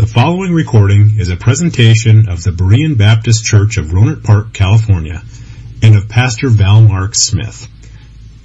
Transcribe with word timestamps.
The 0.00 0.06
following 0.06 0.54
recording 0.54 1.18
is 1.18 1.28
a 1.28 1.36
presentation 1.36 2.30
of 2.30 2.42
the 2.42 2.52
Berean 2.52 2.96
Baptist 2.96 3.44
Church 3.44 3.76
of 3.76 3.88
Rohnert 3.88 4.24
Park, 4.24 4.54
California, 4.54 5.22
and 5.82 5.94
of 5.94 6.08
Pastor 6.08 6.48
Val 6.48 6.80
Mark 6.80 7.14
Smith. 7.14 7.68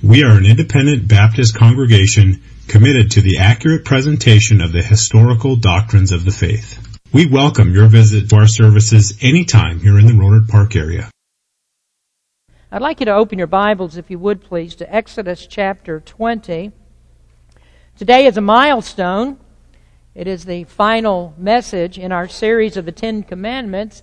We 0.03 0.25
are 0.25 0.37
an 0.37 0.45
independent 0.45 1.07
Baptist 1.07 1.55
congregation 1.55 2.43
committed 2.67 3.11
to 3.11 3.21
the 3.21 3.37
accurate 3.37 3.85
presentation 3.85 4.59
of 4.59 4.73
the 4.73 4.83
historical 4.83 5.55
doctrines 5.55 6.11
of 6.11 6.25
the 6.25 6.31
faith. 6.31 6.77
We 7.13 7.25
welcome 7.25 7.73
your 7.73 7.87
visit 7.87 8.29
to 8.31 8.35
our 8.35 8.47
services 8.47 9.17
anytime 9.21 9.79
here 9.79 9.97
in 9.97 10.07
the 10.07 10.11
Rohnert 10.11 10.49
Park 10.49 10.75
area. 10.75 11.09
I'd 12.69 12.81
like 12.81 12.99
you 12.99 13.05
to 13.05 13.15
open 13.15 13.37
your 13.37 13.47
Bibles, 13.47 13.95
if 13.95 14.11
you 14.11 14.19
would 14.19 14.43
please, 14.43 14.75
to 14.75 14.93
Exodus 14.93 15.47
chapter 15.47 16.01
20. 16.01 16.73
Today 17.97 18.25
is 18.25 18.35
a 18.35 18.41
milestone. 18.41 19.39
It 20.15 20.27
is 20.27 20.45
the 20.45 20.63
final 20.63 21.33
message 21.37 21.99
in 21.99 22.13
our 22.13 22.29
series 22.29 22.77
of 22.77 22.85
the 22.85 22.93
Ten 22.93 23.21
Commandments. 23.21 24.01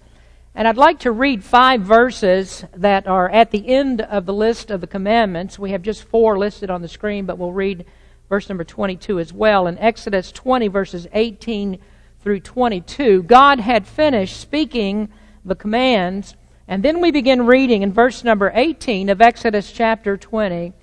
And 0.55 0.69
I'd 0.69 0.77
like 0.77 0.99
to 1.01 1.11
read 1.11 1.43
five 1.43 1.81
verses 1.81 2.67
that 2.77 3.07
are 3.07 3.31
at 3.31 3.51
the 3.51 3.67
end 3.67 4.03
of 4.03 4.27
the 4.27 4.35
list 4.35 4.71
of 4.71 4.83
the 4.83 4.87
commandments. 4.87 5.59
We 5.59 5.71
have 5.71 5.81
just 5.81 6.05
four 6.05 6.39
listed 6.39 6.69
on 6.69 6.83
the 6.83 6.89
screen, 6.89 7.25
but 7.25 7.39
we'll 7.39 7.55
read 7.55 7.87
verse 8.29 8.51
number 8.51 8.63
22 8.63 9.21
as 9.21 9.33
well. 9.33 9.67
In 9.67 9.79
Exodus 9.79 10.31
20, 10.33 10.69
verses 10.69 11.07
18 11.15 11.79
through 12.21 12.41
22, 12.41 13.23
God 13.23 13.61
had 13.61 13.87
finished 13.87 14.39
speaking 14.39 15.09
the 15.47 15.57
commands. 15.57 16.37
And 16.69 16.83
then 16.83 17.01
we 17.01 17.11
begin 17.11 17.47
reading 17.47 17.81
in 17.81 17.91
verse 17.91 18.23
number 18.23 18.53
18 18.55 19.09
of 19.09 19.23
Exodus 19.23 19.73
chapter 19.73 20.19
20. 20.19 20.75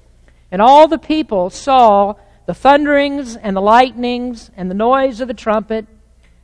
And 0.51 0.59
all 0.59 0.87
the 0.87 0.97
people 0.97 1.51
saw 1.51 2.15
the 2.49 2.55
thunderings 2.55 3.35
and 3.35 3.55
the 3.55 3.61
lightnings 3.61 4.49
and 4.57 4.71
the 4.71 4.75
noise 4.75 5.21
of 5.21 5.27
the 5.27 5.35
trumpet 5.35 5.85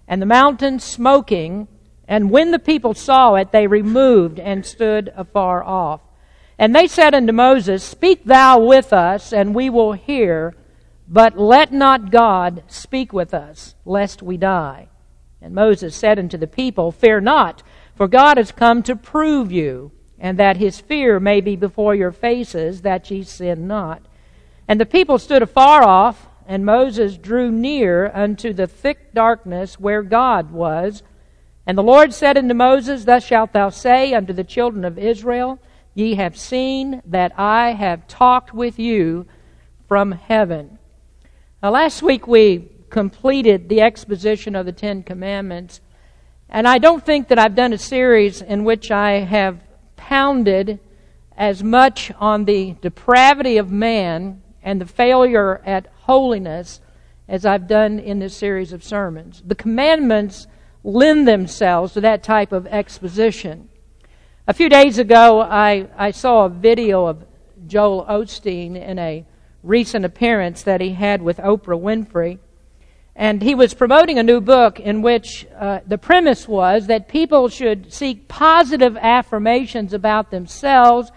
and 0.07 0.21
the 0.21 0.25
mountain 0.27 0.77
smoking. 0.77 1.67
And 2.07 2.29
when 2.29 2.51
the 2.51 2.59
people 2.59 2.93
saw 2.93 3.33
it, 3.33 3.51
they 3.51 3.65
removed 3.65 4.39
and 4.39 4.63
stood 4.63 5.11
afar 5.15 5.63
off. 5.63 6.01
And 6.59 6.75
they 6.75 6.85
said 6.85 7.15
unto 7.15 7.33
Moses, 7.33 7.83
Speak 7.83 8.23
thou 8.23 8.59
with 8.59 8.93
us, 8.93 9.33
and 9.33 9.55
we 9.55 9.67
will 9.67 9.93
hear, 9.93 10.55
but 11.07 11.39
let 11.39 11.73
not 11.73 12.11
God 12.11 12.61
speak 12.67 13.11
with 13.11 13.33
us, 13.33 13.73
lest 13.83 14.21
we 14.21 14.37
die. 14.37 14.89
And 15.41 15.55
Moses 15.55 15.95
said 15.95 16.19
unto 16.19 16.37
the 16.37 16.45
people, 16.45 16.91
Fear 16.91 17.21
not, 17.21 17.63
for 17.95 18.07
God 18.07 18.37
is 18.37 18.51
come 18.51 18.83
to 18.83 18.95
prove 18.95 19.51
you, 19.51 19.91
and 20.19 20.37
that 20.37 20.57
his 20.57 20.79
fear 20.79 21.19
may 21.19 21.41
be 21.41 21.55
before 21.55 21.95
your 21.95 22.11
faces, 22.11 22.83
that 22.83 23.09
ye 23.09 23.23
sin 23.23 23.65
not. 23.65 24.05
And 24.67 24.79
the 24.79 24.85
people 24.85 25.19
stood 25.19 25.43
afar 25.43 25.83
off, 25.83 26.27
and 26.47 26.65
Moses 26.65 27.17
drew 27.17 27.51
near 27.51 28.11
unto 28.13 28.53
the 28.53 28.67
thick 28.67 29.13
darkness 29.13 29.79
where 29.79 30.01
God 30.01 30.51
was. 30.51 31.03
And 31.67 31.77
the 31.77 31.83
Lord 31.83 32.13
said 32.13 32.37
unto 32.37 32.53
Moses, 32.53 33.05
Thus 33.05 33.25
shalt 33.25 33.53
thou 33.53 33.69
say 33.69 34.13
unto 34.13 34.33
the 34.33 34.43
children 34.43 34.85
of 34.85 34.97
Israel, 34.97 35.59
Ye 35.93 36.15
have 36.15 36.37
seen 36.37 37.01
that 37.05 37.37
I 37.39 37.71
have 37.71 38.07
talked 38.07 38.53
with 38.53 38.77
you 38.77 39.25
from 39.87 40.11
heaven. 40.11 40.77
Now, 41.63 41.71
last 41.71 42.01
week 42.01 42.27
we 42.27 42.69
completed 42.89 43.69
the 43.69 43.81
exposition 43.81 44.55
of 44.55 44.65
the 44.65 44.71
Ten 44.71 45.03
Commandments, 45.03 45.79
and 46.49 46.67
I 46.67 46.77
don't 46.79 47.05
think 47.05 47.29
that 47.29 47.39
I've 47.39 47.55
done 47.55 47.73
a 47.73 47.77
series 47.77 48.41
in 48.41 48.63
which 48.63 48.91
I 48.91 49.19
have 49.19 49.61
pounded 49.95 50.79
as 51.37 51.63
much 51.63 52.11
on 52.19 52.45
the 52.45 52.75
depravity 52.81 53.57
of 53.57 53.71
man 53.71 54.41
and 54.65 54.81
the 54.81 54.85
failure 54.85 55.61
at 55.63 55.87
holiness 56.01 56.81
as 57.27 57.45
I've 57.45 57.67
done 57.67 57.99
in 57.99 58.19
this 58.19 58.35
series 58.35 58.73
of 58.73 58.83
sermons. 58.83 59.41
The 59.45 59.55
commandments 59.55 60.47
lend 60.83 61.27
themselves 61.27 61.93
to 61.93 62.01
that 62.01 62.23
type 62.23 62.51
of 62.51 62.67
exposition. 62.67 63.69
A 64.47 64.53
few 64.53 64.67
days 64.67 64.97
ago, 64.97 65.39
I, 65.41 65.87
I 65.95 66.11
saw 66.11 66.45
a 66.45 66.49
video 66.49 67.05
of 67.05 67.25
Joel 67.67 68.05
Osteen 68.05 68.75
in 68.75 68.99
a 68.99 69.25
recent 69.63 70.03
appearance 70.03 70.63
that 70.63 70.81
he 70.81 70.91
had 70.93 71.21
with 71.21 71.37
Oprah 71.37 71.79
Winfrey. 71.79 72.39
And 73.15 73.41
he 73.41 73.55
was 73.55 73.73
promoting 73.73 74.19
a 74.19 74.23
new 74.23 74.41
book 74.41 74.79
in 74.79 75.01
which 75.01 75.47
uh, 75.57 75.79
the 75.87 75.97
premise 75.97 76.47
was 76.47 76.87
that 76.87 77.07
people 77.07 77.49
should 77.49 77.93
seek 77.93 78.27
positive 78.27 78.97
affirmations 78.97 79.93
about 79.93 80.31
themselves 80.31 81.11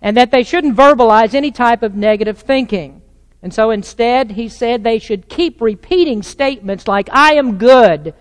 and 0.00 0.16
that 0.16 0.30
they 0.30 0.42
shouldn't 0.42 0.76
verbalize 0.76 1.34
any 1.34 1.50
type 1.50 1.82
of 1.82 1.94
negative 1.94 2.38
thinking. 2.38 3.02
And 3.42 3.52
so 3.52 3.70
instead, 3.70 4.32
he 4.32 4.48
said 4.48 4.82
they 4.82 4.98
should 4.98 5.28
keep 5.28 5.60
repeating 5.60 6.22
statements 6.22 6.88
like, 6.88 7.08
I 7.12 7.34
am 7.34 7.58
good, 7.58 8.14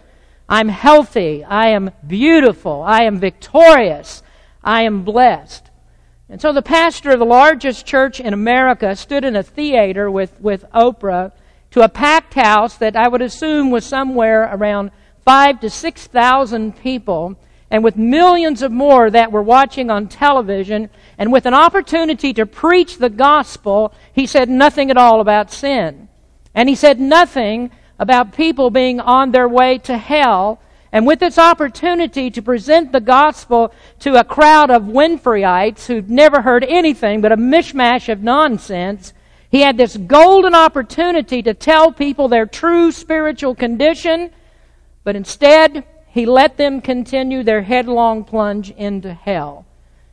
I'm 0.47 0.69
healthy, 0.69 1.43
I 1.43 1.69
am 1.69 1.91
beautiful, 2.05 2.83
I 2.83 3.03
am 3.03 3.19
victorious, 3.19 4.21
I 4.63 4.83
am 4.83 5.03
blessed. 5.03 5.71
And 6.29 6.41
so 6.41 6.51
the 6.51 6.61
pastor 6.61 7.11
of 7.11 7.19
the 7.19 7.25
largest 7.25 7.85
church 7.85 8.19
in 8.19 8.33
America 8.33 8.95
stood 8.95 9.23
in 9.23 9.35
a 9.35 9.43
theater 9.43 10.09
with, 10.09 10.39
with 10.41 10.65
Oprah 10.73 11.31
to 11.71 11.81
a 11.81 11.89
packed 11.89 12.33
house 12.33 12.77
that 12.77 12.95
I 12.95 13.07
would 13.07 13.21
assume 13.21 13.69
was 13.69 13.85
somewhere 13.85 14.49
around 14.51 14.91
five 15.23 15.59
to 15.59 15.69
six 15.69 16.07
thousand 16.07 16.77
people 16.77 17.35
and 17.71 17.83
with 17.83 17.97
millions 17.97 18.61
of 18.61 18.71
more 18.71 19.09
that 19.09 19.31
were 19.31 19.41
watching 19.41 19.89
on 19.89 20.07
television, 20.07 20.89
and 21.17 21.31
with 21.31 21.45
an 21.45 21.53
opportunity 21.53 22.33
to 22.33 22.45
preach 22.45 22.97
the 22.97 23.09
gospel, 23.09 23.93
he 24.13 24.27
said 24.27 24.49
nothing 24.49 24.91
at 24.91 24.97
all 24.97 25.19
about 25.19 25.51
sin. 25.51 26.07
And 26.53 26.69
he 26.69 26.75
said 26.75 26.99
nothing 26.99 27.71
about 27.97 28.33
people 28.33 28.69
being 28.69 28.99
on 28.99 29.31
their 29.31 29.47
way 29.47 29.77
to 29.79 29.97
hell. 29.97 30.61
And 30.91 31.05
with 31.05 31.19
this 31.19 31.37
opportunity 31.37 32.29
to 32.31 32.41
present 32.41 32.91
the 32.91 33.01
gospel 33.01 33.73
to 33.99 34.15
a 34.15 34.23
crowd 34.23 34.69
of 34.69 34.83
Winfreyites 34.83 35.87
who'd 35.87 36.09
never 36.09 36.41
heard 36.41 36.63
anything 36.63 37.19
but 37.19 37.31
a 37.31 37.37
mishmash 37.37 38.07
of 38.09 38.21
nonsense, 38.21 39.13
he 39.49 39.61
had 39.61 39.75
this 39.75 39.97
golden 39.97 40.53
opportunity 40.55 41.41
to 41.41 41.53
tell 41.53 41.91
people 41.91 42.27
their 42.27 42.45
true 42.45 42.91
spiritual 42.91 43.55
condition, 43.55 44.31
but 45.03 45.15
instead, 45.15 45.83
he 46.15 46.25
let 46.25 46.55
them 46.55 46.79
continue 46.79 47.43
their 47.43 47.61
headlong 47.61 48.23
plunge 48.23 48.71
into 48.71 49.13
hell. 49.13 49.65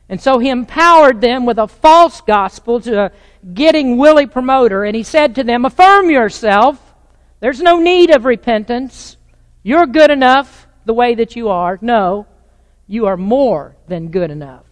And 0.08 0.20
so 0.20 0.40
he 0.40 0.48
empowered 0.48 1.20
them 1.20 1.46
with 1.46 1.58
a 1.58 1.68
false 1.68 2.20
gospel 2.22 2.80
to 2.80 3.04
a 3.04 3.12
getting 3.54 3.96
Willie 3.96 4.26
promoter, 4.26 4.82
and 4.82 4.96
he 4.96 5.04
said 5.04 5.36
to 5.36 5.44
them, 5.44 5.64
Affirm 5.64 6.10
yourself. 6.10 6.92
There's 7.38 7.60
no 7.60 7.78
need 7.78 8.10
of 8.10 8.24
repentance. 8.24 9.16
You're 9.62 9.86
good 9.86 10.10
enough 10.10 10.66
the 10.84 10.92
way 10.92 11.14
that 11.14 11.36
you 11.36 11.50
are. 11.50 11.78
No, 11.80 12.26
you 12.88 13.06
are 13.06 13.16
more 13.16 13.76
than 13.86 14.10
good 14.10 14.32
enough. 14.32 14.64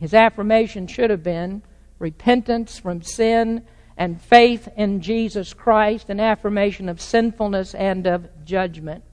His 0.00 0.14
affirmation 0.14 0.88
should 0.88 1.10
have 1.10 1.22
been 1.22 1.62
repentance 2.00 2.76
from 2.76 3.02
sin 3.02 3.64
and 3.96 4.20
faith 4.20 4.68
in 4.76 5.00
Jesus 5.00 5.54
Christ, 5.54 6.10
an 6.10 6.18
affirmation 6.18 6.88
of 6.88 7.00
sinfulness 7.00 7.72
and 7.72 8.08
of 8.08 8.28
judgment. 8.44 9.04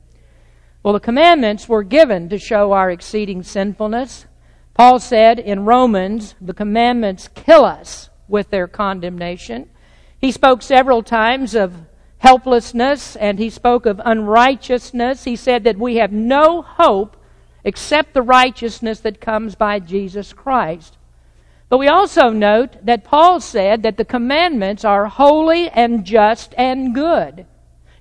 Well, 0.83 0.93
the 0.93 0.99
commandments 0.99 1.69
were 1.69 1.83
given 1.83 2.29
to 2.29 2.39
show 2.39 2.71
our 2.71 2.89
exceeding 2.89 3.43
sinfulness. 3.43 4.25
Paul 4.73 4.99
said 4.99 5.37
in 5.37 5.65
Romans, 5.65 6.33
the 6.41 6.53
commandments 6.53 7.27
kill 7.27 7.65
us 7.65 8.09
with 8.27 8.49
their 8.49 8.67
condemnation. 8.67 9.69
He 10.19 10.31
spoke 10.31 10.61
several 10.61 11.03
times 11.03 11.53
of 11.53 11.75
helplessness 12.17 13.15
and 13.15 13.37
he 13.37 13.49
spoke 13.49 13.85
of 13.85 14.01
unrighteousness. 14.03 15.23
He 15.23 15.35
said 15.35 15.63
that 15.65 15.77
we 15.77 15.97
have 15.97 16.11
no 16.11 16.61
hope 16.61 17.17
except 17.63 18.13
the 18.13 18.21
righteousness 18.23 19.01
that 19.01 19.21
comes 19.21 19.53
by 19.53 19.79
Jesus 19.79 20.33
Christ. 20.33 20.97
But 21.69 21.77
we 21.77 21.87
also 21.87 22.29
note 22.29 22.85
that 22.85 23.03
Paul 23.03 23.39
said 23.39 23.83
that 23.83 23.97
the 23.97 24.05
commandments 24.05 24.83
are 24.83 25.05
holy 25.05 25.69
and 25.69 26.05
just 26.05 26.55
and 26.57 26.93
good. 26.93 27.45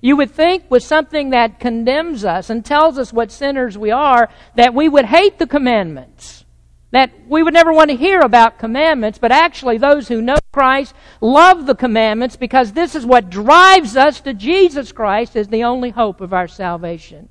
You 0.01 0.17
would 0.17 0.31
think 0.31 0.63
with 0.69 0.83
something 0.83 1.29
that 1.29 1.59
condemns 1.59 2.25
us 2.25 2.49
and 2.49 2.65
tells 2.65 2.97
us 2.97 3.13
what 3.13 3.31
sinners 3.31 3.77
we 3.77 3.91
are, 3.91 4.29
that 4.55 4.73
we 4.73 4.89
would 4.89 5.05
hate 5.05 5.37
the 5.37 5.47
commandments. 5.47 6.43
That 6.89 7.11
we 7.27 7.43
would 7.43 7.53
never 7.53 7.71
want 7.71 7.91
to 7.91 7.95
hear 7.95 8.19
about 8.19 8.59
commandments, 8.59 9.19
but 9.19 9.31
actually 9.31 9.77
those 9.77 10.07
who 10.07 10.21
know 10.21 10.37
Christ 10.51 10.93
love 11.21 11.65
the 11.65 11.75
commandments 11.75 12.35
because 12.35 12.73
this 12.73 12.95
is 12.95 13.05
what 13.05 13.29
drives 13.29 13.95
us 13.95 14.19
to 14.21 14.33
Jesus 14.33 14.91
Christ 14.91 15.37
as 15.37 15.47
the 15.47 15.63
only 15.63 15.91
hope 15.91 16.19
of 16.19 16.33
our 16.33 16.47
salvation. 16.47 17.29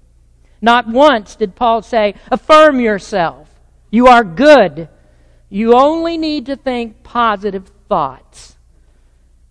Not 0.63 0.89
once 0.89 1.37
did 1.37 1.57
Paul 1.57 1.83
say, 1.83 2.15
affirm 2.31 2.81
yourself. 2.81 3.49
You 3.91 4.07
are 4.07 4.25
good. 4.25 4.89
You 5.49 5.75
only 5.75 6.17
need 6.17 6.47
to 6.47 6.57
think 6.57 7.03
positive 7.03 7.71
thoughts. 7.89 8.57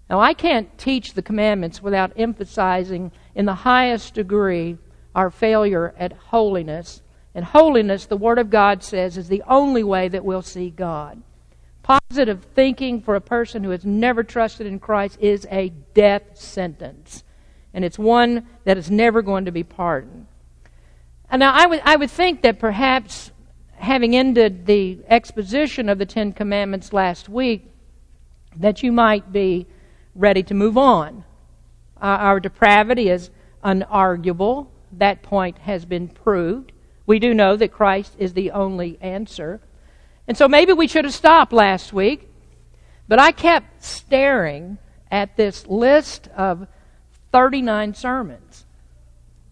Now, 0.09 0.19
I 0.19 0.33
can't 0.33 0.75
teach 0.77 1.13
the 1.13 1.21
commandments 1.21 1.83
without 1.83 2.13
emphasizing 2.17 3.11
in 3.35 3.45
the 3.45 3.53
highest 3.53 4.15
degree 4.15 4.77
our 5.13 5.29
failure 5.29 5.93
at 5.97 6.13
holiness. 6.13 7.01
And 7.35 7.45
holiness, 7.45 8.07
the 8.07 8.17
Word 8.17 8.39
of 8.39 8.49
God 8.49 8.83
says, 8.83 9.17
is 9.17 9.27
the 9.27 9.43
only 9.47 9.83
way 9.83 10.07
that 10.07 10.25
we'll 10.25 10.41
see 10.41 10.71
God. 10.71 11.21
Positive 11.83 12.43
thinking 12.55 13.01
for 13.01 13.15
a 13.15 13.21
person 13.21 13.63
who 13.63 13.69
has 13.69 13.85
never 13.85 14.23
trusted 14.23 14.65
in 14.65 14.79
Christ 14.79 15.17
is 15.21 15.47
a 15.51 15.69
death 15.93 16.37
sentence. 16.37 17.23
And 17.73 17.85
it's 17.85 17.99
one 17.99 18.47
that 18.63 18.77
is 18.77 18.89
never 18.89 19.21
going 19.21 19.45
to 19.45 19.51
be 19.51 19.63
pardoned. 19.63 20.25
And 21.29 21.39
now 21.39 21.53
I 21.53 21.67
would, 21.67 21.81
I 21.85 21.95
would 21.95 22.09
think 22.09 22.41
that 22.41 22.57
perhaps 22.57 23.31
having 23.75 24.15
ended 24.15 24.65
the 24.65 24.99
exposition 25.07 25.87
of 25.87 25.99
the 25.99 26.05
Ten 26.05 26.33
Commandments 26.33 26.93
last 26.93 27.29
week, 27.29 27.71
that 28.55 28.81
you 28.81 28.91
might 28.91 29.31
be 29.31 29.67
ready 30.15 30.43
to 30.43 30.53
move 30.53 30.77
on. 30.77 31.23
Uh, 32.01 32.05
our 32.05 32.39
depravity 32.39 33.09
is 33.09 33.29
unarguable. 33.63 34.67
That 34.93 35.21
point 35.21 35.57
has 35.59 35.85
been 35.85 36.07
proved. 36.07 36.71
We 37.05 37.19
do 37.19 37.33
know 37.33 37.55
that 37.55 37.71
Christ 37.71 38.15
is 38.17 38.33
the 38.33 38.51
only 38.51 38.97
answer. 39.01 39.61
And 40.27 40.37
so 40.37 40.47
maybe 40.47 40.73
we 40.73 40.87
should 40.87 41.05
have 41.05 41.13
stopped 41.13 41.51
last 41.51 41.91
week, 41.91 42.29
but 43.07 43.19
I 43.19 43.31
kept 43.31 43.83
staring 43.83 44.77
at 45.09 45.35
this 45.35 45.65
list 45.65 46.27
of 46.37 46.67
39 47.31 47.95
sermons. 47.95 48.65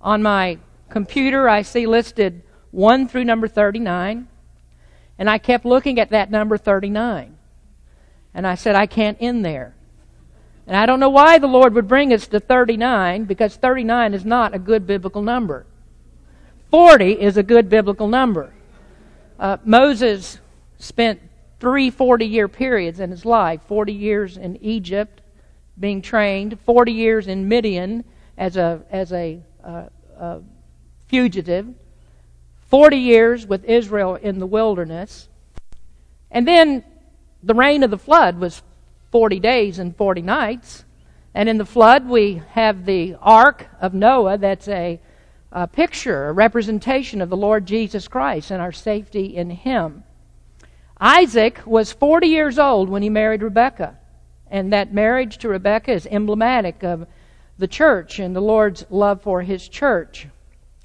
On 0.02 0.22
my 0.22 0.60
computer, 0.90 1.50
I 1.50 1.64
see 1.64 1.88
listed 1.88 2.44
1 2.72 3.08
through 3.08 3.26
number 3.26 3.48
39, 3.48 4.28
and 5.18 5.30
I 5.30 5.38
kept 5.40 5.66
looking 5.66 6.00
at 6.00 6.12
that 6.12 6.30
number 6.30 6.58
39. 6.58 7.36
And 8.34 8.46
I 8.46 8.54
said, 8.54 8.76
I 8.76 8.86
can't 8.86 9.18
end 9.20 9.44
there. 9.44 9.74
And 10.68 10.76
I 10.76 10.86
don't 10.86 11.00
know 11.00 11.10
why 11.10 11.40
the 11.40 11.48
Lord 11.48 11.74
would 11.74 11.88
bring 11.88 12.12
us 12.12 12.28
to 12.28 12.42
39, 12.42 13.24
because 13.24 13.56
39 13.56 14.14
is 14.14 14.26
not 14.26 14.54
a 14.54 14.60
good 14.60 14.86
biblical 14.86 15.22
number. 15.22 15.66
40 16.70 17.14
is 17.22 17.38
a 17.38 17.44
good 17.44 17.70
biblical 17.70 18.10
number. 18.10 18.54
Uh, 19.40 19.58
Moses 19.64 20.40
spent 20.78 21.22
three 21.60 21.90
40 21.90 22.26
year 22.26 22.48
periods 22.48 23.00
in 23.00 23.10
his 23.10 23.26
life 23.26 23.62
40 23.68 23.94
years 23.94 24.38
in 24.38 24.58
Egypt 24.64 25.22
being 25.80 26.02
trained, 26.02 26.60
40 26.66 26.92
years 26.92 27.28
in 27.28 27.48
Midian 27.48 28.04
as 28.38 28.58
a, 28.58 28.82
as 28.90 29.14
a 29.14 29.40
uh, 29.64 29.86
uh, 30.20 30.40
fugitive, 31.08 31.68
40 32.70 32.98
years 32.98 33.46
with 33.46 33.64
Israel 33.64 34.16
in 34.16 34.40
the 34.40 34.46
wilderness. 34.46 35.30
And 36.32 36.48
then 36.48 36.84
the 37.44 37.54
rain 37.54 37.84
of 37.84 37.92
the 37.92 37.98
flood 37.98 38.40
was 38.40 38.62
40 39.12 39.40
days 39.40 39.80
and 39.80 39.96
40 39.96 40.22
nights. 40.22 40.86
And 41.34 41.48
in 41.48 41.58
the 41.58 41.66
flood, 41.66 42.08
we 42.08 42.42
have 42.52 42.86
the 42.86 43.16
ark 43.22 43.68
of 43.80 43.94
Noah 43.94 44.38
that's 44.38 44.68
a, 44.68 45.00
a 45.52 45.68
picture, 45.68 46.28
a 46.28 46.34
representation 46.34 47.22
of 47.22 47.30
the 47.30 47.38
Lord 47.38 47.66
Jesus 47.66 48.08
Christ 48.08 48.52
and 48.52 48.62
our 48.62 48.72
safety 48.72 49.36
in 49.36 49.50
Him. 49.50 50.04
Isaac 51.00 51.62
was 51.66 51.92
40 51.92 52.28
years 52.28 52.58
old 52.58 52.90
when 52.90 53.04
he 53.04 53.10
married 53.10 53.44
Rebekah. 53.44 53.98
And 54.50 54.74
that 54.74 54.94
marriage 54.94 55.38
to 55.40 55.50
Rebekah 55.50 55.92
is 55.92 56.08
emblematic 56.08 56.84
of 56.84 57.06
the 57.58 57.68
church 57.68 58.20
and 58.20 58.36
the 58.36 58.42
Lord's 58.42 58.86
love 58.90 59.22
for 59.22 59.42
his 59.42 59.68
church. 59.68 60.28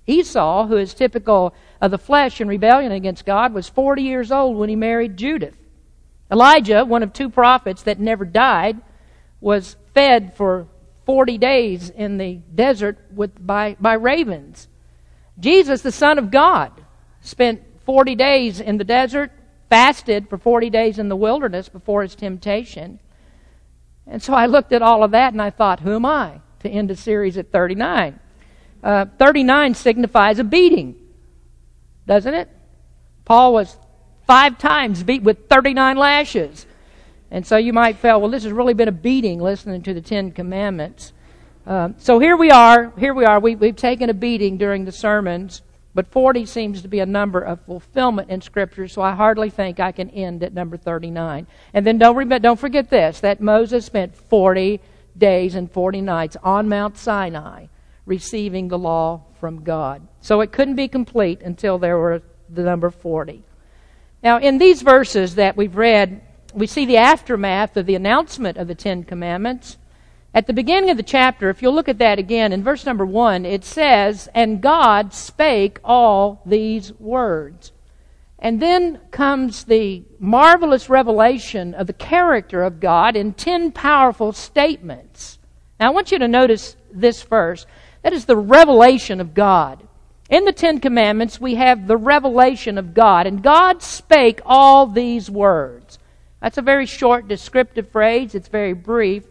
Esau, 0.06 0.66
who 0.66 0.76
is 0.76 0.94
typical 0.94 1.54
of 1.80 1.90
the 1.90 1.98
flesh 1.98 2.40
in 2.40 2.48
rebellion 2.48 2.92
against 2.92 3.24
God, 3.24 3.54
was 3.54 3.68
40 3.68 4.02
years 4.02 4.32
old 4.32 4.56
when 4.56 4.68
he 4.68 4.76
married 4.76 5.16
Judith. 5.16 5.54
Elijah, 6.32 6.84
one 6.84 7.02
of 7.02 7.12
two 7.12 7.28
prophets 7.28 7.82
that 7.82 8.00
never 8.00 8.24
died, 8.24 8.80
was 9.40 9.76
fed 9.92 10.34
for 10.34 10.66
40 11.04 11.36
days 11.36 11.90
in 11.90 12.16
the 12.16 12.40
desert 12.54 12.98
with, 13.14 13.44
by, 13.44 13.76
by 13.78 13.92
ravens. 13.92 14.66
Jesus, 15.38 15.82
the 15.82 15.92
Son 15.92 16.18
of 16.18 16.30
God, 16.30 16.72
spent 17.20 17.62
40 17.84 18.14
days 18.14 18.60
in 18.60 18.78
the 18.78 18.84
desert, 18.84 19.30
fasted 19.68 20.28
for 20.30 20.38
40 20.38 20.70
days 20.70 20.98
in 20.98 21.08
the 21.08 21.16
wilderness 21.16 21.68
before 21.68 22.02
his 22.02 22.14
temptation. 22.14 22.98
And 24.06 24.22
so 24.22 24.32
I 24.32 24.46
looked 24.46 24.72
at 24.72 24.82
all 24.82 25.04
of 25.04 25.10
that 25.10 25.32
and 25.32 25.42
I 25.42 25.50
thought, 25.50 25.80
who 25.80 25.94
am 25.94 26.06
I 26.06 26.40
to 26.60 26.68
end 26.68 26.90
a 26.90 26.96
series 26.96 27.36
at 27.36 27.50
39? 27.50 28.18
Uh, 28.82 29.06
39 29.18 29.74
signifies 29.74 30.38
a 30.38 30.44
beating, 30.44 30.96
doesn't 32.06 32.34
it? 32.34 32.48
Paul 33.24 33.52
was 33.52 33.76
five 34.26 34.58
times 34.58 35.02
beat 35.02 35.22
with 35.22 35.48
39 35.48 35.96
lashes. 35.96 36.66
And 37.30 37.46
so 37.46 37.56
you 37.56 37.72
might 37.72 37.96
feel, 37.96 38.20
well, 38.20 38.30
this 38.30 38.44
has 38.44 38.52
really 38.52 38.74
been 38.74 38.88
a 38.88 38.92
beating 38.92 39.40
listening 39.40 39.82
to 39.82 39.94
the 39.94 40.02
Ten 40.02 40.32
Commandments. 40.32 41.12
Um, 41.66 41.94
so 41.98 42.18
here 42.18 42.36
we 42.36 42.50
are. 42.50 42.92
Here 42.98 43.14
we 43.14 43.24
are. 43.24 43.40
We, 43.40 43.56
we've 43.56 43.76
taken 43.76 44.10
a 44.10 44.14
beating 44.14 44.58
during 44.58 44.84
the 44.84 44.92
sermons, 44.92 45.62
but 45.94 46.10
40 46.10 46.44
seems 46.44 46.82
to 46.82 46.88
be 46.88 47.00
a 47.00 47.06
number 47.06 47.40
of 47.40 47.64
fulfillment 47.64 48.30
in 48.30 48.40
Scripture, 48.40 48.88
so 48.88 49.00
I 49.00 49.12
hardly 49.12 49.48
think 49.48 49.80
I 49.80 49.92
can 49.92 50.10
end 50.10 50.42
at 50.42 50.52
number 50.52 50.76
39. 50.76 51.46
And 51.72 51.86
then 51.86 51.98
don't, 51.98 52.16
remember, 52.16 52.42
don't 52.42 52.60
forget 52.60 52.90
this 52.90 53.20
that 53.20 53.40
Moses 53.40 53.86
spent 53.86 54.14
40 54.14 54.80
days 55.16 55.54
and 55.54 55.70
40 55.70 56.00
nights 56.00 56.36
on 56.42 56.68
Mount 56.68 56.98
Sinai 56.98 57.66
receiving 58.04 58.68
the 58.68 58.78
law 58.78 59.22
from 59.40 59.62
God. 59.62 60.06
So 60.20 60.40
it 60.40 60.52
couldn't 60.52 60.74
be 60.76 60.88
complete 60.88 61.40
until 61.40 61.78
there 61.78 61.96
were 61.96 62.22
the 62.48 62.62
number 62.62 62.90
40. 62.90 63.42
Now, 64.22 64.38
in 64.38 64.58
these 64.58 64.82
verses 64.82 65.34
that 65.34 65.56
we've 65.56 65.76
read, 65.76 66.20
we 66.54 66.66
see 66.66 66.86
the 66.86 66.98
aftermath 66.98 67.76
of 67.76 67.86
the 67.86 67.96
announcement 67.96 68.56
of 68.56 68.68
the 68.68 68.74
Ten 68.74 69.02
Commandments. 69.02 69.78
At 70.32 70.46
the 70.46 70.52
beginning 70.52 70.90
of 70.90 70.96
the 70.96 71.02
chapter, 71.02 71.50
if 71.50 71.60
you'll 71.60 71.74
look 71.74 71.88
at 71.88 71.98
that 71.98 72.18
again, 72.18 72.52
in 72.52 72.62
verse 72.62 72.86
number 72.86 73.04
one, 73.04 73.44
it 73.44 73.64
says, 73.64 74.28
And 74.34 74.62
God 74.62 75.12
spake 75.12 75.80
all 75.84 76.40
these 76.46 76.92
words. 77.00 77.72
And 78.38 78.60
then 78.60 79.00
comes 79.10 79.64
the 79.64 80.04
marvelous 80.18 80.88
revelation 80.88 81.74
of 81.74 81.86
the 81.86 81.92
character 81.92 82.62
of 82.62 82.80
God 82.80 83.16
in 83.16 83.34
ten 83.34 83.72
powerful 83.72 84.32
statements. 84.32 85.38
Now, 85.78 85.88
I 85.88 85.90
want 85.90 86.12
you 86.12 86.18
to 86.18 86.28
notice 86.28 86.76
this 86.92 87.22
first. 87.22 87.66
That 88.02 88.12
is 88.12 88.24
the 88.24 88.36
revelation 88.36 89.20
of 89.20 89.34
God. 89.34 89.86
In 90.32 90.46
the 90.46 90.52
Ten 90.52 90.80
Commandments, 90.80 91.38
we 91.38 91.56
have 91.56 91.86
the 91.86 91.98
revelation 91.98 92.78
of 92.78 92.94
God. 92.94 93.26
And 93.26 93.42
God 93.42 93.82
spake 93.82 94.40
all 94.46 94.86
these 94.86 95.30
words. 95.30 95.98
That's 96.40 96.56
a 96.56 96.62
very 96.62 96.86
short 96.86 97.28
descriptive 97.28 97.90
phrase. 97.90 98.34
It's 98.34 98.48
very 98.48 98.72
brief. 98.72 99.24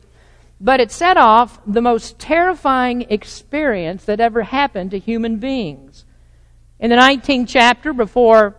But 0.59 0.79
it 0.79 0.91
set 0.91 1.17
off 1.17 1.59
the 1.65 1.81
most 1.81 2.19
terrifying 2.19 3.07
experience 3.09 4.05
that 4.05 4.19
ever 4.19 4.43
happened 4.43 4.91
to 4.91 4.99
human 4.99 5.37
beings. 5.37 6.05
In 6.79 6.91
the 6.91 6.97
19th 6.97 7.47
chapter, 7.47 7.93
before 7.93 8.55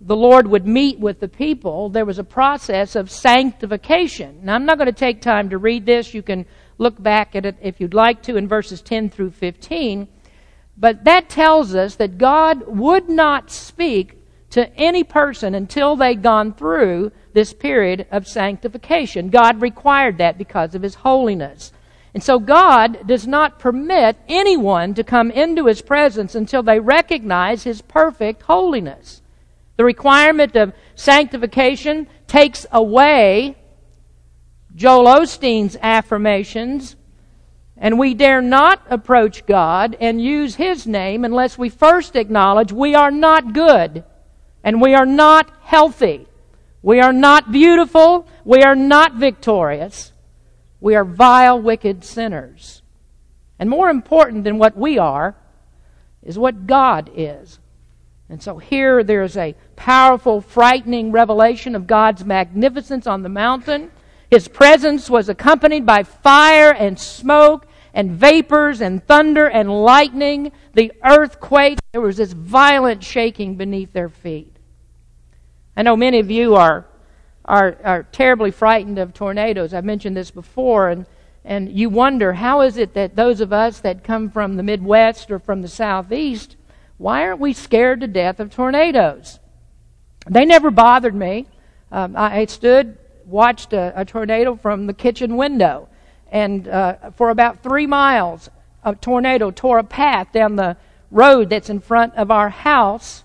the 0.00 0.16
Lord 0.16 0.48
would 0.48 0.66
meet 0.66 0.98
with 0.98 1.20
the 1.20 1.28
people, 1.28 1.88
there 1.88 2.04
was 2.04 2.18
a 2.18 2.24
process 2.24 2.96
of 2.96 3.12
sanctification. 3.12 4.40
Now, 4.42 4.56
I'm 4.56 4.66
not 4.66 4.78
going 4.78 4.86
to 4.86 4.92
take 4.92 5.20
time 5.20 5.50
to 5.50 5.58
read 5.58 5.86
this. 5.86 6.12
You 6.12 6.22
can 6.22 6.46
look 6.78 7.00
back 7.00 7.36
at 7.36 7.46
it 7.46 7.54
if 7.62 7.80
you'd 7.80 7.94
like 7.94 8.22
to 8.22 8.36
in 8.36 8.48
verses 8.48 8.82
10 8.82 9.08
through 9.10 9.30
15. 9.30 10.08
But 10.76 11.04
that 11.04 11.28
tells 11.28 11.74
us 11.74 11.94
that 11.96 12.18
God 12.18 12.66
would 12.66 13.08
not 13.08 13.50
speak 13.50 14.18
to 14.50 14.72
any 14.76 15.04
person 15.04 15.54
until 15.54 15.96
they'd 15.96 16.22
gone 16.22 16.52
through 16.52 17.12
this 17.32 17.52
period 17.52 18.06
of 18.10 18.26
sanctification. 18.26 19.28
God 19.28 19.60
required 19.60 20.18
that 20.18 20.38
because 20.38 20.74
of 20.74 20.82
His 20.82 20.96
holiness. 20.96 21.72
And 22.14 22.22
so 22.22 22.38
God 22.38 23.06
does 23.06 23.26
not 23.26 23.58
permit 23.58 24.16
anyone 24.28 24.94
to 24.94 25.04
come 25.04 25.30
into 25.30 25.66
His 25.66 25.82
presence 25.82 26.34
until 26.34 26.62
they 26.62 26.80
recognize 26.80 27.64
His 27.64 27.82
perfect 27.82 28.42
holiness. 28.42 29.20
The 29.76 29.84
requirement 29.84 30.56
of 30.56 30.72
sanctification 30.94 32.06
takes 32.26 32.66
away 32.72 33.56
Joel 34.74 35.06
Osteen's 35.06 35.76
affirmations 35.82 36.96
and 37.78 37.98
we 37.98 38.14
dare 38.14 38.40
not 38.40 38.82
approach 38.88 39.46
God 39.46 39.96
and 40.00 40.20
use 40.20 40.54
His 40.54 40.86
name 40.86 41.24
unless 41.24 41.58
we 41.58 41.68
first 41.68 42.16
acknowledge 42.16 42.72
we 42.72 42.94
are 42.94 43.10
not 43.10 43.52
good 43.52 44.04
and 44.64 44.80
we 44.80 44.94
are 44.94 45.06
not 45.06 45.50
healthy. 45.60 46.26
We 46.82 47.00
are 47.00 47.12
not 47.12 47.52
beautiful. 47.52 48.26
We 48.44 48.62
are 48.62 48.76
not 48.76 49.14
victorious. 49.14 50.12
We 50.80 50.94
are 50.94 51.04
vile, 51.04 51.60
wicked 51.60 52.04
sinners. 52.04 52.82
And 53.58 53.68
more 53.68 53.88
important 53.88 54.44
than 54.44 54.58
what 54.58 54.76
we 54.76 54.98
are 54.98 55.34
is 56.22 56.38
what 56.38 56.66
God 56.66 57.10
is. 57.14 57.58
And 58.28 58.42
so 58.42 58.58
here 58.58 59.04
there's 59.04 59.36
a 59.36 59.54
powerful, 59.76 60.40
frightening 60.40 61.12
revelation 61.12 61.74
of 61.74 61.86
God's 61.86 62.24
magnificence 62.24 63.06
on 63.06 63.22
the 63.22 63.28
mountain. 63.28 63.90
His 64.30 64.48
presence 64.48 65.08
was 65.08 65.28
accompanied 65.28 65.86
by 65.86 66.02
fire 66.02 66.72
and 66.72 66.98
smoke 66.98 67.66
and 67.94 68.10
vapors 68.10 68.80
and 68.80 69.04
thunder 69.06 69.46
and 69.46 69.70
lightning, 69.70 70.52
the 70.74 70.92
earthquake. 71.04 71.78
There 71.92 72.00
was 72.00 72.18
this 72.18 72.32
violent 72.32 73.02
shaking 73.02 73.56
beneath 73.56 73.92
their 73.92 74.08
feet. 74.08 74.54
I 75.76 75.82
know 75.82 75.96
many 75.96 76.18
of 76.18 76.30
you 76.30 76.56
are, 76.56 76.86
are, 77.44 77.78
are 77.84 78.02
terribly 78.02 78.50
frightened 78.50 78.98
of 78.98 79.14
tornadoes. 79.14 79.72
I've 79.72 79.84
mentioned 79.84 80.16
this 80.16 80.30
before, 80.30 80.88
and, 80.88 81.06
and 81.44 81.70
you 81.70 81.88
wonder 81.88 82.32
how 82.32 82.62
is 82.62 82.76
it 82.76 82.94
that 82.94 83.16
those 83.16 83.40
of 83.40 83.52
us 83.52 83.80
that 83.80 84.04
come 84.04 84.30
from 84.30 84.56
the 84.56 84.62
Midwest 84.62 85.30
or 85.30 85.38
from 85.38 85.62
the 85.62 85.68
Southeast, 85.68 86.56
why 86.98 87.22
aren't 87.22 87.40
we 87.40 87.52
scared 87.52 88.00
to 88.00 88.08
death 88.08 88.40
of 88.40 88.54
tornadoes? 88.54 89.38
They 90.28 90.44
never 90.44 90.70
bothered 90.70 91.14
me. 91.14 91.46
Um, 91.92 92.14
I 92.16 92.44
stood 92.46 92.98
watched 93.26 93.72
a, 93.72 93.92
a 94.00 94.04
tornado 94.04 94.54
from 94.54 94.86
the 94.86 94.94
kitchen 94.94 95.36
window. 95.36 95.88
And 96.30 96.68
uh, 96.68 97.10
for 97.16 97.30
about 97.30 97.62
three 97.62 97.86
miles, 97.86 98.48
a 98.84 98.94
tornado 98.94 99.50
tore 99.50 99.78
a 99.78 99.84
path 99.84 100.32
down 100.32 100.56
the 100.56 100.76
road 101.10 101.50
that's 101.50 101.68
in 101.68 101.80
front 101.80 102.14
of 102.14 102.30
our 102.30 102.48
house. 102.48 103.24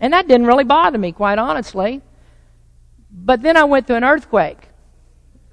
And 0.00 0.12
that 0.12 0.28
didn't 0.28 0.46
really 0.46 0.64
bother 0.64 0.98
me, 0.98 1.12
quite 1.12 1.38
honestly. 1.38 2.02
But 3.10 3.42
then 3.42 3.56
I 3.56 3.64
went 3.64 3.86
through 3.86 3.96
an 3.96 4.04
earthquake. 4.04 4.68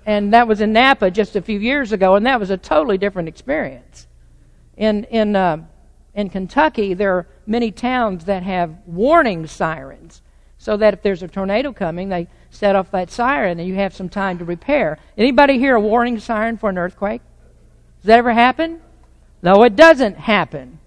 And 0.06 0.34
that 0.34 0.48
was 0.48 0.62
in 0.62 0.74
Napa 0.74 1.12
just 1.12 1.36
a 1.36 1.42
few 1.42 1.60
years 1.60 1.92
ago, 1.92 2.16
and 2.16 2.26
that 2.26 2.40
was 2.40 2.50
a 2.50 2.58
totally 2.58 2.98
different 2.98 3.28
experience. 3.28 4.08
In, 4.76 5.04
in, 5.06 5.36
uh, 5.36 5.58
in 6.16 6.30
Kentucky, 6.30 6.96
there 6.96 7.14
are 7.18 7.28
many 7.46 7.72
towns 7.72 8.26
that 8.26 8.42
have 8.42 8.76
warning 8.88 9.46
sirens 9.46 10.24
so 10.62 10.77
that 10.77 10.94
if 10.94 11.01
there's 11.01 11.24
a 11.24 11.27
tornado 11.27 11.74
coming, 11.74 12.10
they 12.10 12.27
set 12.51 12.75
off 12.75 12.91
that 12.91 13.10
siren 13.10 13.60
and 13.60 13.68
you 13.68 13.74
have 13.74 13.96
some 13.96 14.08
time 14.08 14.38
to 14.38 14.46
repair. 14.46 15.00
Anybody 15.18 15.58
hear 15.58 15.75
a 15.75 15.82
warning 15.82 16.20
siren 16.20 16.56
for 16.56 16.70
an 16.70 16.77
earthquake? 16.77 17.24
Does 18.00 18.06
that 18.06 18.20
ever 18.20 18.32
happen? 18.32 18.80
No, 19.41 19.63
it 19.63 19.75
doesn't 19.75 20.18
happen. 20.18 20.77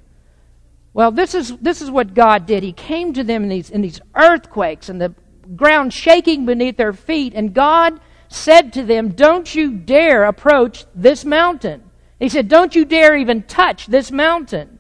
Well, 0.93 1.11
this 1.11 1.35
is, 1.35 1.57
this 1.57 1.83
is 1.83 1.91
what 1.91 2.15
God 2.15 2.47
did. 2.47 2.63
He 2.63 2.73
came 2.73 3.15
to 3.15 3.25
them 3.25 3.43
in 3.43 3.49
these, 3.49 3.69
in 3.69 3.81
these 3.81 4.01
earthquakes 4.15 4.89
and 4.89 5.01
the 5.01 5.13
ground 5.57 5.93
shaking 5.93 6.47
beneath 6.47 6.77
their 6.77 6.93
feet, 6.93 7.33
and 7.35 7.53
God 7.53 7.99
said 8.29 8.73
to 8.75 8.85
them, 8.85 9.09
Don't 9.09 9.57
you 9.57 9.73
dare 9.73 10.23
approach 10.23 10.85
this 10.95 11.25
mountain. 11.25 11.83
He 12.21 12.29
said, 12.29 12.47
Don't 12.47 12.77
you 12.77 12.85
dare 12.85 13.17
even 13.17 13.43
touch 13.43 13.89
this 13.89 14.13
mountain. 14.13 14.74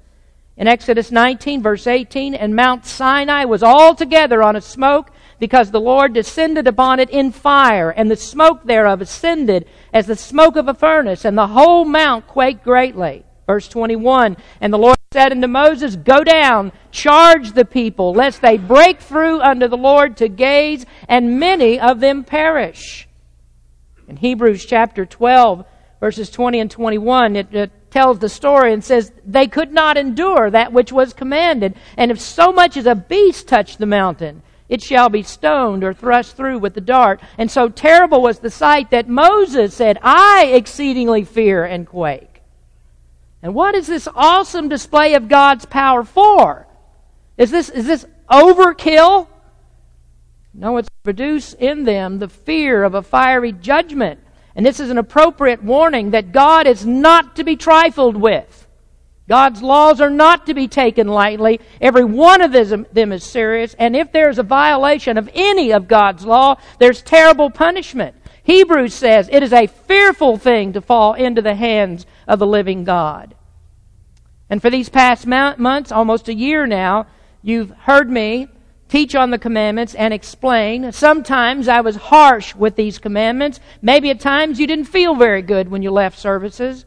In 0.56 0.68
Exodus 0.68 1.10
19, 1.10 1.62
verse 1.62 1.86
18, 1.86 2.34
and 2.34 2.54
Mount 2.54 2.86
Sinai 2.86 3.44
was 3.44 3.64
altogether 3.64 4.42
on 4.42 4.54
a 4.54 4.60
smoke 4.60 5.10
because 5.40 5.70
the 5.70 5.80
Lord 5.80 6.12
descended 6.12 6.68
upon 6.68 7.00
it 7.00 7.10
in 7.10 7.32
fire, 7.32 7.90
and 7.90 8.08
the 8.08 8.16
smoke 8.16 8.64
thereof 8.64 9.00
ascended 9.00 9.66
as 9.92 10.06
the 10.06 10.14
smoke 10.14 10.54
of 10.54 10.68
a 10.68 10.74
furnace, 10.74 11.24
and 11.24 11.36
the 11.36 11.48
whole 11.48 11.84
mount 11.84 12.28
quaked 12.28 12.62
greatly. 12.62 13.24
Verse 13.46 13.66
21, 13.68 14.36
and 14.60 14.72
the 14.72 14.78
Lord 14.78 14.96
said 15.12 15.32
unto 15.32 15.48
Moses, 15.48 15.96
Go 15.96 16.22
down, 16.22 16.72
charge 16.92 17.52
the 17.52 17.64
people, 17.64 18.12
lest 18.12 18.40
they 18.40 18.56
break 18.56 19.00
through 19.00 19.40
unto 19.40 19.66
the 19.66 19.76
Lord 19.76 20.16
to 20.18 20.28
gaze, 20.28 20.86
and 21.08 21.38
many 21.38 21.78
of 21.78 21.98
them 21.98 22.24
perish. 22.24 23.08
In 24.06 24.16
Hebrews 24.16 24.64
chapter 24.64 25.04
12, 25.04 25.66
verses 26.00 26.30
20 26.30 26.60
and 26.60 26.70
21, 26.70 27.36
it, 27.36 27.54
it 27.54 27.90
tells 27.90 28.18
the 28.18 28.28
story 28.28 28.72
and 28.72 28.82
says, 28.82 29.12
They 29.24 29.46
could 29.46 29.72
not 29.72 29.96
endure 29.96 30.50
that 30.50 30.72
which 30.72 30.92
was 30.92 31.12
commanded. 31.12 31.74
And 31.96 32.10
if 32.10 32.20
so 32.20 32.52
much 32.52 32.76
as 32.76 32.86
a 32.86 32.94
beast 32.94 33.48
touch 33.48 33.76
the 33.76 33.86
mountain, 33.86 34.42
it 34.68 34.82
shall 34.82 35.08
be 35.08 35.22
stoned 35.22 35.84
or 35.84 35.92
thrust 35.92 36.36
through 36.36 36.58
with 36.58 36.74
the 36.74 36.80
dart. 36.80 37.20
And 37.38 37.50
so 37.50 37.68
terrible 37.68 38.22
was 38.22 38.38
the 38.38 38.50
sight 38.50 38.90
that 38.90 39.08
Moses 39.08 39.74
said, 39.74 39.98
I 40.02 40.46
exceedingly 40.54 41.24
fear 41.24 41.64
and 41.64 41.86
quake. 41.86 42.40
And 43.42 43.54
what 43.54 43.74
is 43.74 43.86
this 43.86 44.08
awesome 44.14 44.68
display 44.68 45.14
of 45.14 45.28
God's 45.28 45.66
power 45.66 46.02
for? 46.02 46.66
Is 47.36 47.50
this, 47.50 47.68
is 47.68 47.86
this 47.86 48.06
overkill? 48.30 49.28
No, 50.54 50.78
it's 50.78 50.88
to 50.88 50.94
produce 51.02 51.52
in 51.52 51.84
them 51.84 52.20
the 52.20 52.28
fear 52.28 52.84
of 52.84 52.94
a 52.94 53.02
fiery 53.02 53.52
judgment. 53.52 54.20
And 54.56 54.64
this 54.64 54.80
is 54.80 54.90
an 54.90 54.98
appropriate 54.98 55.62
warning 55.62 56.10
that 56.10 56.32
God 56.32 56.66
is 56.66 56.86
not 56.86 57.36
to 57.36 57.44
be 57.44 57.56
trifled 57.56 58.16
with. 58.16 58.66
God's 59.28 59.62
laws 59.62 60.00
are 60.00 60.10
not 60.10 60.46
to 60.46 60.54
be 60.54 60.68
taken 60.68 61.08
lightly. 61.08 61.60
Every 61.80 62.04
one 62.04 62.42
of 62.42 62.52
them 62.52 63.12
is 63.12 63.24
serious. 63.24 63.74
And 63.74 63.96
if 63.96 64.12
there's 64.12 64.38
a 64.38 64.42
violation 64.42 65.16
of 65.16 65.30
any 65.34 65.72
of 65.72 65.88
God's 65.88 66.26
law, 66.26 66.56
there's 66.78 67.02
terrible 67.02 67.50
punishment. 67.50 68.14
Hebrews 68.42 68.92
says 68.92 69.30
it 69.32 69.42
is 69.42 69.54
a 69.54 69.66
fearful 69.66 70.36
thing 70.36 70.74
to 70.74 70.82
fall 70.82 71.14
into 71.14 71.40
the 71.40 71.54
hands 71.54 72.04
of 72.28 72.38
the 72.38 72.46
living 72.46 72.84
God. 72.84 73.34
And 74.50 74.60
for 74.60 74.68
these 74.68 74.90
past 74.90 75.26
months, 75.26 75.90
almost 75.90 76.28
a 76.28 76.34
year 76.34 76.66
now, 76.66 77.06
you've 77.42 77.70
heard 77.70 78.10
me 78.10 78.48
teach 78.88 79.14
on 79.14 79.30
the 79.30 79.38
commandments 79.38 79.94
and 79.94 80.12
explain. 80.14 80.92
Sometimes 80.92 81.68
I 81.68 81.80
was 81.80 81.96
harsh 81.96 82.54
with 82.54 82.76
these 82.76 82.98
commandments. 82.98 83.60
Maybe 83.82 84.10
at 84.10 84.20
times 84.20 84.60
you 84.60 84.66
didn't 84.66 84.86
feel 84.86 85.14
very 85.14 85.42
good 85.42 85.68
when 85.68 85.82
you 85.82 85.90
left 85.90 86.18
services. 86.18 86.84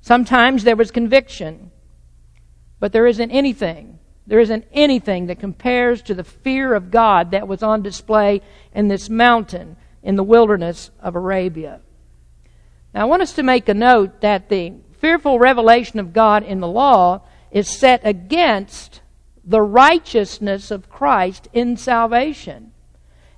Sometimes 0.00 0.64
there 0.64 0.76
was 0.76 0.90
conviction. 0.90 1.70
But 2.78 2.92
there 2.92 3.06
isn't 3.06 3.30
anything, 3.30 3.98
there 4.26 4.40
isn't 4.40 4.66
anything 4.72 5.26
that 5.26 5.38
compares 5.38 6.00
to 6.02 6.14
the 6.14 6.24
fear 6.24 6.74
of 6.74 6.90
God 6.90 7.32
that 7.32 7.46
was 7.46 7.62
on 7.62 7.82
display 7.82 8.40
in 8.74 8.88
this 8.88 9.10
mountain 9.10 9.76
in 10.02 10.16
the 10.16 10.24
wilderness 10.24 10.90
of 11.00 11.14
Arabia. 11.14 11.80
Now 12.94 13.02
I 13.02 13.04
want 13.04 13.22
us 13.22 13.34
to 13.34 13.42
make 13.42 13.68
a 13.68 13.74
note 13.74 14.22
that 14.22 14.48
the 14.48 14.74
fearful 14.98 15.38
revelation 15.38 15.98
of 15.98 16.14
God 16.14 16.42
in 16.42 16.60
the 16.60 16.68
law 16.68 17.22
is 17.50 17.68
set 17.68 18.00
against 18.04 19.02
the 19.44 19.62
righteousness 19.62 20.70
of 20.70 20.90
Christ 20.90 21.48
in 21.52 21.76
salvation. 21.76 22.72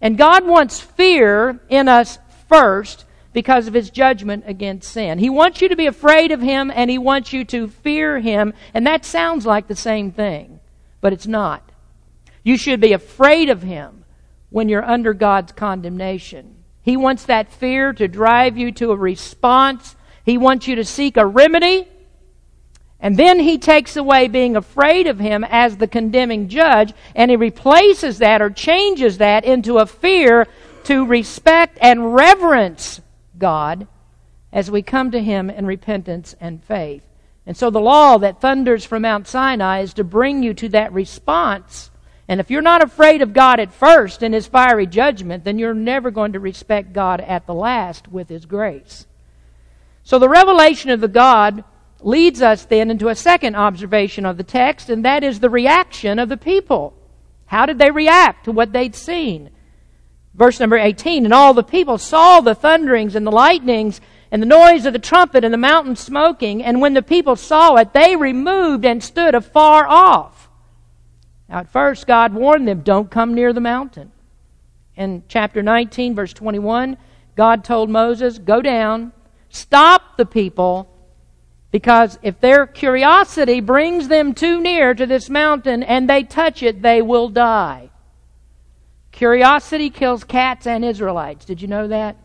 And 0.01 0.19
God 0.19 0.47
wants 0.47 0.81
fear 0.81 1.61
in 1.69 1.89
us 1.89 2.19
first 2.49 3.05
because 3.33 3.67
of 3.67 3.75
his 3.75 3.91
judgment 3.91 4.45
against 4.47 4.91
sin. 4.91 5.19
He 5.19 5.31
wants 5.31 5.63
you 5.63 5.69
to 5.69 5.77
be 5.77 5.87
afraid 5.87 6.33
of 6.33 6.43
him 6.43 6.71
and 6.75 6.91
he 6.91 6.99
wants 6.99 7.33
you 7.33 7.45
to 7.47 7.69
fear 7.69 8.21
him. 8.21 8.53
And 8.75 8.87
that 8.87 9.05
sounds 9.05 9.47
like 9.47 9.69
the 9.69 9.77
same 9.77 10.11
thing, 10.13 10.61
but 11.01 11.13
it's 11.13 11.27
not. 11.27 11.71
You 12.43 12.57
should 12.57 12.81
be 12.81 12.93
afraid 12.93 13.49
of 13.49 13.63
him 13.63 14.05
when 14.51 14.69
you're 14.69 14.85
under 14.85 15.15
God's 15.15 15.53
condemnation. 15.53 16.57
He 16.83 16.97
wants 16.97 17.25
that 17.25 17.53
fear 17.53 17.93
to 17.95 18.09
drive 18.09 18.59
you 18.59 18.73
to 18.73 18.91
a 18.91 18.97
response. 18.97 19.95
He 20.25 20.37
wants 20.37 20.67
you 20.67 20.75
to 20.77 20.85
seek 20.85 21.17
a 21.17 21.25
remedy 21.25 21.89
and 23.03 23.17
then 23.17 23.41
he 23.41 23.59
takes 23.59 23.97
away 23.97 24.29
being 24.29 24.55
afraid 24.55 25.09
of 25.09 25.19
him 25.19 25.43
as 25.43 25.77
the 25.77 25.89
condemning 25.89 26.49
judge, 26.49 26.95
and 27.17 27.33
he 27.33 27.37
replaces 27.37 28.19
that 28.19 28.41
or 28.41 28.49
changes 28.49 29.19
that 29.19 29.45
into 29.45 29.79
a 29.79 29.87
fear 29.87 30.47
to 30.85 31.05
respect 31.05 31.79
and 31.81 32.15
reverence 32.15 33.01
God 33.37 33.89
as 34.53 34.71
we 34.71 34.83
come 34.83 35.11
to 35.11 35.23
him 35.23 35.51
in 35.51 35.67
repentance 35.67 36.37
and 36.41 36.63
faith. 36.63 37.03
And 37.45 37.57
so 37.57 37.71
the 37.71 37.81
law 37.81 38.19
that 38.19 38.41
thunders 38.41 38.85
from 38.85 39.03
Mount 39.03 39.27
Sinai 39.27 39.81
is 39.81 39.95
to 39.95 40.05
bring 40.05 40.45
you 40.45 40.55
to 40.55 40.69
that 40.69 40.93
response. 40.93 41.91
And 42.29 42.39
if 42.39 42.53
you're 42.53 42.63
not 42.63 42.85
afraid 42.85 43.21
of 43.21 43.33
God 43.33 43.59
at 43.59 43.75
first 43.75 44.23
in 44.23 44.33
his 44.33 44.47
fiery 44.47 44.87
judgment, 44.87 45.43
then 45.43 45.59
you're 45.59 45.75
never 45.75 46.13
going 46.13 46.35
to 46.35 46.41
respect 46.41 46.93
God 46.93 47.21
at 47.21 47.47
the 47.47 47.55
last 47.55 48.07
with 48.07 48.29
his 48.29 48.47
grace. 48.47 49.07
So 50.05 50.21
the 50.21 50.29
revelation 50.29 50.91
of 50.91 51.01
the 51.01 51.09
God 51.09 51.65
leads 52.07 52.43
us 52.43 52.65
then 52.65 52.91
into 52.91 53.09
a 53.09 53.15
second 53.15 53.55
observation 53.55 54.27
of 54.27 54.37
the 54.37 54.45
text, 54.45 54.91
and 54.91 55.05
that 55.05 55.23
is 55.25 55.41
the 55.41 55.51
reaction 55.51 56.19
of 56.19 56.29
the 56.29 56.37
people. 56.37 56.95
How 57.47 57.67
did 57.67 57.79
they 57.79 57.91
react 57.91 58.45
to 58.45 58.53
what 58.53 58.73
they'd 58.73 58.95
seen? 58.95 59.51
Verse 60.35 60.59
number 60.59 60.79
18, 60.79 61.25
and 61.25 61.35
all 61.35 61.53
the 61.53 61.63
people 61.63 61.99
saw 61.99 62.41
the 62.41 62.55
thunderings 62.55 63.15
and 63.15 63.27
the 63.27 63.31
lightnings 63.31 64.01
and 64.31 64.41
the 64.41 64.47
noise 64.47 64.87
of 64.87 64.95
the 64.95 64.99
trumpet 64.99 65.45
and 65.45 65.53
the 65.53 65.59
mountain 65.59 65.95
smoking, 65.95 66.65
and 66.65 66.81
when 66.81 66.95
the 66.95 67.03
people 67.03 67.37
saw 67.37 67.77
it, 67.77 67.93
they 67.93 68.17
removed 68.17 68.87
and 68.87 69.05
stood 69.05 69.35
afar 69.35 69.87
off. 69.87 70.49
Now 71.49 71.59
at 71.59 71.71
first 71.71 72.07
God 72.07 72.33
warned 72.33 72.67
them, 72.67 72.81
don't 72.81 73.11
come 73.11 73.35
near 73.35 73.53
the 73.53 73.61
mountain. 73.61 74.11
In 74.97 75.23
chapter 75.29 75.63
19, 75.63 76.15
verse 76.15 76.33
21, 76.33 76.97
God 77.37 77.63
told 77.63 77.91
Moses, 77.91 78.39
go 78.39 78.63
down, 78.63 79.13
stop 79.51 80.17
the 80.17 80.27
people, 80.27 80.89
because 81.73 82.19
if 82.23 82.39
their 82.39 82.67
curiosity 82.67 83.61
brings 83.61 84.07
them 84.09 84.35
too 84.35 84.61
near 84.61 84.95
to 84.95 85.07
this 85.07 85.29
mountain 85.31 85.83
and 85.83 86.09
they 86.09 86.23
touch 86.23 86.63
it, 86.63 86.83
they 86.83 87.01
will 87.01 87.31
die. 87.31 87.89
Curiosity 89.11 89.89
kills 89.91 90.23
cats 90.23 90.67
and 90.67 90.85
Israelites. 90.85 91.47
Did 91.47 91.63
you 91.63 91.69
know 91.69 91.89
that? 91.89 92.17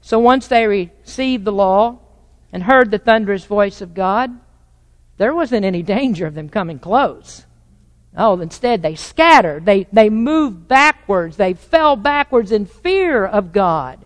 So 0.00 0.18
once 0.18 0.48
they 0.48 0.66
received 0.66 1.44
the 1.44 1.52
law 1.52 1.98
and 2.50 2.62
heard 2.62 2.90
the 2.90 2.98
thunderous 2.98 3.44
voice 3.44 3.82
of 3.82 3.94
God, 3.94 4.30
there 5.18 5.34
wasn't 5.34 5.64
any 5.64 5.82
danger 5.82 6.26
of 6.26 6.34
them 6.34 6.48
coming 6.48 6.78
close. 6.78 7.44
Oh, 8.16 8.40
instead 8.40 8.82
they 8.82 8.94
scattered. 8.94 9.66
They, 9.66 9.86
they 9.92 10.08
moved 10.10 10.66
backwards. 10.66 11.36
They 11.36 11.54
fell 11.54 11.96
backwards 11.96 12.52
in 12.52 12.64
fear 12.66 13.24
of 13.24 13.52
God. 13.52 14.04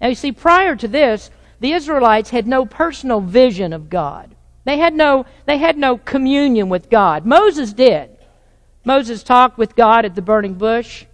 Now 0.00 0.08
you 0.08 0.14
see, 0.14 0.32
prior 0.32 0.74
to 0.76 0.88
this, 0.88 1.30
the 1.60 1.72
Israelites 1.72 2.30
had 2.30 2.46
no 2.46 2.66
personal 2.66 3.20
vision 3.20 3.72
of 3.72 3.90
God. 3.90 4.34
They 4.64 4.78
had 4.78 4.94
no, 4.94 5.26
they 5.46 5.58
had 5.58 5.78
no 5.78 5.96
communion 5.98 6.68
with 6.68 6.90
God. 6.90 7.24
Moses 7.24 7.72
did. 7.72 8.10
Moses 8.84 9.22
talked 9.22 9.58
with 9.58 9.76
God 9.76 10.04
at 10.04 10.14
the 10.14 10.22
burning 10.22 10.54
bush, 10.54 11.04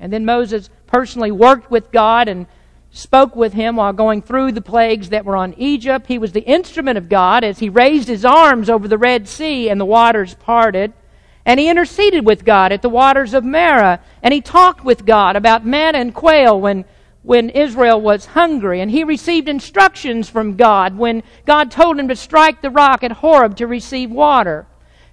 and 0.00 0.12
then 0.12 0.24
Moses 0.24 0.70
personally 0.86 1.30
worked 1.30 1.70
with 1.70 1.92
God 1.92 2.28
and 2.28 2.46
spoke 2.90 3.34
with 3.34 3.54
him 3.54 3.76
while 3.76 3.92
going 3.92 4.22
through 4.22 4.52
the 4.52 4.60
plagues 4.60 5.08
that 5.10 5.24
were 5.24 5.36
on 5.36 5.54
Egypt. 5.56 6.06
He 6.06 6.18
was 6.18 6.32
the 6.32 6.44
instrument 6.44 6.98
of 6.98 7.08
God 7.08 7.44
as 7.44 7.58
he 7.58 7.68
raised 7.68 8.08
his 8.08 8.24
arms 8.24 8.68
over 8.68 8.86
the 8.86 8.98
Red 8.98 9.26
Sea 9.28 9.70
and 9.70 9.80
the 9.80 9.86
waters 9.86 10.34
parted. 10.34 10.92
And 11.44 11.58
he 11.58 11.68
interceded 11.68 12.24
with 12.24 12.44
God 12.44 12.70
at 12.70 12.82
the 12.82 12.88
waters 12.88 13.34
of 13.34 13.44
Marah. 13.44 14.00
And 14.22 14.32
he 14.32 14.40
talked 14.40 14.84
with 14.84 15.04
God 15.04 15.36
about 15.36 15.66
manna 15.66 15.98
and 15.98 16.14
quail 16.14 16.60
when 16.60 16.84
when 17.22 17.50
Israel 17.50 18.00
was 18.00 18.26
hungry, 18.26 18.80
and 18.80 18.90
he 18.90 19.04
received 19.04 19.48
instructions 19.48 20.28
from 20.28 20.56
God 20.56 20.98
when 20.98 21.22
God 21.46 21.70
told 21.70 21.98
him 21.98 22.08
to 22.08 22.16
strike 22.16 22.60
the 22.60 22.70
rock 22.70 23.04
at 23.04 23.12
Horeb 23.12 23.56
to 23.56 23.66
receive 23.66 24.10
water. 24.10 24.66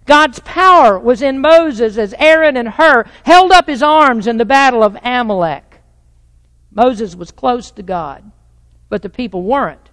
God's 0.05 0.39
power 0.39 0.97
was 0.97 1.21
in 1.21 1.39
Moses 1.39 1.97
as 1.97 2.15
Aaron 2.17 2.57
and 2.57 2.69
Hur 2.69 3.05
held 3.23 3.51
up 3.51 3.67
his 3.67 3.83
arms 3.83 4.25
in 4.25 4.37
the 4.37 4.45
battle 4.45 4.81
of 4.81 4.97
Amalek. 5.03 5.81
Moses 6.71 7.15
was 7.15 7.31
close 7.31 7.69
to 7.71 7.83
God, 7.83 8.31
but 8.89 9.03
the 9.03 9.09
people 9.09 9.43
weren't. 9.43 9.89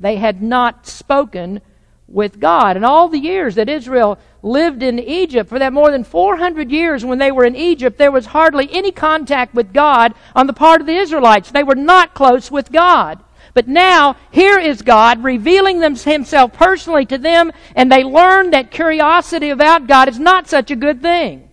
They 0.00 0.16
had 0.16 0.42
not 0.42 0.86
spoken 0.86 1.60
with 2.06 2.40
God. 2.40 2.76
And 2.76 2.84
all 2.84 3.08
the 3.08 3.18
years 3.18 3.56
that 3.56 3.68
Israel 3.68 4.18
lived 4.42 4.82
in 4.82 4.98
Egypt, 4.98 5.48
for 5.48 5.58
that 5.58 5.72
more 5.72 5.90
than 5.90 6.04
400 6.04 6.70
years 6.70 7.04
when 7.04 7.18
they 7.18 7.32
were 7.32 7.44
in 7.44 7.56
Egypt, 7.56 7.98
there 7.98 8.12
was 8.12 8.26
hardly 8.26 8.68
any 8.72 8.92
contact 8.92 9.54
with 9.54 9.72
God 9.72 10.14
on 10.34 10.46
the 10.46 10.52
part 10.52 10.80
of 10.80 10.86
the 10.86 10.96
Israelites. 10.96 11.50
They 11.50 11.64
were 11.64 11.74
not 11.74 12.14
close 12.14 12.50
with 12.50 12.70
God. 12.70 13.22
But 13.54 13.66
now, 13.66 14.16
here 14.30 14.58
is 14.58 14.82
God 14.82 15.24
revealing 15.24 15.80
himself 15.82 16.52
personally 16.52 17.06
to 17.06 17.18
them, 17.18 17.50
and 17.74 17.90
they 17.90 18.04
learn 18.04 18.50
that 18.50 18.70
curiosity 18.70 19.50
about 19.50 19.88
God 19.88 20.08
is 20.08 20.18
not 20.18 20.48
such 20.48 20.70
a 20.70 20.76
good 20.76 21.02
thing. 21.02 21.48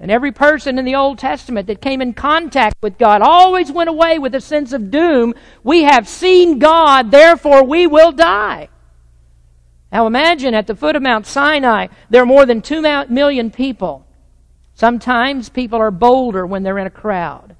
And 0.00 0.10
every 0.10 0.32
person 0.32 0.78
in 0.78 0.84
the 0.84 0.96
Old 0.96 1.18
Testament 1.18 1.68
that 1.68 1.80
came 1.80 2.02
in 2.02 2.12
contact 2.12 2.76
with 2.82 2.98
God 2.98 3.22
always 3.22 3.70
went 3.70 3.88
away 3.88 4.18
with 4.18 4.34
a 4.34 4.40
sense 4.40 4.72
of 4.72 4.90
doom. 4.90 5.34
We 5.62 5.82
have 5.82 6.08
seen 6.08 6.58
God, 6.58 7.10
therefore 7.10 7.62
we 7.62 7.86
will 7.86 8.10
die. 8.10 8.68
Now 9.92 10.06
imagine 10.06 10.54
at 10.54 10.66
the 10.66 10.74
foot 10.74 10.96
of 10.96 11.02
Mount 11.02 11.26
Sinai, 11.26 11.88
there 12.08 12.22
are 12.22 12.26
more 12.26 12.46
than 12.46 12.62
two 12.62 12.80
million 12.80 13.50
people. 13.50 14.06
Sometimes 14.74 15.50
people 15.50 15.78
are 15.78 15.90
bolder 15.90 16.46
when 16.46 16.62
they're 16.62 16.78
in 16.78 16.86
a 16.86 16.90
crowd. 16.90 17.54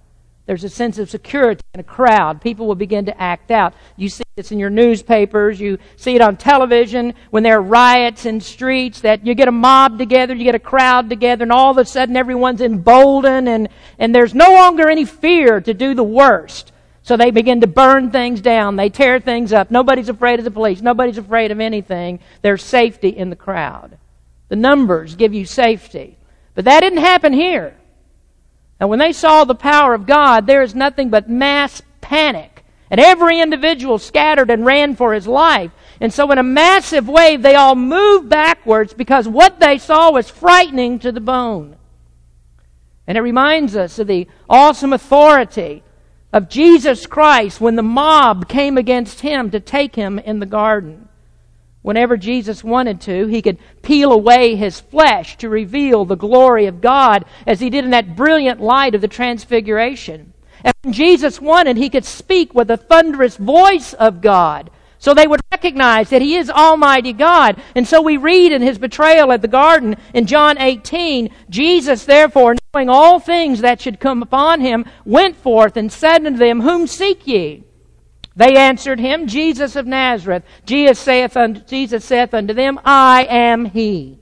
There's 0.47 0.65
a 0.65 0.69
sense 0.69 0.99
of 0.99 1.09
security 1.09 1.62
in 1.75 1.81
a 1.81 1.85
crowd. 1.85 2.41
People 2.41 2.67
will 2.67 2.75
begin 2.75 3.05
to 3.05 3.21
act 3.21 3.51
out. 3.51 3.75
You 3.97 4.09
see 4.09 4.25
this 4.35 4.51
in 4.51 4.59
your 4.59 4.71
newspapers. 4.71 5.61
You 5.61 5.79
see 5.97 6.17
it 6.17 6.21
on 6.21 6.37
television 6.37 7.15
when 7.31 7.43
there 7.43 7.59
are 7.59 7.62
riots 7.62 8.27
in 8.27 8.41
streets 8.41 9.03
that 9.03 9.25
you 9.25 9.35
get 9.35 9.47
a 9.47 9.53
mob 9.53 9.99
together, 9.99 10.35
you 10.35 10.43
get 10.43 10.55
a 10.55 10.59
crowd 10.59 11.09
together, 11.11 11.45
and 11.45 11.53
all 11.53 11.71
of 11.71 11.79
a 11.79 11.85
sudden 11.85 12.17
everyone's 12.17 12.61
emboldened 12.61 13.49
and, 13.49 13.69
and 13.99 14.15
there's 14.15 14.35
no 14.35 14.53
longer 14.53 14.89
any 14.89 15.05
fear 15.05 15.61
to 15.61 15.75
do 15.75 15.95
the 15.95 16.03
worst. 16.03 16.72
So 17.12 17.19
they 17.19 17.31
begin 17.31 17.61
to 17.61 17.66
burn 17.66 18.11
things 18.11 18.40
down. 18.40 18.76
They 18.76 18.88
tear 18.88 19.21
things 19.21 19.52
up. 19.52 19.71
Nobody's 19.71 20.09
afraid 20.09 20.38
of 20.38 20.47
the 20.47 20.50
police. 20.50 20.81
Nobody's 20.81 21.19
afraid 21.19 21.50
of 21.50 21.61
anything. 21.61 22.21
There's 22.40 22.62
safety 22.62 23.11
in 23.11 23.28
the 23.28 23.37
crowd. 23.37 23.99
The 24.49 24.57
numbers 24.57 25.14
give 25.14 25.35
you 25.35 25.45
safety. 25.45 26.16
But 26.54 26.64
that 26.64 26.81
didn't 26.81 27.00
happen 27.00 27.35
here. 27.35 27.76
And 28.81 28.88
when 28.88 28.99
they 28.99 29.12
saw 29.12 29.45
the 29.45 29.54
power 29.54 29.92
of 29.92 30.07
God, 30.07 30.47
there 30.47 30.62
is 30.62 30.75
nothing 30.75 31.11
but 31.11 31.28
mass 31.28 31.83
panic. 32.00 32.64
And 32.88 32.99
every 32.99 33.40
individual 33.40 33.99
scattered 33.99 34.49
and 34.49 34.64
ran 34.64 34.97
for 34.97 35.12
his 35.12 35.26
life. 35.26 35.71
And 36.00 36.14
so 36.14 36.33
in 36.33 36.38
a 36.38 36.42
massive 36.42 37.11
wave, 37.11 37.42
they 37.42 37.57
all 37.57 37.75
moved 37.75 38.31
backwards 38.31 38.95
because 38.95 39.28
what 39.28 39.61
they 39.61 39.76
saw 39.76 40.12
was 40.12 40.31
frightening 40.31 40.99
to 41.00 41.12
the 41.12 41.21
bone. 41.21 41.76
And 43.07 43.19
it 43.19 43.21
reminds 43.21 43.76
us 43.76 43.99
of 43.99 44.07
the 44.07 44.28
awesome 44.49 44.95
authority 44.95 45.83
of 46.33 46.49
Jesus 46.49 47.07
Christ 47.07 47.61
when 47.61 47.77
the 47.77 47.83
mob 47.83 48.49
came 48.49 48.79
against 48.79 49.21
him 49.21 49.51
to 49.51 49.61
take 49.61 49.95
him 49.95 50.19
in 50.19 50.41
the 50.41 50.47
garden. 50.47 51.09
Whenever 51.83 52.17
Jesus 52.17 52.62
wanted 52.62 53.01
to, 53.03 53.27
he 53.27 53.43
could 53.43 53.59
peel 53.83 54.12
away 54.12 54.55
his 54.55 54.81
flesh 54.81 55.37
to 55.39 55.49
reveal 55.49 56.05
the 56.05 56.17
glory 56.17 56.67
of 56.67 56.81
God 56.81 57.25
as 57.47 57.61
he 57.61 57.71
did 57.71 57.85
in 57.85 57.91
that 57.91 58.15
brilliant 58.17 58.61
light 58.61 58.95
of 58.95 59.01
the 59.01 59.09
transfiguration. 59.09 60.33
And 60.65 60.75
when 60.83 60.93
Jesus 60.93 61.41
wanted, 61.41 61.77
he 61.77 61.91
could 61.91 62.05
speak 62.05 62.55
with 62.55 62.69
the 62.69 62.77
thunderous 62.77 63.37
voice 63.37 63.95
of 63.95 64.21
God 64.21 64.71
so 65.02 65.12
they 65.12 65.26
would 65.26 65.40
recognize 65.50 66.11
that 66.11 66.23
He 66.23 66.37
is 66.37 66.49
Almighty 66.49 67.12
God. 67.12 67.61
And 67.75 67.88
so 67.88 68.00
we 68.00 68.16
read 68.16 68.52
in 68.52 68.62
His 68.62 68.78
betrayal 68.78 69.32
at 69.32 69.42
the 69.42 69.49
garden 69.49 69.97
in 70.14 70.26
John 70.26 70.59
18, 70.59 71.28
Jesus 71.50 72.04
therefore, 72.04 72.54
knowing 72.72 72.88
all 72.88 73.18
things 73.18 73.62
that 73.62 73.81
should 73.81 73.98
come 73.98 74.22
upon 74.22 74.61
Him, 74.61 74.85
went 75.05 75.35
forth 75.35 75.77
and 75.77 75.90
said 75.90 76.24
unto 76.24 76.38
them, 76.38 76.61
Whom 76.61 76.87
seek 76.87 77.27
ye? 77.27 77.64
They 78.37 78.57
answered 78.57 79.00
him, 79.00 79.27
Jesus 79.27 79.74
of 79.74 79.88
Nazareth. 79.88 80.44
Jesus 80.64 81.00
saith 81.00 81.37
unto, 81.37 81.61
Jesus 81.62 82.05
saith 82.05 82.33
unto 82.33 82.55
them, 82.55 82.79
I 82.85 83.27
am 83.29 83.64
he. 83.64 84.20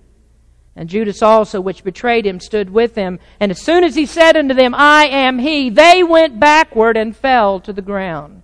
And 0.74 0.88
Judas 0.88 1.22
also, 1.22 1.60
which 1.60 1.84
betrayed 1.84 2.26
him, 2.26 2.40
stood 2.40 2.70
with 2.70 2.94
him. 2.94 3.20
And 3.38 3.52
as 3.52 3.60
soon 3.60 3.84
as 3.84 3.94
he 3.94 4.06
said 4.06 4.34
unto 4.34 4.54
them, 4.54 4.74
I 4.74 5.04
am 5.08 5.38
he, 5.40 5.68
they 5.68 6.02
went 6.02 6.40
backward 6.40 6.96
and 6.96 7.14
fell 7.14 7.60
to 7.60 7.72
the 7.72 7.82
ground. 7.82 8.42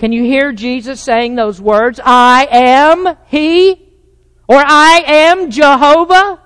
Can 0.00 0.12
you 0.12 0.24
hear 0.24 0.50
Jesus 0.50 0.98
saying 0.98 1.34
those 1.34 1.60
words? 1.60 2.00
I 2.02 2.48
am 2.50 3.18
He, 3.26 3.86
or 4.48 4.56
I 4.56 5.02
am 5.06 5.50
Jehovah? 5.50 6.40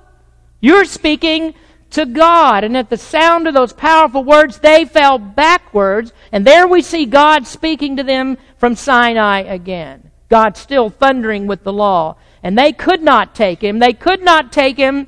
You're 0.60 0.84
speaking 0.84 1.54
to 1.90 2.04
God. 2.04 2.64
And 2.64 2.76
at 2.76 2.90
the 2.90 2.96
sound 2.96 3.46
of 3.46 3.54
those 3.54 3.72
powerful 3.72 4.24
words, 4.24 4.58
they 4.58 4.84
fell 4.84 5.18
backwards. 5.18 6.12
And 6.32 6.44
there 6.44 6.66
we 6.66 6.82
see 6.82 7.06
God 7.06 7.46
speaking 7.46 7.96
to 7.96 8.02
them 8.02 8.38
from 8.56 8.74
Sinai 8.74 9.42
again. 9.42 10.10
God 10.28 10.56
still 10.56 10.90
thundering 10.90 11.46
with 11.46 11.62
the 11.62 11.72
law. 11.72 12.16
And 12.42 12.58
they 12.58 12.72
could 12.72 13.04
not 13.04 13.36
take 13.36 13.62
him. 13.62 13.78
They 13.78 13.92
could 13.92 14.24
not 14.24 14.50
take 14.50 14.76
him 14.76 15.06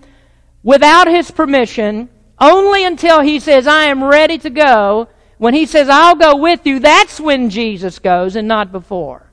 without 0.62 1.08
his 1.08 1.32
permission, 1.32 2.10
only 2.38 2.84
until 2.84 3.22
he 3.22 3.40
says, 3.40 3.66
I 3.66 3.86
am 3.86 4.04
ready 4.04 4.38
to 4.38 4.50
go. 4.50 5.08
When 5.38 5.54
he 5.54 5.66
says, 5.66 5.88
I'll 5.88 6.16
go 6.16 6.36
with 6.36 6.66
you, 6.66 6.78
that's 6.78 7.20
when 7.20 7.50
Jesus 7.50 7.98
goes 7.98 8.36
and 8.36 8.48
not 8.48 8.72
before. 8.72 9.30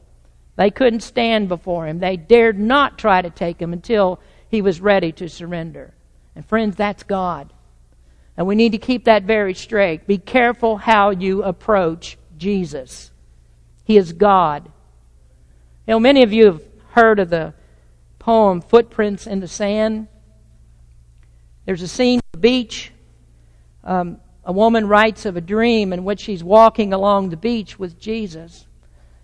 They 0.56 0.70
couldn't 0.70 1.02
stand 1.02 1.48
before 1.48 1.88
him. 1.88 2.00
They 2.00 2.18
dared 2.18 2.60
not 2.60 2.98
try 2.98 3.22
to 3.22 3.30
take 3.30 3.62
him 3.62 3.74
until 3.74 4.20
he 4.50 4.62
was 4.62 4.82
ready 4.82 5.12
to 5.14 5.30
surrender. 5.30 5.94
And 6.36 6.46
friends, 6.46 6.76
that's 6.76 7.04
God. 7.04 7.54
And 8.36 8.48
we 8.48 8.56
need 8.56 8.74
to 8.74 8.78
keep 8.78 9.06
that 9.06 9.24
very 9.24 9.54
straight. 9.54 10.06
Be 10.08 10.18
careful 10.18 10.78
how 10.78 11.12
you 11.12 11.44
approach 11.44 12.18
Jesus. 12.38 13.12
He 13.84 13.98
is 13.98 14.14
God. 14.14 14.66
You 15.88 15.94
know, 15.94 16.00
many 16.00 16.24
of 16.24 16.34
you 16.34 16.46
have 16.46 16.62
heard 16.90 17.20
of 17.20 17.30
the 17.30 17.54
poem 18.20 18.62
Footprints 18.62 19.28
in 19.28 19.40
the 19.40 19.48
Sand. 19.48 20.08
There's 21.66 21.82
a 21.82 21.88
scene 21.88 22.20
on 22.20 22.30
the 22.34 22.38
beach. 22.38 22.92
Um, 23.84 24.20
a 24.46 24.52
woman 24.52 24.88
writes 24.88 25.26
of 25.26 25.38
a 25.38 25.42
dream 25.42 25.94
in 25.94 26.04
which 26.04 26.20
she's 26.22 26.44
walking 26.44 26.94
along 26.94 27.30
the 27.30 27.38
beach 27.38 27.80
with 27.80 28.00
Jesus. 28.00 28.68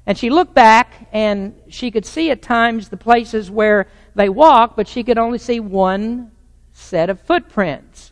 And 0.05 0.17
she 0.17 0.29
looked 0.29 0.53
back 0.53 1.07
and 1.11 1.55
she 1.69 1.91
could 1.91 2.05
see 2.05 2.31
at 2.31 2.41
times 2.41 2.89
the 2.89 2.97
places 2.97 3.51
where 3.51 3.87
they 4.15 4.29
walked, 4.29 4.75
but 4.75 4.87
she 4.87 5.03
could 5.03 5.17
only 5.17 5.37
see 5.37 5.59
one 5.59 6.31
set 6.71 7.09
of 7.09 7.19
footprints. 7.19 8.11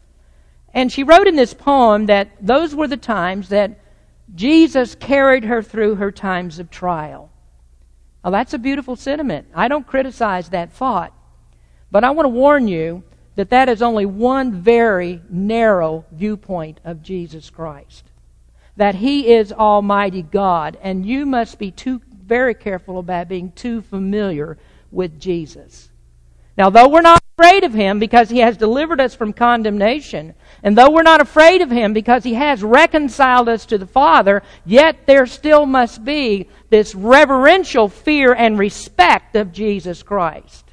And 0.74 0.91
she 0.91 1.04
wrote 1.04 1.28
in 1.28 1.36
this 1.36 1.54
poem 1.54 2.06
that 2.08 2.30
those 2.39 2.76
were 2.76 2.88
the 2.88 2.98
times 2.98 3.50
that 3.50 3.80
Jesus 4.36 4.93
carried 4.93 5.46
her 5.46 5.63
through 5.63 5.96
her 5.96 6.12
times 6.12 6.60
of 6.60 6.70
trial. 6.70 7.32
Now, 8.24 8.32
that's 8.32 8.54
a 8.54 8.60
beautiful 8.60 8.98
sentiment. 8.98 9.48
I 9.56 9.70
don't 9.70 9.88
criticize 9.88 10.50
that 10.50 10.74
thought. 10.74 11.13
But 11.89 12.04
I 12.04 12.12
want 12.12 12.26
to 12.26 12.30
warn 12.30 12.67
you 12.67 13.04
that 13.38 13.52
that 13.52 13.69
is 13.69 13.84
only 13.84 14.06
one 14.06 14.52
very 14.52 15.21
narrow 15.30 16.04
viewpoint 16.12 16.80
of 16.84 17.04
Jesus 17.04 17.52
Christ. 17.52 18.04
That 18.76 18.95
He 18.95 19.32
is 19.32 19.54
Almighty 19.54 20.23
God, 20.23 20.78
and 20.82 21.06
you 21.06 21.26
must 21.26 21.60
be 21.60 21.69
too 21.69 22.02
very 22.26 22.56
careful 22.56 22.97
about 22.97 23.30
being 23.30 23.52
too 23.52 23.82
familiar 23.84 24.58
with 24.91 25.19
Jesus. 25.19 25.89
Now, 26.58 26.71
though 26.71 26.89
we're 26.89 27.02
not 27.02 27.21
afraid 27.38 27.63
of 27.63 27.76
Him 27.76 28.00
because 28.00 28.32
He 28.32 28.39
has 28.39 28.58
delivered 28.58 29.00
us 29.00 29.13
from 29.13 29.34
condemnation, 29.34 30.34
and 30.63 30.76
though 30.76 30.89
we're 30.89 31.04
not 31.04 31.21
afraid 31.21 31.62
of 31.62 31.69
Him 31.69 31.93
because 31.93 32.23
He 32.23 32.34
has 32.34 32.63
reconciled 32.63 33.50
us 33.50 33.67
to 33.67 33.78
the 33.78 33.86
Father, 33.86 34.41
yet 34.65 35.06
there 35.06 35.28
still 35.28 35.67
must 35.67 36.04
be 36.04 36.50
this 36.71 36.95
reverential 36.95 37.88
fear 37.88 38.34
and 38.34 38.58
respect 38.58 39.36
of 39.36 39.52
Jesus 39.52 40.02
Christ. 40.02 40.67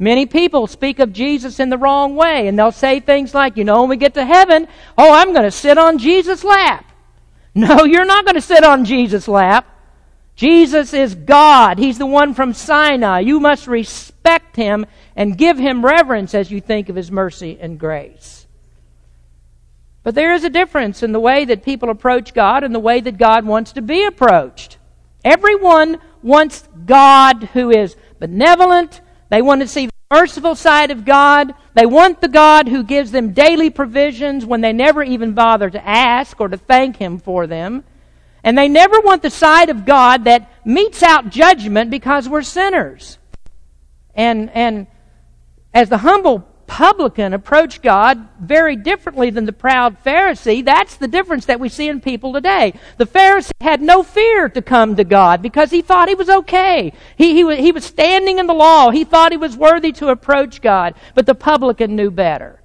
Many 0.00 0.24
people 0.24 0.66
speak 0.66 0.98
of 0.98 1.12
Jesus 1.12 1.60
in 1.60 1.68
the 1.68 1.76
wrong 1.76 2.16
way, 2.16 2.48
and 2.48 2.58
they'll 2.58 2.72
say 2.72 3.00
things 3.00 3.34
like, 3.34 3.58
you 3.58 3.64
know, 3.64 3.82
when 3.82 3.90
we 3.90 3.98
get 3.98 4.14
to 4.14 4.24
heaven, 4.24 4.66
oh, 4.96 5.12
I'm 5.12 5.32
going 5.32 5.44
to 5.44 5.50
sit 5.50 5.76
on 5.76 5.98
Jesus' 5.98 6.42
lap. 6.42 6.86
No, 7.52 7.82
you're 7.82 8.04
not 8.04 8.24
going 8.24 8.36
to 8.36 8.40
sit 8.40 8.62
on 8.62 8.84
Jesus' 8.84 9.26
lap. 9.26 9.66
Jesus 10.36 10.94
is 10.94 11.16
God. 11.16 11.78
He's 11.78 11.98
the 11.98 12.06
one 12.06 12.32
from 12.32 12.54
Sinai. 12.54 13.20
You 13.20 13.40
must 13.40 13.66
respect 13.66 14.54
him 14.54 14.86
and 15.16 15.36
give 15.36 15.58
him 15.58 15.84
reverence 15.84 16.32
as 16.32 16.52
you 16.52 16.60
think 16.60 16.88
of 16.88 16.94
his 16.94 17.10
mercy 17.10 17.58
and 17.60 17.76
grace. 17.76 18.46
But 20.02 20.14
there 20.14 20.32
is 20.32 20.44
a 20.44 20.48
difference 20.48 21.02
in 21.02 21.10
the 21.10 21.20
way 21.20 21.44
that 21.44 21.64
people 21.64 21.90
approach 21.90 22.32
God 22.32 22.64
and 22.64 22.72
the 22.72 22.78
way 22.78 23.00
that 23.00 23.18
God 23.18 23.44
wants 23.44 23.72
to 23.72 23.82
be 23.82 24.04
approached. 24.04 24.78
Everyone 25.24 25.98
wants 26.22 26.66
God 26.86 27.42
who 27.52 27.70
is 27.70 27.96
benevolent, 28.20 29.00
They 29.28 29.42
want 29.42 29.60
to 29.60 29.68
see 29.68 29.89
merciful 30.10 30.56
side 30.56 30.90
of 30.90 31.04
God. 31.04 31.54
They 31.74 31.86
want 31.86 32.20
the 32.20 32.28
God 32.28 32.66
who 32.66 32.82
gives 32.82 33.12
them 33.12 33.32
daily 33.32 33.70
provisions 33.70 34.44
when 34.44 34.60
they 34.60 34.72
never 34.72 35.04
even 35.04 35.34
bother 35.34 35.70
to 35.70 35.88
ask 35.88 36.40
or 36.40 36.48
to 36.48 36.56
thank 36.56 36.96
Him 36.96 37.18
for 37.18 37.46
them. 37.46 37.84
And 38.42 38.58
they 38.58 38.68
never 38.68 38.98
want 39.00 39.22
the 39.22 39.30
side 39.30 39.70
of 39.70 39.84
God 39.84 40.24
that 40.24 40.50
metes 40.64 41.04
out 41.04 41.30
judgment 41.30 41.90
because 41.90 42.28
we're 42.28 42.42
sinners. 42.42 43.18
And, 44.12 44.50
and 44.50 44.88
as 45.72 45.88
the 45.88 45.98
humble 45.98 46.48
publican 46.70 47.34
approached 47.34 47.82
God 47.82 48.28
very 48.40 48.76
differently 48.76 49.30
than 49.30 49.44
the 49.44 49.52
proud 49.52 50.02
Pharisee. 50.04 50.64
That's 50.64 50.96
the 50.96 51.08
difference 51.08 51.46
that 51.46 51.58
we 51.58 51.68
see 51.68 51.88
in 51.88 52.00
people 52.00 52.32
today. 52.32 52.74
The 52.96 53.06
Pharisee 53.06 53.50
had 53.60 53.82
no 53.82 54.04
fear 54.04 54.48
to 54.48 54.62
come 54.62 54.94
to 54.94 55.02
God 55.02 55.42
because 55.42 55.72
he 55.72 55.82
thought 55.82 56.08
he 56.08 56.14
was 56.14 56.30
okay. 56.30 56.92
He, 57.16 57.34
he, 57.34 57.42
was, 57.42 57.58
he 57.58 57.72
was 57.72 57.84
standing 57.84 58.38
in 58.38 58.46
the 58.46 58.54
law. 58.54 58.90
He 58.90 59.02
thought 59.02 59.32
he 59.32 59.36
was 59.36 59.56
worthy 59.56 59.90
to 59.94 60.10
approach 60.10 60.62
God. 60.62 60.94
But 61.16 61.26
the 61.26 61.34
publican 61.34 61.96
knew 61.96 62.12
better. 62.12 62.62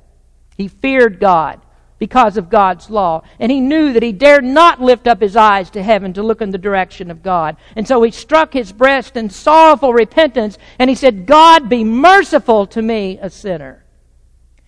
He 0.55 0.67
feared 0.67 1.19
God 1.19 1.61
because 1.97 2.37
of 2.37 2.51
God's 2.51 2.91
law. 2.91 3.23
And 3.39 3.51
he 3.51 3.59
knew 3.59 3.91
that 3.93 4.03
he 4.03 4.11
dared 4.11 4.43
not 4.43 4.79
lift 4.79 5.07
up 5.07 5.19
his 5.19 5.35
eyes 5.35 5.71
to 5.71 5.81
heaven 5.81 6.13
to 6.13 6.21
look 6.21 6.41
in 6.43 6.51
the 6.51 6.59
direction 6.59 7.09
of 7.09 7.23
God. 7.23 7.57
And 7.75 7.87
so 7.87 8.03
he 8.03 8.11
struck 8.11 8.53
his 8.53 8.71
breast 8.71 9.17
in 9.17 9.31
sorrowful 9.31 9.93
repentance 9.95 10.59
and 10.77 10.91
he 10.91 10.95
said, 10.95 11.25
God 11.25 11.69
be 11.69 11.83
merciful 11.83 12.67
to 12.67 12.83
me, 12.83 13.17
a 13.19 13.31
sinner. 13.31 13.81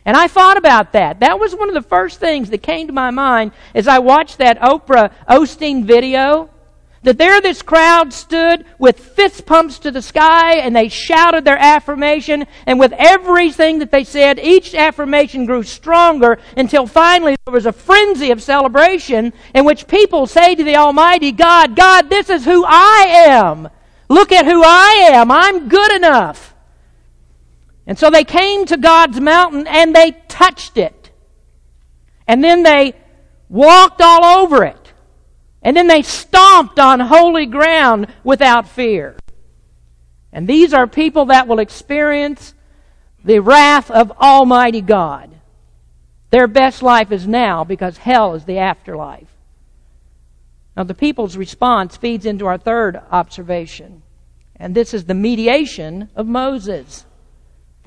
And 0.08 0.16
I 0.16 0.30
thought 0.30 0.56
about 0.56 0.94
that. 0.94 1.20
That 1.20 1.38
was 1.38 1.54
one 1.54 1.68
of 1.68 1.76
the 1.76 1.82
first 1.82 2.22
things 2.22 2.50
that 2.50 2.60
came 2.64 2.88
to 2.88 2.94
my 2.94 3.12
mind 3.12 3.52
as 3.76 3.90
I 3.90 4.00
watched 4.00 4.38
that 4.38 4.58
Oprah 4.62 5.12
Osteen 5.28 5.84
video. 5.84 6.50
That 7.04 7.18
there 7.18 7.42
this 7.42 7.62
crowd 7.62 8.14
stood 8.14 8.66
with 8.80 9.00
fist 9.00 9.46
pumps 9.46 9.80
to 9.80 9.92
the 9.92 10.02
sky 10.02 10.56
and 10.56 10.74
they 10.74 10.88
shouted 10.88 11.44
their 11.44 11.58
affirmation 11.58 12.46
and 12.66 12.80
with 12.80 12.94
everything 12.94 13.80
that 13.80 13.92
they 13.92 14.06
said, 14.06 14.40
each 14.40 14.74
affirmation 14.74 15.46
grew 15.46 15.64
stronger 15.64 16.40
until 16.56 16.88
finally 16.88 17.36
there 17.46 17.54
was 17.54 17.66
a 17.66 17.74
frenzy 17.74 18.32
of 18.32 18.42
celebration 18.42 19.34
in 19.54 19.66
which 19.66 19.88
people 19.88 20.26
say 20.26 20.56
to 20.56 20.64
the 20.64 20.78
Almighty 20.78 21.34
God, 21.34 21.76
God, 21.76 22.10
this 22.10 22.30
is 22.30 22.46
who 22.46 22.64
I 22.66 23.08
am. 23.28 23.70
Look 24.08 24.32
at 24.32 24.46
who 24.46 24.64
I 24.64 25.10
am. 25.12 25.32
I'm 25.32 25.68
good 25.68 25.92
enough. 25.92 26.56
And 27.88 27.98
so 27.98 28.10
they 28.10 28.26
came 28.26 28.66
to 28.66 28.78
God's 28.78 29.20
mountain 29.20 29.66
and 29.66 29.96
they 29.96 30.12
touched 30.28 30.78
it. 30.78 31.10
And 32.28 32.44
then 32.44 32.62
they 32.62 32.94
walked 33.48 34.02
all 34.02 34.44
over 34.44 34.66
it. 34.66 34.94
And 35.62 35.76
then 35.76 35.88
they 35.88 36.02
stomped 36.02 36.80
on 36.80 37.00
holy 37.00 37.46
ground 37.46 38.08
without 38.24 38.68
fear. 38.68 39.16
And 40.34 40.48
these 40.48 40.74
are 40.74 40.86
people 40.86 41.26
that 41.26 41.48
will 41.48 41.60
experience 41.60 42.54
the 43.24 43.40
wrath 43.40 43.90
of 43.90 44.12
Almighty 44.12 44.82
God. 44.82 45.32
Their 46.30 46.48
best 46.48 46.84
life 46.84 47.12
is 47.12 47.26
now 47.26 47.64
because 47.64 47.98
hell 47.98 48.36
is 48.36 48.44
the 48.44 48.60
afterlife. 48.60 49.30
Now, 50.76 50.84
the 50.84 50.94
people's 50.94 51.38
response 51.38 51.98
feeds 51.98 52.26
into 52.26 52.46
our 52.46 52.58
third 52.58 53.02
observation, 53.12 54.04
and 54.58 54.76
this 54.76 54.94
is 54.94 55.06
the 55.06 55.16
mediation 55.16 56.10
of 56.16 56.28
Moses. 56.28 57.06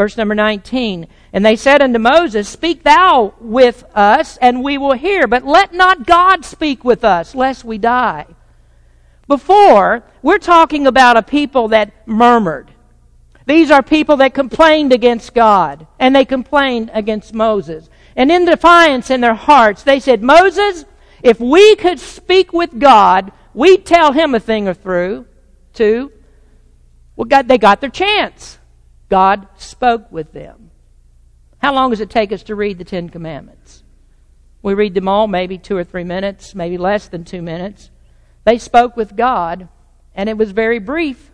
Verse 0.01 0.17
number 0.17 0.35
19. 0.35 1.09
And 1.35 1.45
they 1.45 1.57
said 1.57 1.83
unto 1.83 1.99
Moses, 1.99 2.49
Speak 2.49 2.85
thou 2.85 3.35
with 3.39 3.85
us, 3.95 4.39
and 4.39 4.65
we 4.65 4.79
will 4.79 4.95
hear, 4.95 5.27
but 5.27 5.45
let 5.45 5.75
not 5.75 6.07
God 6.07 6.43
speak 6.47 6.87
with 6.87 7.05
us, 7.05 7.35
lest 7.35 7.67
we 7.67 7.77
die. 7.77 8.25
Before, 9.29 10.03
we're 10.23 10.39
talking 10.39 10.87
about 10.87 11.19
a 11.19 11.23
people 11.23 11.69
that 11.69 11.93
murmured. 12.09 12.71
These 13.45 13.71
are 13.71 13.83
people 13.83 14.17
that 14.17 14.33
complained 14.33 14.95
against 14.95 15.35
God, 15.35 15.87
and 15.99 16.17
they 16.17 16.25
complained 16.25 16.91
against 16.95 17.35
Moses. 17.35 17.91
And 18.17 18.33
in 18.33 18.47
defiance 18.47 19.11
in 19.11 19.21
their 19.21 19.35
hearts, 19.35 19.83
they 19.83 20.01
said, 20.01 20.23
Moses, 20.23 20.87
if 21.23 21.41
we 21.41 21.77
could 21.77 22.01
speak 22.01 22.55
with 22.55 22.79
God, 22.79 23.33
we'd 23.53 23.85
tell 23.85 24.13
him 24.13 24.35
a 24.35 24.41
thing 24.41 24.67
or 24.67 24.73
through, 24.73 25.27
two. 25.75 26.11
Well, 27.17 27.27
God, 27.27 27.49
they 27.49 27.59
got 27.59 27.83
their 27.83 27.91
chance. 27.91 28.57
God 29.11 29.47
spoke 29.59 30.11
with 30.11 30.33
them. 30.33 30.71
How 31.59 31.75
long 31.75 31.91
does 31.91 32.01
it 32.01 32.09
take 32.09 32.33
us 32.33 32.45
to 32.45 32.55
read 32.55 32.79
the 32.79 32.85
Ten 32.85 33.11
Commandments? 33.11 33.83
We 34.63 34.75
read 34.75 34.95
them 34.95 35.09
all, 35.09 35.27
maybe 35.27 35.59
two 35.59 35.77
or 35.77 35.85
three 35.85 36.05
minutes, 36.05 36.55
maybe 36.55 36.79
less 36.79 37.09
than 37.09 37.25
two 37.25 37.43
minutes. 37.43 37.91
They 38.45 38.59
spoke 38.59 38.97
with 38.97 39.17
God, 39.17 39.69
and 40.15 40.29
it 40.29 40.39
was 40.39 40.53
very 40.53 40.79
brief. 40.79 41.31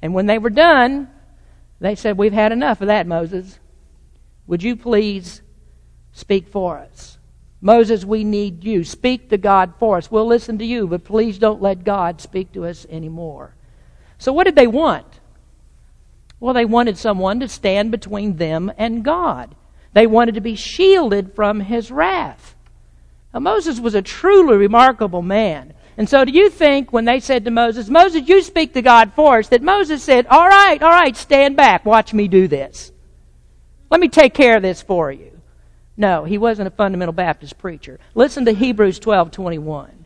And 0.00 0.14
when 0.14 0.26
they 0.26 0.38
were 0.38 0.50
done, 0.50 1.10
they 1.80 1.94
said, 1.94 2.16
We've 2.16 2.32
had 2.32 2.52
enough 2.52 2.80
of 2.80 2.86
that, 2.86 3.06
Moses. 3.06 3.58
Would 4.46 4.62
you 4.62 4.76
please 4.76 5.42
speak 6.12 6.48
for 6.48 6.78
us? 6.78 7.18
Moses, 7.60 8.04
we 8.04 8.24
need 8.24 8.62
you. 8.62 8.84
Speak 8.84 9.30
to 9.30 9.38
God 9.38 9.72
for 9.78 9.96
us. 9.96 10.10
We'll 10.10 10.26
listen 10.26 10.58
to 10.58 10.66
you, 10.66 10.86
but 10.86 11.04
please 11.04 11.38
don't 11.38 11.62
let 11.62 11.82
God 11.82 12.20
speak 12.20 12.52
to 12.52 12.66
us 12.66 12.86
anymore. 12.90 13.54
So, 14.18 14.32
what 14.32 14.44
did 14.44 14.54
they 14.54 14.66
want? 14.66 15.13
Well, 16.44 16.52
they 16.52 16.66
wanted 16.66 16.98
someone 16.98 17.40
to 17.40 17.48
stand 17.48 17.90
between 17.90 18.36
them 18.36 18.70
and 18.76 19.02
God. 19.02 19.54
They 19.94 20.06
wanted 20.06 20.34
to 20.34 20.42
be 20.42 20.56
shielded 20.56 21.34
from 21.34 21.60
his 21.60 21.90
wrath. 21.90 22.54
Now, 23.32 23.40
Moses 23.40 23.80
was 23.80 23.94
a 23.94 24.02
truly 24.02 24.58
remarkable 24.58 25.22
man. 25.22 25.72
And 25.96 26.06
so, 26.06 26.22
do 26.22 26.32
you 26.32 26.50
think 26.50 26.92
when 26.92 27.06
they 27.06 27.18
said 27.18 27.46
to 27.46 27.50
Moses, 27.50 27.88
Moses, 27.88 28.28
you 28.28 28.42
speak 28.42 28.74
to 28.74 28.82
God 28.82 29.14
for 29.14 29.38
us, 29.38 29.48
that 29.48 29.62
Moses 29.62 30.02
said, 30.02 30.26
All 30.26 30.46
right, 30.46 30.82
all 30.82 30.90
right, 30.90 31.16
stand 31.16 31.56
back, 31.56 31.86
watch 31.86 32.12
me 32.12 32.28
do 32.28 32.46
this. 32.46 32.92
Let 33.88 34.02
me 34.02 34.08
take 34.08 34.34
care 34.34 34.58
of 34.58 34.62
this 34.62 34.82
for 34.82 35.10
you. 35.10 35.40
No, 35.96 36.24
he 36.24 36.36
wasn't 36.36 36.68
a 36.68 36.72
fundamental 36.72 37.14
Baptist 37.14 37.56
preacher. 37.56 37.98
Listen 38.14 38.44
to 38.44 38.52
Hebrews 38.52 38.98
12 38.98 39.30
21. 39.30 40.04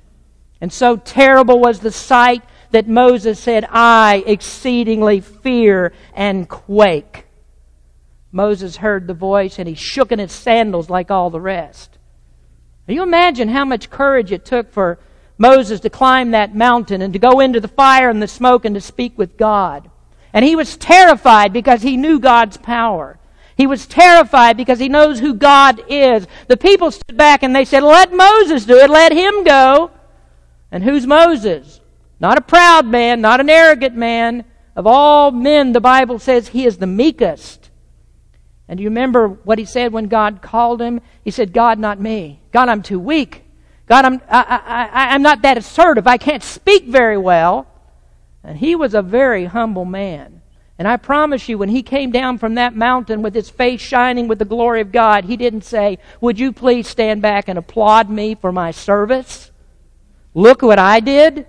And 0.61 0.73
so 0.73 0.99
terrible 0.99 1.59
was 1.59 1.81
the 1.81 1.91
sight 1.91 2.45
that 2.71 2.89
Moses 2.89 3.39
said, 3.39 3.67
I 3.71 4.23
exceedingly 4.27 5.21
fear 5.21 5.93
and 6.15 6.49
quake. 6.49 7.27
Moses 8.31 8.77
heard 8.77 9.07
the 9.07 9.15
voice 9.15 9.59
and 9.59 9.69
he 9.69 9.75
shook 9.75 10.13
in 10.13 10.19
his 10.19 10.33
sandals 10.33 10.91
like 10.91 11.11
all 11.11 11.31
the 11.31 11.41
rest. 11.41 11.99
Can 12.87 12.95
you 12.95 13.03
imagine 13.03 13.49
how 13.49 13.65
much 13.65 13.91
courage 13.91 14.33
it 14.33 14.45
took 14.45 14.73
for 14.73 14.99
Moses 15.39 15.81
to 15.81 15.91
climb 15.91 16.33
that 16.33 16.55
mountain 16.55 17.03
and 17.03 17.13
to 17.13 17.19
go 17.19 17.41
into 17.41 17.61
the 17.61 17.69
fire 17.69 18.11
and 18.11 18.23
the 18.23 18.29
smoke 18.29 18.65
and 18.65 18.75
to 18.75 18.81
speak 18.81 19.17
with 19.17 19.37
God? 19.37 19.91
And 20.33 20.45
he 20.45 20.57
was 20.57 20.77
terrified 20.77 21.53
because 21.53 21.83
he 21.83 21.97
knew 21.97 22.21
God's 22.21 22.57
power. 22.59 23.19
He 23.57 23.67
was 23.67 23.87
terrified 23.87 24.57
because 24.57 24.79
he 24.79 24.89
knows 24.89 25.19
who 25.19 25.35
God 25.35 25.83
is. 25.89 26.27
The 26.47 26.57
people 26.57 26.91
stood 26.91 27.17
back 27.17 27.43
and 27.43 27.57
they 27.57 27.65
said, 27.65 27.83
Let 27.83 28.13
Moses 28.13 28.65
do 28.65 28.77
it. 28.77 28.89
Let 28.89 29.13
him 29.13 29.43
go. 29.43 29.91
And 30.71 30.85
who's 30.85 31.07
Moses? 31.07 31.78
Not 32.21 32.39
a 32.39 32.43
proud 32.43 32.87
man, 32.87 33.21
not 33.21 33.41
an 33.41 33.51
arrogant 33.51 33.95
man. 33.95 34.45
Of 34.75 34.87
all 34.87 35.31
men, 35.31 35.73
the 35.73 35.81
Bible 35.81 36.19
says 36.19 36.49
he 36.49 36.65
is 36.65 36.79
the 36.79 36.87
meekest. 36.87 37.71
And 38.69 38.79
you 38.79 38.89
remember 38.89 39.29
what 39.29 39.59
he 39.59 39.65
said 39.65 39.93
when 39.93 40.09
God 40.09 40.43
called 40.43 40.81
him? 40.81 41.01
He 41.25 41.31
said, 41.31 41.53
God, 41.53 41.79
not 41.79 42.01
me. 42.01 42.41
God, 42.53 42.69
I'm 42.69 42.83
too 42.83 43.01
weak. 43.01 43.45
God, 43.87 44.05
I'm, 44.05 44.21
I, 44.29 44.89
I, 44.93 45.15
I'm 45.15 45.23
not 45.23 45.43
that 45.43 45.57
assertive. 45.57 46.07
I 46.07 46.19
can't 46.19 46.43
speak 46.43 46.85
very 46.85 47.17
well. 47.17 47.67
And 48.45 48.59
he 48.59 48.77
was 48.77 48.95
a 48.95 49.03
very 49.03 49.47
humble 49.47 49.87
man. 49.87 50.43
And 50.79 50.87
I 50.87 50.97
promise 50.97 51.49
you, 51.49 51.59
when 51.59 51.71
he 51.71 51.83
came 51.83 52.13
down 52.13 52.39
from 52.39 52.55
that 52.55 52.77
mountain 52.77 53.23
with 53.23 53.35
his 53.35 53.51
face 53.51 53.81
shining 53.81 54.29
with 54.29 54.39
the 54.39 54.45
glory 54.45 54.81
of 54.81 54.93
God, 54.93 55.25
he 55.25 55.37
didn't 55.37 55.65
say, 55.65 55.99
Would 56.21 56.39
you 56.39 56.53
please 56.53 56.87
stand 56.87 57.21
back 57.21 57.49
and 57.49 57.59
applaud 57.59 58.09
me 58.09 58.37
for 58.37 58.53
my 58.53 58.71
service? 58.71 59.51
Look 60.35 60.63
what 60.63 60.79
I 60.79 61.01
did. 61.01 61.47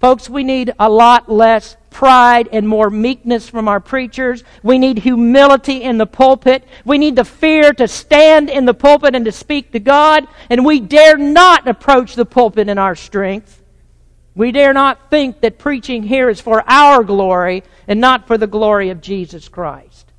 Folks, 0.00 0.30
we 0.30 0.44
need 0.44 0.72
a 0.78 0.88
lot 0.88 1.28
less 1.28 1.76
pride 1.90 2.48
and 2.52 2.68
more 2.68 2.88
meekness 2.88 3.48
from 3.48 3.66
our 3.66 3.80
preachers. 3.80 4.44
We 4.62 4.78
need 4.78 4.98
humility 4.98 5.82
in 5.82 5.98
the 5.98 6.06
pulpit. 6.06 6.64
We 6.84 6.98
need 6.98 7.16
the 7.16 7.24
fear 7.24 7.72
to 7.72 7.88
stand 7.88 8.48
in 8.48 8.64
the 8.64 8.74
pulpit 8.74 9.16
and 9.16 9.24
to 9.24 9.32
speak 9.32 9.72
to 9.72 9.80
God. 9.80 10.28
And 10.50 10.64
we 10.64 10.78
dare 10.78 11.16
not 11.16 11.66
approach 11.66 12.14
the 12.14 12.24
pulpit 12.24 12.68
in 12.68 12.78
our 12.78 12.94
strength. 12.94 13.60
We 14.36 14.52
dare 14.52 14.72
not 14.72 15.10
think 15.10 15.40
that 15.40 15.58
preaching 15.58 16.04
here 16.04 16.28
is 16.28 16.40
for 16.40 16.62
our 16.70 17.02
glory 17.02 17.64
and 17.88 18.00
not 18.00 18.28
for 18.28 18.38
the 18.38 18.46
glory 18.46 18.90
of 18.90 19.00
Jesus 19.00 19.48
Christ. 19.48 20.12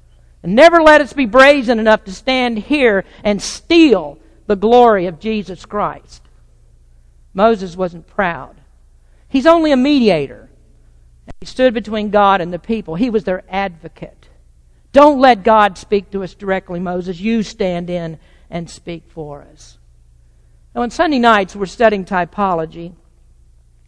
And 0.44 0.56
never 0.56 0.82
let 0.82 1.00
us 1.00 1.14
be 1.14 1.26
brazen 1.26 1.80
enough 1.80 2.04
to 2.04 2.12
stand 2.12 2.60
here 2.60 3.06
and 3.24 3.42
steal 3.42 4.20
the 4.48 4.58
glory 4.58 5.06
of 5.06 5.22
Jesus 5.22 5.66
Christ. 5.66 6.22
Moses 7.34 7.78
wasn't 7.78 8.08
proud. 8.08 8.59
He's 9.30 9.46
only 9.46 9.72
a 9.72 9.78
mediator. 9.78 10.50
He 11.40 11.46
stood 11.46 11.74
between 11.74 12.10
God 12.10 12.42
and 12.42 12.52
the 12.52 12.60
people. 12.60 12.96
He 12.96 13.10
was 13.10 13.24
their 13.24 13.44
advocate. 13.48 14.28
Don't 14.92 15.20
let 15.20 15.44
God 15.44 15.78
speak 15.78 16.10
to 16.12 16.24
us 16.24 16.34
directly, 16.34 16.80
Moses. 16.80 17.20
You 17.20 17.44
stand 17.44 17.90
in 17.90 18.20
and 18.50 18.70
speak 18.70 19.04
for 19.10 19.44
us. 19.44 19.78
Now, 20.74 20.82
on 20.82 20.90
Sunday 20.90 21.20
nights, 21.20 21.56
we're 21.56 21.68
studying 21.68 22.06
typology. 22.06 22.94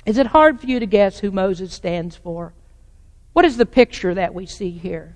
Is 0.05 0.17
it 0.17 0.27
hard 0.27 0.59
for 0.59 0.67
you 0.67 0.79
to 0.79 0.85
guess 0.85 1.19
who 1.19 1.31
Moses 1.31 1.73
stands 1.73 2.15
for? 2.15 2.53
What 3.33 3.45
is 3.45 3.57
the 3.57 3.65
picture 3.65 4.13
that 4.13 4.33
we 4.33 4.45
see 4.45 4.71
here? 4.71 5.15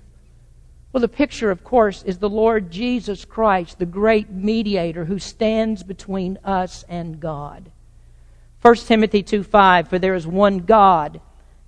Well, 0.92 1.00
the 1.00 1.08
picture, 1.08 1.50
of 1.50 1.62
course, 1.62 2.02
is 2.04 2.18
the 2.18 2.30
Lord 2.30 2.70
Jesus 2.70 3.24
Christ, 3.24 3.78
the 3.78 3.86
great 3.86 4.30
mediator 4.30 5.04
who 5.04 5.18
stands 5.18 5.82
between 5.82 6.38
us 6.42 6.84
and 6.88 7.20
God. 7.20 7.70
1 8.66 8.74
Timothy 8.78 9.22
2 9.22 9.44
5, 9.44 9.86
for 9.86 9.96
there 10.00 10.16
is 10.16 10.26
one 10.26 10.58
God 10.58 11.20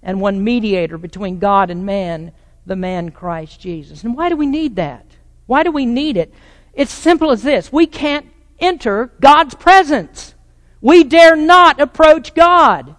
and 0.03 0.21
one 0.21 0.43
mediator 0.43 0.99
between 0.99 1.39
God 1.39 1.71
and 1.71 1.87
man, 1.87 2.33
the 2.67 2.75
man 2.75 3.13
Christ 3.13 3.61
Jesus. 3.61 4.03
And 4.03 4.17
why 4.17 4.29
do 4.29 4.37
we 4.37 4.47
need 4.47 4.75
that? 4.75 5.07
Why 5.47 5.63
do 5.63 5.71
we 5.71 5.87
need 5.87 6.17
it? 6.17 6.35
It's 6.75 6.91
simple 6.91 7.31
as 7.31 7.45
this 7.45 7.73
we 7.73 7.87
can't 7.87 8.27
enter 8.59 9.13
God's 9.21 9.55
presence. 9.55 10.35
We 10.81 11.05
dare 11.05 11.37
not 11.37 11.81
approach 11.81 12.35
God. 12.35 12.97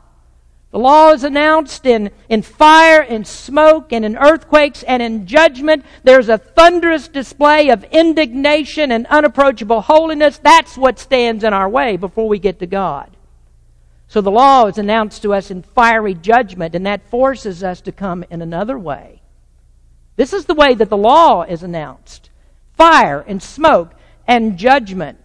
The 0.71 0.79
law 0.79 1.11
is 1.11 1.25
announced 1.25 1.85
in, 1.85 2.11
in 2.29 2.41
fire 2.41 3.01
and 3.01 3.27
smoke 3.27 3.91
and 3.91 4.05
in 4.05 4.15
earthquakes 4.15 4.81
and 4.83 5.03
in 5.03 5.27
judgment. 5.27 5.83
There's 6.05 6.29
a 6.29 6.37
thunderous 6.37 7.09
display 7.09 7.67
of 7.67 7.83
indignation 7.83 8.93
and 8.93 9.07
unapproachable 9.07 9.81
holiness. 9.81 10.37
That's 10.37 10.77
what 10.77 10.99
stands 10.99 11.43
in 11.43 11.51
our 11.51 11.67
way 11.67 11.97
before 11.97 12.29
we 12.29 12.39
get 12.39 12.59
to 12.59 12.65
God. 12.65 13.17
So 14.09 14.21
the 14.21 14.31
law 14.31 14.65
is 14.65 14.79
announced 14.79 15.21
to 15.21 15.35
us 15.35 15.51
in 15.51 15.61
fiery 15.61 16.15
judgment, 16.15 16.73
and 16.73 16.85
that 16.87 17.09
forces 17.11 17.63
us 17.63 17.79
to 17.81 17.91
come 17.91 18.25
in 18.31 18.41
another 18.41 18.77
way. 18.77 19.21
This 20.15 20.33
is 20.33 20.45
the 20.45 20.55
way 20.55 20.73
that 20.73 20.89
the 20.89 20.97
law 20.97 21.43
is 21.43 21.63
announced 21.63 22.29
fire 22.75 23.19
and 23.27 23.43
smoke 23.43 23.93
and 24.25 24.57
judgment. 24.57 25.19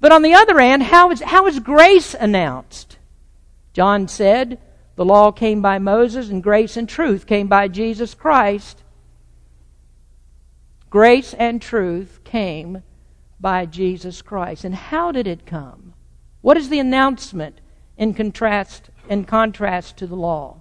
But 0.00 0.12
on 0.12 0.22
the 0.22 0.34
other 0.34 0.58
hand, 0.58 0.82
how 0.84 1.10
is, 1.10 1.20
how 1.20 1.46
is 1.46 1.58
grace 1.58 2.14
announced? 2.14 2.96
John 3.72 4.08
said, 4.08 4.58
The 4.96 5.04
law 5.04 5.30
came 5.30 5.60
by 5.60 5.78
Moses, 5.78 6.30
and 6.30 6.42
grace 6.42 6.76
and 6.76 6.88
truth 6.88 7.26
came 7.26 7.48
by 7.48 7.68
Jesus 7.68 8.14
Christ. 8.14 8.82
Grace 10.90 11.34
and 11.34 11.60
truth 11.60 12.20
came 12.24 12.82
by 13.40 13.66
Jesus 13.66 14.22
Christ. 14.22 14.64
And 14.64 14.74
how 14.74 15.10
did 15.12 15.26
it 15.26 15.44
come? 15.44 15.94
What 16.40 16.56
is 16.56 16.68
the 16.68 16.78
announcement? 16.78 17.60
In 17.96 18.14
contrast 18.14 18.90
in 19.08 19.24
contrast 19.24 19.96
to 19.98 20.06
the 20.06 20.16
law. 20.16 20.56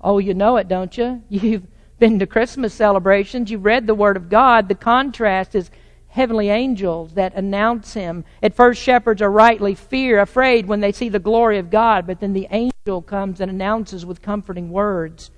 Oh, 0.00 0.18
you 0.18 0.34
know 0.34 0.56
it, 0.56 0.68
don't 0.68 0.96
you? 0.96 1.22
You've 1.28 1.66
been 1.98 2.18
to 2.18 2.26
Christmas 2.26 2.74
celebrations, 2.74 3.50
you've 3.50 3.64
read 3.64 3.86
the 3.86 3.94
Word 3.94 4.18
of 4.18 4.28
God. 4.28 4.68
The 4.68 4.74
contrast 4.74 5.54
is 5.54 5.70
heavenly 6.08 6.50
angels 6.50 7.14
that 7.14 7.34
announce 7.34 7.94
Him. 7.94 8.24
At 8.42 8.54
first, 8.54 8.82
shepherds 8.82 9.22
are 9.22 9.30
rightly 9.30 9.74
fear, 9.74 10.20
afraid 10.20 10.66
when 10.66 10.80
they 10.80 10.92
see 10.92 11.08
the 11.08 11.18
glory 11.18 11.58
of 11.58 11.70
God, 11.70 12.06
but 12.06 12.20
then 12.20 12.34
the 12.34 12.48
angel 12.50 13.00
comes 13.00 13.40
and 13.40 13.50
announces 13.50 14.04
with 14.04 14.20
comforting 14.20 14.70
words, 14.70 15.30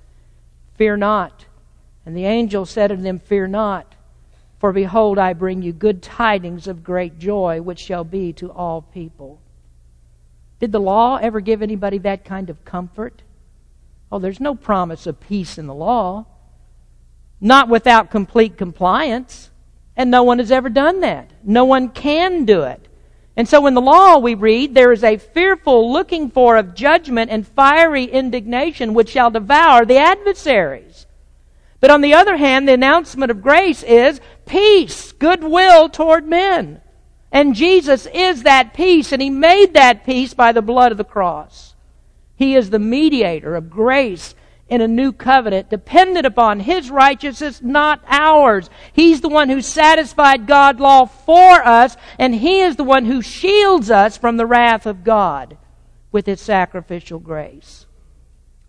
Fear 0.74 0.96
not. 0.96 1.46
And 2.04 2.16
the 2.16 2.24
angel 2.24 2.66
said 2.66 2.90
unto 2.90 3.02
them, 3.02 3.18
Fear 3.18 3.48
not, 3.48 3.94
for 4.58 4.72
behold, 4.72 5.18
I 5.18 5.32
bring 5.34 5.62
you 5.62 5.72
good 5.72 6.02
tidings 6.02 6.66
of 6.66 6.82
great 6.82 7.18
joy, 7.18 7.60
which 7.60 7.78
shall 7.78 8.04
be 8.04 8.32
to 8.34 8.50
all 8.50 8.82
people. 8.82 9.40
Did 10.60 10.72
the 10.72 10.80
law 10.80 11.16
ever 11.16 11.40
give 11.40 11.62
anybody 11.62 11.98
that 11.98 12.24
kind 12.24 12.50
of 12.50 12.64
comfort? 12.64 13.22
Oh, 14.10 14.18
there's 14.18 14.40
no 14.40 14.54
promise 14.54 15.06
of 15.06 15.20
peace 15.20 15.58
in 15.58 15.66
the 15.66 15.74
law. 15.74 16.26
Not 17.40 17.68
without 17.68 18.10
complete 18.10 18.56
compliance. 18.56 19.50
And 19.96 20.10
no 20.10 20.22
one 20.22 20.38
has 20.38 20.50
ever 20.50 20.68
done 20.68 21.00
that. 21.00 21.30
No 21.42 21.64
one 21.64 21.88
can 21.90 22.44
do 22.44 22.62
it. 22.62 22.88
And 23.36 23.48
so 23.48 23.66
in 23.66 23.74
the 23.74 23.80
law 23.80 24.18
we 24.18 24.34
read, 24.34 24.74
there 24.74 24.92
is 24.92 25.04
a 25.04 25.16
fearful 25.16 25.92
looking 25.92 26.30
for 26.30 26.56
of 26.56 26.74
judgment 26.74 27.30
and 27.30 27.46
fiery 27.46 28.04
indignation 28.04 28.94
which 28.94 29.10
shall 29.10 29.30
devour 29.30 29.84
the 29.84 29.98
adversaries. 29.98 31.06
But 31.78 31.92
on 31.92 32.00
the 32.00 32.14
other 32.14 32.36
hand, 32.36 32.66
the 32.66 32.72
announcement 32.72 33.30
of 33.30 33.42
grace 33.42 33.84
is 33.84 34.20
peace, 34.46 35.12
goodwill 35.12 35.88
toward 35.88 36.26
men. 36.26 36.80
And 37.30 37.54
Jesus 37.54 38.06
is 38.12 38.42
that 38.44 38.74
peace, 38.74 39.12
and 39.12 39.20
He 39.20 39.30
made 39.30 39.74
that 39.74 40.04
peace 40.04 40.34
by 40.34 40.52
the 40.52 40.62
blood 40.62 40.92
of 40.92 40.98
the 40.98 41.04
cross. 41.04 41.74
He 42.36 42.54
is 42.54 42.70
the 42.70 42.78
mediator 42.78 43.56
of 43.56 43.68
grace 43.68 44.34
in 44.68 44.80
a 44.80 44.88
new 44.88 45.12
covenant, 45.12 45.70
dependent 45.70 46.26
upon 46.26 46.60
His 46.60 46.90
righteousness, 46.90 47.60
not 47.62 48.02
ours. 48.06 48.68
He's 48.92 49.20
the 49.20 49.28
one 49.28 49.48
who 49.48 49.62
satisfied 49.62 50.46
God's 50.46 50.80
law 50.80 51.06
for 51.06 51.66
us, 51.66 51.96
and 52.18 52.34
He 52.34 52.60
is 52.60 52.76
the 52.76 52.84
one 52.84 53.06
who 53.06 53.22
shields 53.22 53.90
us 53.90 54.16
from 54.16 54.36
the 54.36 54.46
wrath 54.46 54.86
of 54.86 55.04
God 55.04 55.56
with 56.12 56.26
His 56.26 56.40
sacrificial 56.40 57.18
grace. 57.18 57.86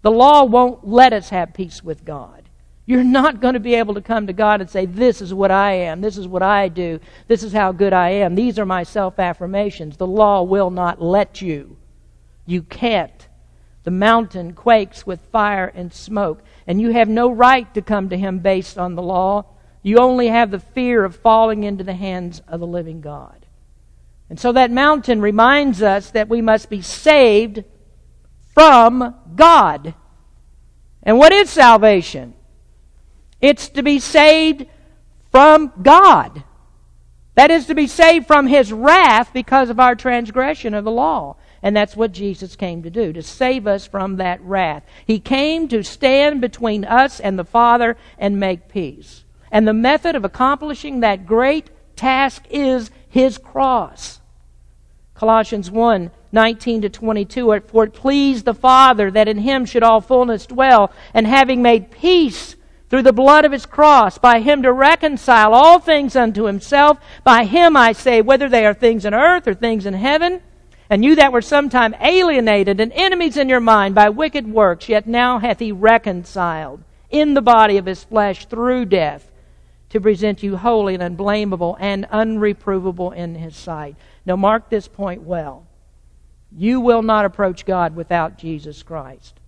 The 0.02 0.12
law 0.12 0.46
won't 0.46 0.88
let 0.88 1.12
us 1.12 1.30
have 1.30 1.54
peace 1.54 1.84
with 1.84 2.06
God. 2.06 2.39
You're 2.90 3.04
not 3.04 3.40
going 3.40 3.54
to 3.54 3.60
be 3.60 3.76
able 3.76 3.94
to 3.94 4.02
come 4.02 4.26
to 4.26 4.34
God 4.34 4.62
and 4.62 4.68
say, 4.68 4.88
This 4.88 5.22
is 5.22 5.32
what 5.32 5.52
I 5.52 5.74
am. 5.74 6.02
This 6.02 6.18
is 6.18 6.28
what 6.28 6.42
I 6.42 6.70
do. 6.70 7.00
This 7.28 7.44
is 7.44 7.54
how 7.54 7.72
good 7.72 7.94
I 7.94 8.10
am. 8.10 8.34
These 8.34 8.58
are 8.58 8.66
my 8.66 8.82
self 8.82 9.20
affirmations. 9.20 9.98
The 9.98 10.08
law 10.08 10.42
will 10.42 10.72
not 10.72 11.00
let 11.00 11.40
you. 11.40 11.78
You 12.48 12.64
can't. 12.64 13.28
The 13.84 13.92
mountain 13.92 14.54
quakes 14.54 15.06
with 15.06 15.22
fire 15.32 15.68
and 15.68 15.94
smoke, 15.94 16.42
and 16.66 16.82
you 16.82 16.90
have 16.90 17.08
no 17.08 17.30
right 17.30 17.72
to 17.76 17.84
come 17.84 18.10
to 18.10 18.18
Him 18.18 18.40
based 18.40 18.80
on 18.80 18.96
the 18.96 19.04
law. 19.04 19.46
You 19.84 20.00
only 20.00 20.30
have 20.30 20.50
the 20.50 20.58
fear 20.58 21.06
of 21.06 21.16
falling 21.16 21.66
into 21.66 21.84
the 21.84 21.94
hands 21.94 22.42
of 22.48 22.60
the 22.60 22.66
living 22.66 23.02
God. 23.02 23.46
And 24.32 24.40
so 24.40 24.52
that 24.54 24.72
mountain 24.72 25.22
reminds 25.22 25.84
us 25.84 26.10
that 26.10 26.28
we 26.28 26.42
must 26.42 26.72
be 26.72 26.82
saved 26.82 27.64
from 28.56 29.14
God. 29.36 29.94
And 31.04 31.20
what 31.20 31.32
is 31.32 31.52
salvation? 31.52 32.34
It's 33.42 33.70
to 33.70 33.84
be 33.84 34.00
saved 34.00 34.66
from 35.32 35.72
God. 35.82 36.44
That 37.36 37.52
is 37.52 37.68
to 37.68 37.76
be 37.76 37.88
saved 37.88 38.28
from 38.28 38.48
His 38.48 38.74
wrath 38.74 39.32
because 39.34 39.70
of 39.70 39.80
our 39.80 39.96
transgression 39.96 40.74
of 40.74 40.84
the 40.84 40.92
law. 40.92 41.38
And 41.62 41.76
that's 41.76 41.96
what 41.96 42.12
Jesus 42.12 42.56
came 42.56 42.84
to 42.84 42.90
do, 42.90 43.14
to 43.14 43.22
save 43.22 43.68
us 43.68 43.86
from 43.86 44.18
that 44.18 44.42
wrath. 44.42 44.84
He 45.06 45.20
came 45.20 45.68
to 45.70 45.84
stand 45.84 46.42
between 46.42 46.86
us 46.86 47.20
and 47.20 47.38
the 47.38 47.46
Father 47.46 47.98
and 48.18 48.40
make 48.40 48.70
peace. 48.70 49.24
And 49.52 49.68
the 49.68 49.74
method 49.74 50.16
of 50.16 50.26
accomplishing 50.26 51.00
that 51.00 51.26
great 51.26 51.70
task 51.96 52.44
is 52.50 52.92
His 53.10 53.38
cross. 53.38 54.20
Colossians 55.14 55.70
1 55.70 56.12
19 56.32 56.84
to 56.84 56.90
22. 56.90 57.62
For 57.68 57.86
it 57.86 57.94
pleased 57.94 58.46
the 58.46 58.54
Father 58.54 59.10
that 59.12 59.28
in 59.28 59.40
Him 59.40 59.66
should 59.66 59.84
all 59.84 60.02
fullness 60.02 60.46
dwell, 60.46 60.92
and 61.14 61.26
having 61.26 61.62
made 61.62 61.92
peace, 61.92 62.56
through 62.90 63.04
the 63.04 63.14
blood 63.14 63.46
of 63.46 63.52
his 63.52 63.66
cross, 63.66 64.18
by 64.18 64.40
him 64.40 64.64
to 64.64 64.74
reconcile 64.74 65.54
all 65.54 65.80
things 65.80 66.16
unto 66.16 66.46
himself. 66.46 66.98
By 67.24 67.46
him 67.46 67.78
I 67.78 67.92
say, 67.92 68.22
whether 68.22 68.50
they 68.50 68.66
are 68.66 68.74
things 68.74 69.06
in 69.06 69.14
earth 69.14 69.48
or 69.48 69.54
things 69.54 69.86
in 69.86 69.94
heaven. 69.94 70.42
And 70.90 71.06
you 71.06 71.16
that 71.16 71.32
were 71.32 71.44
sometime 71.44 71.96
alienated 72.02 72.80
and 72.80 72.92
enemies 72.94 73.38
in 73.38 73.48
your 73.48 73.60
mind 73.60 73.94
by 73.94 74.10
wicked 74.10 74.48
works, 74.48 74.90
yet 74.90 75.06
now 75.06 75.38
hath 75.38 75.60
he 75.60 75.72
reconciled 75.72 76.84
in 77.12 77.36
the 77.36 77.42
body 77.42 77.78
of 77.78 77.86
his 77.86 78.04
flesh 78.04 78.48
through 78.48 78.86
death 78.86 79.30
to 79.90 80.02
present 80.02 80.42
you 80.42 80.58
holy 80.58 80.96
and 80.96 81.04
unblameable 81.04 81.78
and 81.80 82.08
unreprovable 82.12 83.16
in 83.16 83.36
his 83.36 83.56
sight. 83.56 83.96
Now 84.26 84.36
mark 84.36 84.70
this 84.70 84.88
point 84.88 85.24
well. 85.24 85.68
You 86.56 86.80
will 86.80 87.04
not 87.04 87.26
approach 87.26 87.66
God 87.66 87.96
without 87.96 88.40
Jesus 88.40 88.82
Christ. 88.82 89.40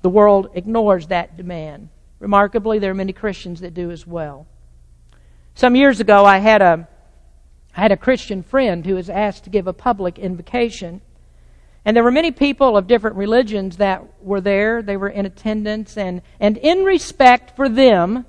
The 0.00 0.10
world 0.10 0.50
ignores 0.54 1.08
that 1.08 1.36
demand. 1.36 1.90
Remarkably, 2.22 2.78
there 2.78 2.92
are 2.92 2.94
many 2.94 3.12
Christians 3.12 3.62
that 3.62 3.74
do 3.74 3.90
as 3.90 4.06
well. 4.06 4.46
Some 5.56 5.74
years 5.74 5.98
ago, 5.98 6.24
I 6.24 6.38
had 6.38 6.62
a, 6.62 6.86
I 7.76 7.80
had 7.80 7.90
a 7.90 7.96
Christian 7.96 8.44
friend 8.44 8.86
who 8.86 8.94
was 8.94 9.10
asked 9.10 9.42
to 9.42 9.50
give 9.50 9.66
a 9.66 9.72
public 9.72 10.20
invocation. 10.20 11.00
And 11.84 11.96
there 11.96 12.04
were 12.04 12.12
many 12.12 12.30
people 12.30 12.76
of 12.76 12.86
different 12.86 13.16
religions 13.16 13.78
that 13.78 14.22
were 14.22 14.40
there. 14.40 14.82
They 14.82 14.96
were 14.96 15.08
in 15.08 15.26
attendance. 15.26 15.96
And, 15.96 16.22
and 16.38 16.58
in 16.58 16.84
respect 16.84 17.56
for 17.56 17.68
them, 17.68 18.24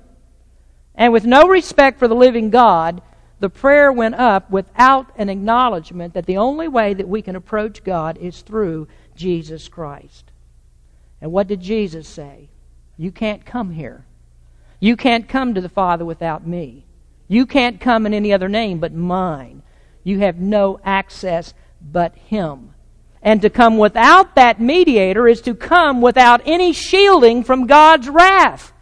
and 0.96 1.12
with 1.12 1.24
no 1.24 1.46
respect 1.46 2.00
for 2.00 2.08
the 2.08 2.16
living 2.16 2.50
God, 2.50 3.00
the 3.38 3.48
prayer 3.48 3.92
went 3.92 4.16
up 4.16 4.50
without 4.50 5.12
an 5.16 5.28
acknowledgement 5.28 6.14
that 6.14 6.26
the 6.26 6.38
only 6.38 6.66
way 6.66 6.94
that 6.94 7.08
we 7.08 7.22
can 7.22 7.36
approach 7.36 7.84
God 7.84 8.18
is 8.18 8.40
through 8.42 8.88
Jesus 9.14 9.68
Christ. 9.68 10.32
And 11.20 11.30
what 11.30 11.46
did 11.46 11.60
Jesus 11.60 12.08
say? 12.08 12.48
You 12.96 13.10
can't 13.10 13.44
come 13.44 13.70
here. 13.72 14.04
You 14.80 14.96
can't 14.96 15.28
come 15.28 15.54
to 15.54 15.60
the 15.60 15.68
Father 15.68 16.04
without 16.04 16.46
me. 16.46 16.84
You 17.26 17.46
can't 17.46 17.80
come 17.80 18.06
in 18.06 18.14
any 18.14 18.32
other 18.32 18.48
name 18.48 18.78
but 18.78 18.92
mine. 18.92 19.62
You 20.02 20.20
have 20.20 20.38
no 20.38 20.78
access 20.84 21.54
but 21.80 22.14
Him. 22.14 22.74
And 23.22 23.40
to 23.42 23.50
come 23.50 23.78
without 23.78 24.34
that 24.34 24.60
mediator 24.60 25.26
is 25.26 25.40
to 25.42 25.54
come 25.54 26.02
without 26.02 26.42
any 26.44 26.72
shielding 26.72 27.42
from 27.42 27.66
God's 27.66 28.08
wrath. 28.08 28.72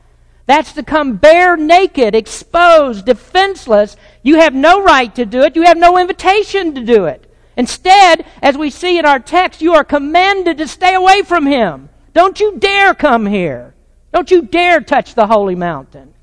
That's 0.46 0.72
to 0.72 0.82
come 0.82 1.16
bare 1.16 1.56
naked, 1.56 2.16
exposed, 2.16 3.06
defenseless. 3.06 3.96
You 4.22 4.40
have 4.40 4.54
no 4.54 4.82
right 4.82 5.14
to 5.14 5.24
do 5.24 5.42
it. 5.42 5.54
You 5.54 5.62
have 5.62 5.78
no 5.78 5.96
invitation 5.96 6.74
to 6.74 6.84
do 6.84 7.04
it. 7.04 7.32
Instead, 7.56 8.26
as 8.42 8.58
we 8.58 8.70
see 8.70 8.98
in 8.98 9.04
our 9.04 9.20
text, 9.20 9.62
you 9.62 9.74
are 9.74 9.84
commanded 9.84 10.58
to 10.58 10.66
stay 10.66 10.94
away 10.94 11.22
from 11.22 11.46
Him. 11.46 11.88
Don't 12.12 12.40
you 12.40 12.58
dare 12.58 12.94
come 12.94 13.26
here. 13.26 13.74
Don't 14.12 14.30
you 14.30 14.42
dare 14.42 14.80
touch 14.80 15.14
the 15.14 15.26
holy 15.26 15.54
mountain. 15.54 16.14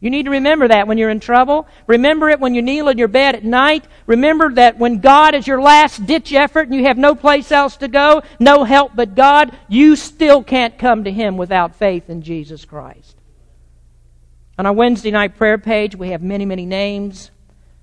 You 0.00 0.10
need 0.10 0.26
to 0.26 0.30
remember 0.30 0.68
that 0.68 0.86
when 0.86 0.96
you're 0.96 1.10
in 1.10 1.18
trouble. 1.18 1.66
Remember 1.88 2.28
it 2.28 2.38
when 2.38 2.54
you 2.54 2.62
kneel 2.62 2.88
in 2.88 2.98
your 2.98 3.08
bed 3.08 3.34
at 3.34 3.44
night. 3.44 3.84
Remember 4.06 4.52
that 4.54 4.78
when 4.78 5.00
God 5.00 5.34
is 5.34 5.46
your 5.46 5.60
last 5.60 6.06
ditch 6.06 6.32
effort 6.32 6.68
and 6.68 6.74
you 6.76 6.84
have 6.84 6.98
no 6.98 7.16
place 7.16 7.50
else 7.50 7.76
to 7.78 7.88
go, 7.88 8.22
no 8.38 8.62
help 8.62 8.92
but 8.94 9.16
God, 9.16 9.56
you 9.68 9.96
still 9.96 10.44
can't 10.44 10.78
come 10.78 11.02
to 11.04 11.10
Him 11.10 11.36
without 11.36 11.74
faith 11.74 12.08
in 12.08 12.22
Jesus 12.22 12.64
Christ. 12.64 13.16
On 14.56 14.66
our 14.66 14.72
Wednesday 14.72 15.10
night 15.10 15.36
prayer 15.36 15.58
page, 15.58 15.96
we 15.96 16.10
have 16.10 16.22
many, 16.22 16.44
many 16.44 16.66
names. 16.66 17.32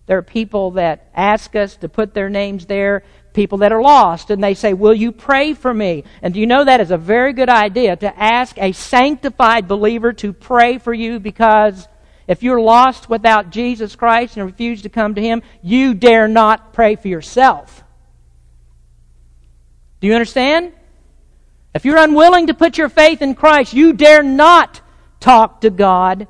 There 0.05 0.17
are 0.17 0.23
people 0.23 0.71
that 0.71 1.09
ask 1.13 1.53
us 1.55 1.75
to 1.77 1.89
put 1.89 2.13
their 2.13 2.29
names 2.29 2.65
there, 2.65 3.03
people 3.35 3.59
that 3.59 3.71
are 3.71 3.81
lost, 3.81 4.31
and 4.31 4.43
they 4.43 4.55
say, 4.55 4.73
Will 4.73 4.93
you 4.93 5.11
pray 5.11 5.53
for 5.53 5.73
me? 5.73 6.05
And 6.23 6.33
do 6.33 6.39
you 6.39 6.47
know 6.47 6.63
that 6.63 6.81
is 6.81 6.89
a 6.89 6.97
very 6.97 7.33
good 7.33 7.49
idea 7.49 7.95
to 7.97 8.19
ask 8.19 8.57
a 8.57 8.71
sanctified 8.71 9.67
believer 9.67 10.13
to 10.13 10.33
pray 10.33 10.79
for 10.79 10.93
you 10.93 11.19
because 11.19 11.87
if 12.27 12.41
you're 12.41 12.61
lost 12.61 13.09
without 13.09 13.51
Jesus 13.51 13.95
Christ 13.95 14.37
and 14.37 14.45
refuse 14.45 14.81
to 14.81 14.89
come 14.89 15.13
to 15.15 15.21
Him, 15.21 15.43
you 15.61 15.93
dare 15.93 16.27
not 16.27 16.73
pray 16.73 16.95
for 16.95 17.07
yourself. 17.07 17.83
Do 19.99 20.07
you 20.07 20.13
understand? 20.13 20.73
If 21.73 21.85
you're 21.85 21.97
unwilling 21.97 22.47
to 22.47 22.53
put 22.53 22.77
your 22.77 22.89
faith 22.89 23.21
in 23.21 23.35
Christ, 23.35 23.73
you 23.73 23.93
dare 23.93 24.23
not 24.23 24.81
talk 25.19 25.61
to 25.61 25.69
God. 25.69 26.27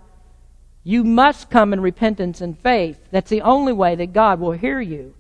You 0.83 1.03
must 1.03 1.49
come 1.49 1.71
in 1.71 1.79
repentance 1.79 2.41
and 2.41 2.59
faith. 2.59 2.99
That's 3.11 3.29
the 3.29 3.41
only 3.41 3.73
way 3.73 3.95
that 3.95 4.11
God 4.11 4.39
will 4.39 4.53
hear 4.53 4.81
you. 4.81 5.13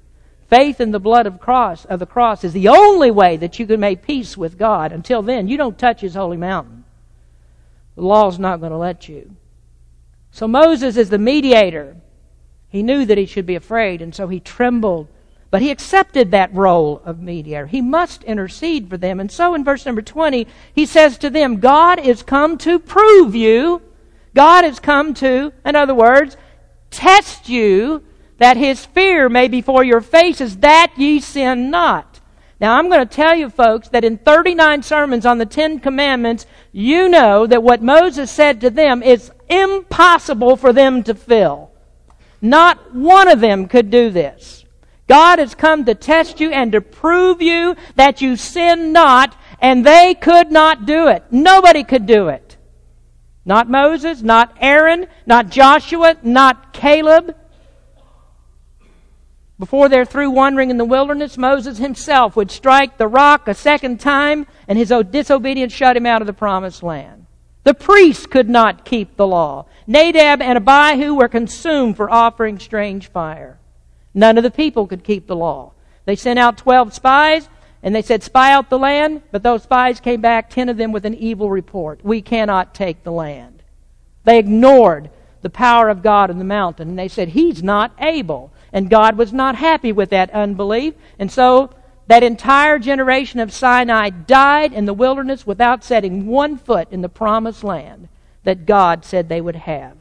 Faith 0.55 0.79
in 0.79 0.91
the 0.91 1.01
blood 1.01 1.27
of 1.27 1.41
cross 1.41 1.83
of 1.83 1.99
the 1.99 2.05
cross 2.05 2.45
is 2.45 2.53
the 2.53 2.69
only 2.69 3.11
way 3.11 3.35
that 3.35 3.59
you 3.59 3.67
can 3.67 3.81
make 3.81 4.07
peace 4.07 4.37
with 4.37 4.57
God. 4.57 4.93
Until 4.93 5.21
then, 5.21 5.49
you 5.49 5.57
don't 5.57 5.77
touch 5.77 5.99
his 5.99 6.15
holy 6.15 6.37
mountain. 6.37 6.85
The 7.95 8.03
law's 8.03 8.39
not 8.39 8.61
going 8.61 8.71
to 8.71 8.77
let 8.77 9.09
you. 9.09 9.35
So 10.31 10.47
Moses 10.47 10.95
is 10.95 11.09
the 11.09 11.17
mediator. 11.17 11.97
He 12.69 12.83
knew 12.83 13.03
that 13.03 13.17
he 13.17 13.25
should 13.25 13.45
be 13.45 13.55
afraid, 13.55 14.01
and 14.01 14.15
so 14.15 14.29
he 14.29 14.39
trembled. 14.39 15.09
But 15.51 15.61
he 15.61 15.71
accepted 15.71 16.31
that 16.31 16.53
role 16.53 17.01
of 17.03 17.19
mediator. 17.19 17.67
He 17.67 17.81
must 17.81 18.23
intercede 18.23 18.89
for 18.89 18.95
them. 18.95 19.19
And 19.19 19.29
so 19.29 19.55
in 19.55 19.65
verse 19.65 19.85
number 19.85 20.01
20, 20.01 20.47
he 20.73 20.85
says 20.85 21.17
to 21.17 21.29
them, 21.29 21.59
God 21.59 21.99
is 21.99 22.23
come 22.23 22.57
to 22.59 22.79
prove 22.79 23.35
you. 23.35 23.81
God 24.33 24.63
has 24.63 24.79
come 24.79 25.15
to, 25.15 25.51
in 25.65 25.75
other 25.75 25.93
words, 25.93 26.37
test 26.91 27.49
you 27.49 28.03
that 28.37 28.57
his 28.57 28.85
fear 28.85 29.29
may 29.29 29.47
be 29.47 29.61
before 29.61 29.83
your 29.83 30.01
faces, 30.01 30.57
that 30.57 30.93
ye 30.97 31.19
sin 31.19 31.69
not. 31.69 32.19
Now, 32.59 32.77
I'm 32.77 32.87
going 32.87 33.05
to 33.05 33.15
tell 33.15 33.35
you, 33.35 33.49
folks, 33.49 33.89
that 33.89 34.05
in 34.05 34.17
39 34.17 34.81
sermons 34.83 35.25
on 35.25 35.37
the 35.37 35.45
Ten 35.45 35.79
Commandments, 35.79 36.45
you 36.71 37.09
know 37.09 37.45
that 37.47 37.63
what 37.63 37.81
Moses 37.81 38.31
said 38.31 38.61
to 38.61 38.69
them 38.69 39.03
is 39.03 39.31
impossible 39.49 40.55
for 40.55 40.71
them 40.71 41.03
to 41.03 41.13
fill. 41.13 41.71
Not 42.41 42.93
one 42.93 43.27
of 43.27 43.41
them 43.41 43.67
could 43.67 43.89
do 43.89 44.09
this. 44.09 44.63
God 45.07 45.39
has 45.39 45.53
come 45.53 45.85
to 45.85 45.95
test 45.95 46.39
you 46.39 46.51
and 46.51 46.71
to 46.71 46.81
prove 46.81 47.41
you 47.41 47.75
that 47.95 48.21
you 48.21 48.35
sin 48.35 48.91
not, 48.91 49.35
and 49.59 49.85
they 49.85 50.15
could 50.15 50.51
not 50.51 50.85
do 50.85 51.07
it. 51.07 51.23
Nobody 51.31 51.83
could 51.83 52.05
do 52.05 52.29
it. 52.29 52.57
Not 53.45 53.69
Moses, 53.69 54.21
not 54.21 54.55
Aaron, 54.59 55.07
not 55.25 55.49
Joshua, 55.49 56.17
not 56.23 56.73
Caleb. 56.73 57.35
Before 59.57 59.87
they're 59.87 60.05
through 60.05 60.31
wandering 60.31 60.69
in 60.69 60.77
the 60.77 60.83
wilderness, 60.83 61.37
Moses 61.37 61.77
himself 61.77 62.35
would 62.35 62.51
strike 62.51 62.97
the 62.97 63.07
rock 63.07 63.47
a 63.47 63.53
second 63.53 63.99
time, 64.01 64.47
and 64.67 64.77
his 64.77 64.93
disobedience 65.11 65.71
shut 65.71 65.95
him 65.95 66.05
out 66.05 66.21
of 66.21 66.27
the 66.27 66.33
promised 66.33 66.83
land. 66.83 67.25
The 67.63 67.73
priests 67.73 68.25
could 68.25 68.49
not 68.49 68.85
keep 68.85 69.15
the 69.15 69.25
law. 69.25 69.65
Nadab 69.87 70.41
and 70.41 70.57
Abihu 70.57 71.15
were 71.15 71.29
consumed 71.29 71.95
for 71.95 72.09
offering 72.09 72.59
strange 72.59 73.07
fire. 73.07 73.57
None 74.13 74.37
of 74.37 74.43
the 74.43 74.51
people 74.51 74.87
could 74.87 75.03
keep 75.03 75.25
the 75.25 75.35
law. 75.35 75.71
They 76.05 76.15
sent 76.15 76.37
out 76.37 76.57
twelve 76.57 76.93
spies, 76.93 77.49
and 77.81 77.95
they 77.95 78.01
said, 78.01 78.23
Spy 78.23 78.51
out 78.51 78.69
the 78.69 78.77
land, 78.77 79.21
but 79.31 79.41
those 79.41 79.63
spies 79.63 79.99
came 79.99 80.21
back, 80.21 80.49
ten 80.49 80.69
of 80.69 80.77
them 80.77 80.91
with 80.91 81.05
an 81.05 81.15
evil 81.15 81.49
report. 81.49 82.03
We 82.03 82.21
cannot 82.21 82.75
take 82.75 83.03
the 83.03 83.11
land. 83.11 83.63
They 84.25 84.37
ignored 84.37 85.09
the 85.41 85.49
power 85.49 85.89
of 85.89 86.01
God 86.01 86.29
in 86.29 86.39
the 86.39 86.43
mountain, 86.43 86.89
and 86.89 86.99
they 86.99 87.07
said, 87.07 87.29
He's 87.29 87.63
not 87.63 87.93
able. 87.99 88.51
And 88.75 88.89
God 88.89 89.17
was 89.17 89.31
not 89.31 89.55
happy 89.55 89.93
with 89.93 90.09
that 90.09 90.29
unbelief. 90.31 90.95
And 91.17 91.31
so 91.31 91.69
that 92.07 92.23
entire 92.23 92.77
generation 92.77 93.39
of 93.39 93.53
Sinai 93.53 94.09
died 94.09 94.73
in 94.73 94.83
the 94.83 94.93
wilderness 94.93 95.47
without 95.47 95.81
setting 95.81 96.27
one 96.27 96.57
foot 96.57 96.89
in 96.91 97.01
the 97.01 97.07
promised 97.07 97.63
land 97.63 98.09
that 98.43 98.65
God 98.65 99.05
said 99.05 99.29
they 99.29 99.39
would 99.39 99.55
have. 99.55 99.95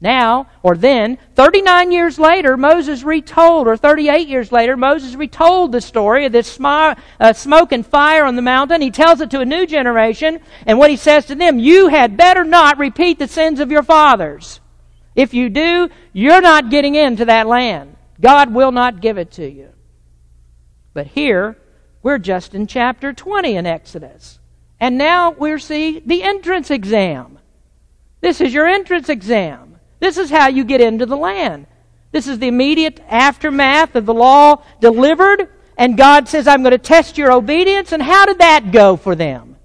Now, 0.00 0.48
or 0.62 0.74
then, 0.74 1.18
39 1.34 1.92
years 1.92 2.18
later, 2.18 2.56
Moses 2.56 3.02
retold, 3.02 3.66
or 3.66 3.76
38 3.76 4.26
years 4.26 4.50
later, 4.50 4.74
Moses 4.74 5.14
retold 5.14 5.72
the 5.72 5.82
story 5.82 6.24
of 6.24 6.32
this 6.32 6.58
uh, 6.58 6.94
smoke 7.34 7.72
and 7.72 7.84
fire 7.84 8.24
on 8.24 8.36
the 8.36 8.42
mountain. 8.42 8.80
He 8.80 8.90
tells 8.90 9.20
it 9.20 9.30
to 9.32 9.40
a 9.40 9.44
new 9.44 9.66
generation, 9.66 10.40
and 10.64 10.78
what 10.78 10.88
he 10.88 10.96
says 10.96 11.26
to 11.26 11.34
them, 11.34 11.58
you 11.58 11.88
had 11.88 12.16
better 12.16 12.44
not 12.44 12.78
repeat 12.78 13.18
the 13.18 13.28
sins 13.28 13.60
of 13.60 13.70
your 13.70 13.82
fathers. 13.82 14.60
If 15.14 15.34
you 15.34 15.50
do, 15.50 15.90
you're 16.14 16.40
not 16.40 16.70
getting 16.70 16.94
into 16.94 17.26
that 17.26 17.46
land. 17.48 17.96
God 18.20 18.52
will 18.52 18.72
not 18.72 19.00
give 19.00 19.18
it 19.18 19.30
to 19.32 19.48
you. 19.48 19.70
But 20.94 21.08
here, 21.08 21.56
we're 22.02 22.18
just 22.18 22.54
in 22.54 22.66
chapter 22.66 23.12
20 23.12 23.56
in 23.56 23.66
Exodus. 23.66 24.38
And 24.80 24.98
now 24.98 25.30
we're 25.30 25.58
the 25.58 26.22
entrance 26.22 26.70
exam. 26.70 27.38
This 28.20 28.40
is 28.40 28.52
your 28.52 28.66
entrance 28.66 29.08
exam. 29.08 29.78
This 30.00 30.18
is 30.18 30.30
how 30.30 30.48
you 30.48 30.64
get 30.64 30.80
into 30.80 31.06
the 31.06 31.16
land. 31.16 31.66
This 32.10 32.26
is 32.26 32.38
the 32.38 32.48
immediate 32.48 33.00
aftermath 33.08 33.94
of 33.94 34.06
the 34.06 34.14
law 34.14 34.62
delivered, 34.80 35.48
and 35.76 35.96
God 35.96 36.28
says, 36.28 36.48
I'm 36.48 36.62
going 36.62 36.72
to 36.72 36.78
test 36.78 37.18
your 37.18 37.32
obedience. 37.32 37.92
And 37.92 38.02
how 38.02 38.26
did 38.26 38.38
that 38.38 38.72
go 38.72 38.96
for 38.96 39.14
them? 39.14 39.56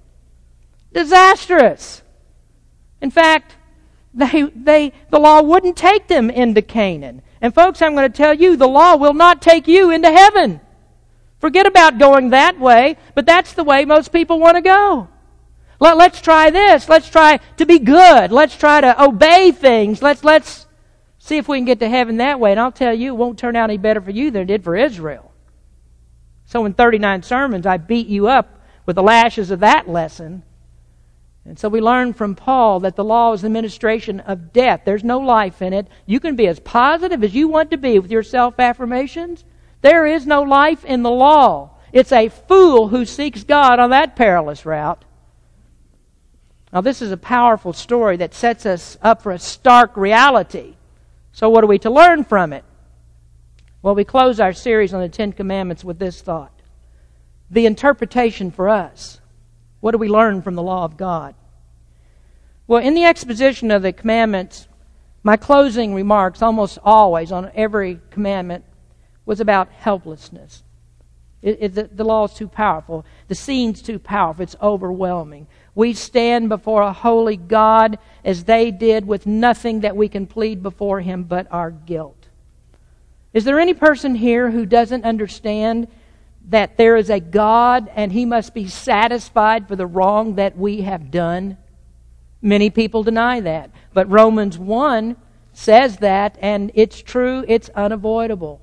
Disastrous. 0.91 2.01
In 3.01 3.09
fact, 3.09 3.55
they, 4.13 4.43
they, 4.55 4.93
the 5.09 5.19
law 5.19 5.41
wouldn't 5.41 5.77
take 5.77 6.07
them 6.07 6.29
into 6.29 6.61
Canaan. 6.61 7.21
And 7.43 7.53
folks, 7.53 7.81
I'm 7.81 7.93
going 7.93 8.09
to 8.09 8.17
tell 8.17 8.33
you, 8.33 8.55
the 8.55 8.69
law 8.69 8.95
will 8.95 9.13
not 9.13 9.41
take 9.41 9.67
you 9.67 9.91
into 9.91 10.09
heaven. 10.09 10.61
Forget 11.39 11.67
about 11.67 11.99
going 11.99 12.29
that 12.29 12.57
way, 12.57 12.95
but 13.15 13.25
that's 13.25 13.51
the 13.51 13.65
way 13.65 13.83
most 13.83 14.13
people 14.13 14.39
want 14.39 14.55
to 14.55 14.61
go. 14.61 15.09
Let, 15.77 15.97
let's 15.97 16.21
try 16.21 16.51
this. 16.51 16.87
Let's 16.87 17.09
try 17.09 17.41
to 17.57 17.65
be 17.65 17.79
good. 17.79 18.31
Let's 18.31 18.55
try 18.55 18.79
to 18.79 19.03
obey 19.03 19.51
things. 19.51 20.01
Let's, 20.01 20.23
let's 20.23 20.65
see 21.19 21.35
if 21.35 21.49
we 21.49 21.57
can 21.57 21.65
get 21.65 21.79
to 21.81 21.89
heaven 21.89 22.15
that 22.17 22.39
way. 22.39 22.51
And 22.51 22.61
I'll 22.61 22.71
tell 22.71 22.93
you, 22.93 23.09
it 23.09 23.17
won't 23.17 23.37
turn 23.37 23.57
out 23.57 23.69
any 23.69 23.77
better 23.77 23.99
for 23.99 24.11
you 24.11 24.31
than 24.31 24.43
it 24.43 24.45
did 24.45 24.63
for 24.63 24.77
Israel. 24.77 25.33
So 26.45 26.63
in 26.63 26.73
39 26.73 27.23
sermons, 27.23 27.65
I 27.65 27.75
beat 27.75 28.07
you 28.07 28.27
up 28.29 28.57
with 28.85 28.95
the 28.95 29.03
lashes 29.03 29.51
of 29.51 29.59
that 29.59 29.89
lesson. 29.89 30.43
And 31.45 31.59
so 31.59 31.67
we 31.67 31.81
learn 31.81 32.13
from 32.13 32.35
Paul 32.35 32.79
that 32.81 32.95
the 32.95 33.03
law 33.03 33.33
is 33.33 33.41
the 33.41 33.47
administration 33.47 34.21
of 34.21 34.53
death. 34.53 34.81
There's 34.85 35.03
no 35.03 35.19
life 35.19 35.61
in 35.61 35.73
it. 35.73 35.87
You 36.05 36.19
can 36.19 36.35
be 36.35 36.47
as 36.47 36.59
positive 36.59 37.23
as 37.23 37.35
you 37.35 37.47
want 37.49 37.71
to 37.71 37.77
be 37.77 37.99
with 37.99 38.11
your 38.11 38.23
self 38.23 38.59
affirmations. 38.59 39.43
There 39.81 40.05
is 40.05 40.25
no 40.25 40.41
life 40.41 40.85
in 40.85 41.03
the 41.03 41.11
law. 41.11 41.71
It's 41.91 42.13
a 42.13 42.29
fool 42.29 42.87
who 42.87 43.05
seeks 43.05 43.43
God 43.43 43.79
on 43.79 43.89
that 43.89 44.15
perilous 44.15 44.65
route. 44.65 45.03
Now, 46.71 46.81
this 46.81 47.01
is 47.01 47.11
a 47.11 47.17
powerful 47.17 47.73
story 47.73 48.17
that 48.17 48.33
sets 48.33 48.65
us 48.65 48.97
up 49.01 49.21
for 49.21 49.31
a 49.31 49.37
stark 49.37 49.95
reality. 49.95 50.75
So, 51.33 51.49
what 51.49 51.63
are 51.63 51.67
we 51.67 51.77
to 51.79 51.91
learn 51.91 52.23
from 52.23 52.53
it? 52.53 52.63
Well, 53.83 53.95
we 53.95 54.05
close 54.05 54.39
our 54.39 54.53
series 54.53 54.93
on 54.93 55.01
the 55.01 55.09
Ten 55.09 55.33
Commandments 55.33 55.83
with 55.83 55.99
this 55.99 56.21
thought 56.21 56.51
the 57.51 57.65
interpretation 57.67 58.49
for 58.49 58.67
us. 58.67 59.19
What 59.83 59.91
do 59.91 59.97
we 59.97 60.07
learn 60.07 60.41
from 60.41 60.55
the 60.55 60.63
law 60.63 60.85
of 60.85 60.95
God? 60.95 61.35
Well, 62.67 62.81
in 62.81 62.93
the 62.93 63.03
exposition 63.03 63.69
of 63.69 63.81
the 63.81 63.91
commandments, 63.91 64.65
my 65.23 65.35
closing 65.35 65.93
remarks, 65.93 66.41
almost 66.41 66.79
always 66.85 67.33
on 67.33 67.51
every 67.53 67.99
commandment, 68.09 68.63
was 69.25 69.41
about 69.41 69.67
helplessness. 69.73 70.63
It, 71.41 71.57
it, 71.59 71.75
the, 71.75 71.89
the 71.91 72.05
law 72.05 72.23
is 72.23 72.33
too 72.33 72.47
powerful. 72.47 73.05
The 73.27 73.35
scene's 73.35 73.81
too 73.81 73.99
powerful. 73.99 74.43
It's 74.43 74.55
overwhelming. 74.61 75.47
We 75.75 75.95
stand 75.95 76.47
before 76.47 76.81
a 76.81 76.93
holy 76.93 77.35
God 77.35 77.99
as 78.23 78.45
they 78.45 78.71
did 78.71 79.05
with 79.05 79.27
nothing 79.27 79.81
that 79.81 79.97
we 79.97 80.07
can 80.07 80.27
plead 80.27 80.63
before 80.63 81.01
Him 81.01 81.23
but 81.23 81.45
our 81.51 81.71
guilt. 81.71 82.29
Is 83.33 83.43
there 83.43 83.59
any 83.59 83.73
person 83.73 84.15
here 84.15 84.49
who 84.49 84.65
doesn't 84.65 85.03
understand 85.03 85.89
that 86.49 86.77
there 86.77 86.95
is 86.95 87.09
a 87.09 87.19
God 87.19 87.89
and 87.95 88.11
he 88.11 88.25
must 88.25 88.53
be 88.53 88.67
satisfied 88.67 89.67
for 89.67 89.75
the 89.75 89.85
wrong 89.85 90.35
that 90.35 90.57
we 90.57 90.81
have 90.81 91.11
done? 91.11 91.57
Many 92.41 92.69
people 92.69 93.03
deny 93.03 93.39
that. 93.39 93.71
But 93.93 94.09
Romans 94.09 94.57
1 94.57 95.15
says 95.53 95.97
that, 95.97 96.37
and 96.41 96.71
it's 96.73 97.01
true, 97.01 97.45
it's 97.47 97.69
unavoidable. 97.69 98.61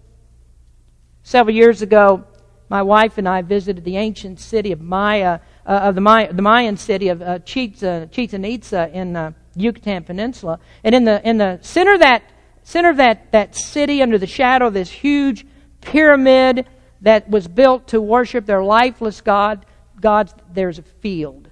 Several 1.22 1.54
years 1.54 1.80
ago, 1.80 2.24
my 2.68 2.82
wife 2.82 3.18
and 3.18 3.28
I 3.28 3.42
visited 3.42 3.84
the 3.84 3.96
ancient 3.96 4.38
city 4.38 4.70
of 4.72 4.80
Maya, 4.80 5.40
uh, 5.66 5.70
of 5.70 5.94
the, 5.94 6.00
Maya, 6.00 6.32
the 6.32 6.42
Mayan 6.42 6.76
city 6.76 7.08
of 7.08 7.22
uh, 7.22 7.38
Chichen, 7.40 8.10
Chichen 8.10 8.44
Itza 8.44 8.90
in 8.92 9.16
uh, 9.16 9.32
Yucatan 9.56 10.04
Peninsula. 10.04 10.58
And 10.84 10.94
in 10.94 11.04
the, 11.04 11.26
in 11.28 11.38
the 11.38 11.58
center 11.62 11.94
of 11.94 12.00
that, 12.00 12.22
center 12.62 12.90
of 12.90 12.96
that, 12.98 13.32
that 13.32 13.56
city, 13.56 14.02
under 14.02 14.18
the 14.18 14.26
shadow 14.26 14.66
of 14.66 14.74
this 14.74 14.90
huge 14.90 15.46
pyramid 15.80 16.66
that 17.02 17.28
was 17.28 17.48
built 17.48 17.88
to 17.88 18.00
worship 18.00 18.46
their 18.46 18.62
lifeless 18.62 19.20
God, 19.20 19.64
gods, 20.00 20.34
there's 20.52 20.78
a 20.78 20.82
field. 20.82 21.48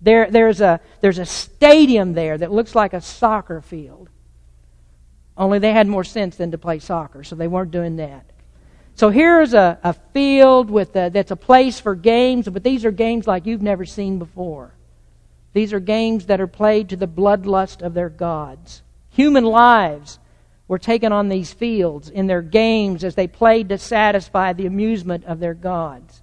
There, 0.00 0.30
there's, 0.30 0.60
a, 0.60 0.80
there's 1.00 1.18
a 1.18 1.26
stadium 1.26 2.14
there 2.14 2.38
that 2.38 2.52
looks 2.52 2.74
like 2.74 2.94
a 2.94 3.00
soccer 3.00 3.60
field. 3.60 4.08
Only 5.36 5.58
they 5.58 5.72
had 5.72 5.86
more 5.86 6.04
sense 6.04 6.36
than 6.36 6.50
to 6.50 6.58
play 6.58 6.78
soccer, 6.78 7.24
so 7.24 7.34
they 7.36 7.48
weren't 7.48 7.70
doing 7.70 7.96
that. 7.96 8.24
So 8.94 9.08
here's 9.08 9.54
a, 9.54 9.78
a 9.82 9.94
field 10.12 10.70
with 10.70 10.94
a, 10.96 11.10
that's 11.10 11.30
a 11.30 11.36
place 11.36 11.80
for 11.80 11.94
games, 11.94 12.48
but 12.48 12.62
these 12.62 12.84
are 12.84 12.90
games 12.90 13.26
like 13.26 13.46
you've 13.46 13.62
never 13.62 13.84
seen 13.84 14.18
before. 14.18 14.74
These 15.52 15.72
are 15.72 15.80
games 15.80 16.26
that 16.26 16.40
are 16.40 16.46
played 16.46 16.90
to 16.90 16.96
the 16.96 17.08
bloodlust 17.08 17.82
of 17.82 17.94
their 17.94 18.08
gods. 18.08 18.82
Human 19.10 19.44
lives 19.44 20.18
were 20.70 20.78
taken 20.78 21.10
on 21.10 21.28
these 21.28 21.52
fields 21.52 22.08
in 22.08 22.28
their 22.28 22.42
games 22.42 23.02
as 23.02 23.16
they 23.16 23.26
played 23.26 23.68
to 23.68 23.76
satisfy 23.76 24.52
the 24.52 24.66
amusement 24.66 25.24
of 25.24 25.40
their 25.40 25.52
gods. 25.52 26.22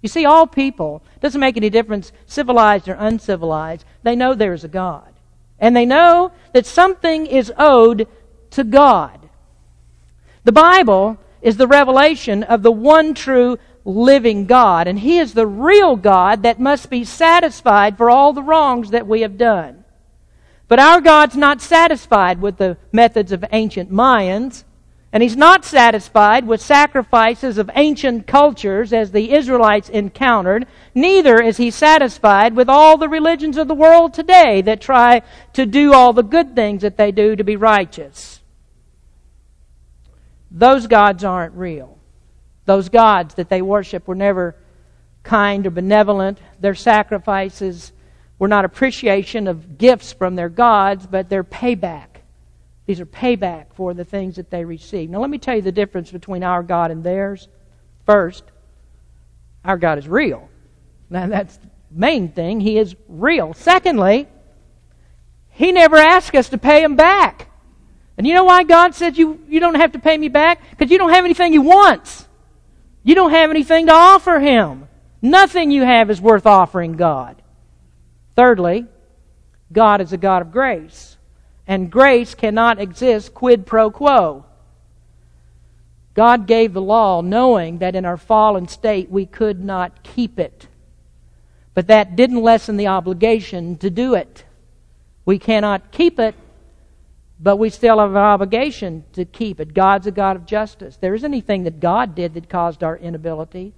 You 0.00 0.08
see, 0.08 0.24
all 0.24 0.46
people, 0.46 1.02
doesn't 1.20 1.40
make 1.40 1.56
any 1.56 1.70
difference, 1.70 2.12
civilized 2.24 2.88
or 2.88 2.94
uncivilized, 2.94 3.84
they 4.04 4.14
know 4.14 4.32
there's 4.32 4.62
a 4.62 4.68
God. 4.68 5.12
And 5.58 5.74
they 5.74 5.86
know 5.86 6.30
that 6.52 6.66
something 6.66 7.26
is 7.26 7.52
owed 7.58 8.06
to 8.50 8.62
God. 8.62 9.28
The 10.44 10.52
Bible 10.52 11.18
is 11.42 11.56
the 11.56 11.66
revelation 11.66 12.44
of 12.44 12.62
the 12.62 12.70
one 12.70 13.12
true 13.12 13.58
living 13.84 14.46
God. 14.46 14.86
And 14.86 15.00
He 15.00 15.18
is 15.18 15.34
the 15.34 15.48
real 15.48 15.96
God 15.96 16.44
that 16.44 16.60
must 16.60 16.90
be 16.90 17.02
satisfied 17.02 17.96
for 17.96 18.08
all 18.08 18.32
the 18.34 18.44
wrongs 18.44 18.90
that 18.90 19.08
we 19.08 19.22
have 19.22 19.36
done. 19.36 19.79
But 20.70 20.78
our 20.78 21.00
God's 21.00 21.36
not 21.36 21.60
satisfied 21.60 22.40
with 22.40 22.58
the 22.58 22.76
methods 22.92 23.32
of 23.32 23.44
ancient 23.50 23.90
Mayans. 23.90 24.62
And 25.12 25.20
he's 25.20 25.36
not 25.36 25.64
satisfied 25.64 26.46
with 26.46 26.60
sacrifices 26.60 27.58
of 27.58 27.68
ancient 27.74 28.28
cultures 28.28 28.92
as 28.92 29.10
the 29.10 29.32
Israelites 29.32 29.88
encountered. 29.88 30.68
Neither 30.94 31.42
is 31.42 31.56
he 31.56 31.72
satisfied 31.72 32.54
with 32.54 32.68
all 32.68 32.96
the 32.96 33.08
religions 33.08 33.56
of 33.56 33.66
the 33.66 33.74
world 33.74 34.14
today 34.14 34.62
that 34.62 34.80
try 34.80 35.22
to 35.54 35.66
do 35.66 35.92
all 35.92 36.12
the 36.12 36.22
good 36.22 36.54
things 36.54 36.82
that 36.82 36.96
they 36.96 37.10
do 37.10 37.34
to 37.34 37.42
be 37.42 37.56
righteous. 37.56 38.38
Those 40.52 40.86
gods 40.86 41.24
aren't 41.24 41.56
real. 41.56 41.98
Those 42.66 42.88
gods 42.88 43.34
that 43.34 43.48
they 43.48 43.60
worship 43.60 44.06
were 44.06 44.14
never 44.14 44.54
kind 45.24 45.66
or 45.66 45.70
benevolent. 45.70 46.38
Their 46.60 46.76
sacrifices 46.76 47.90
were 48.40 48.48
not 48.48 48.64
appreciation 48.64 49.46
of 49.46 49.78
gifts 49.78 50.14
from 50.14 50.34
their 50.34 50.48
gods, 50.48 51.06
but 51.06 51.28
their 51.28 51.44
payback. 51.44 52.06
These 52.86 52.98
are 52.98 53.06
payback 53.06 53.66
for 53.74 53.92
the 53.92 54.04
things 54.04 54.36
that 54.36 54.50
they 54.50 54.64
receive. 54.64 55.10
Now, 55.10 55.20
let 55.20 55.30
me 55.30 55.38
tell 55.38 55.54
you 55.54 55.62
the 55.62 55.70
difference 55.70 56.10
between 56.10 56.42
our 56.42 56.62
God 56.62 56.90
and 56.90 57.04
theirs. 57.04 57.48
First, 58.06 58.42
our 59.62 59.76
God 59.76 59.98
is 59.98 60.08
real. 60.08 60.48
Now, 61.10 61.26
that's 61.26 61.58
the 61.58 61.68
main 61.90 62.30
thing. 62.30 62.60
He 62.60 62.78
is 62.78 62.96
real. 63.08 63.52
Secondly, 63.52 64.26
He 65.50 65.70
never 65.70 65.96
asked 65.96 66.34
us 66.34 66.48
to 66.48 66.58
pay 66.58 66.82
Him 66.82 66.96
back. 66.96 67.46
And 68.16 68.26
you 68.26 68.32
know 68.32 68.44
why 68.44 68.64
God 68.64 68.94
said 68.94 69.18
you, 69.18 69.38
you 69.48 69.60
don't 69.60 69.74
have 69.74 69.92
to 69.92 69.98
pay 69.98 70.16
me 70.16 70.28
back? 70.28 70.62
Because 70.70 70.90
you 70.90 70.96
don't 70.96 71.12
have 71.12 71.26
anything 71.26 71.52
He 71.52 71.58
wants. 71.58 72.26
You 73.02 73.14
don't 73.14 73.32
have 73.32 73.50
anything 73.50 73.86
to 73.86 73.92
offer 73.92 74.40
Him. 74.40 74.88
Nothing 75.20 75.70
you 75.70 75.82
have 75.82 76.10
is 76.10 76.22
worth 76.22 76.46
offering 76.46 76.94
God. 76.94 77.39
Thirdly, 78.36 78.86
God 79.72 80.00
is 80.00 80.12
a 80.12 80.18
God 80.18 80.42
of 80.42 80.52
grace. 80.52 81.16
And 81.66 81.90
grace 81.90 82.34
cannot 82.34 82.80
exist 82.80 83.34
quid 83.34 83.66
pro 83.66 83.90
quo. 83.90 84.44
God 86.14 86.46
gave 86.46 86.72
the 86.72 86.82
law 86.82 87.20
knowing 87.20 87.78
that 87.78 87.94
in 87.94 88.04
our 88.04 88.16
fallen 88.16 88.66
state 88.66 89.10
we 89.10 89.26
could 89.26 89.62
not 89.62 90.02
keep 90.02 90.38
it. 90.38 90.66
But 91.74 91.86
that 91.86 92.16
didn't 92.16 92.42
lessen 92.42 92.76
the 92.76 92.88
obligation 92.88 93.76
to 93.78 93.90
do 93.90 94.14
it. 94.14 94.44
We 95.24 95.38
cannot 95.38 95.92
keep 95.92 96.18
it 96.18 96.34
but 97.42 97.56
we 97.56 97.70
still 97.70 97.98
have 97.98 98.10
an 98.10 98.16
obligation 98.18 99.04
to 99.14 99.24
keep 99.24 99.60
it. 99.60 99.72
God's 99.72 100.06
a 100.06 100.10
God 100.10 100.36
of 100.36 100.44
justice. 100.44 100.96
There 100.96 101.14
isn't 101.14 101.32
anything 101.32 101.64
that 101.64 101.80
God 101.80 102.14
did 102.14 102.34
that 102.34 102.50
caused 102.50 102.84
our 102.84 102.98
inability. 102.98 103.72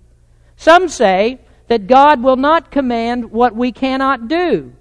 Some 0.56 0.88
say 0.88 1.38
that 1.72 1.86
God 1.86 2.22
will 2.22 2.36
not 2.36 2.70
command 2.70 3.30
what 3.30 3.56
we 3.56 3.72
cannot 3.72 4.28
do. 4.28 4.74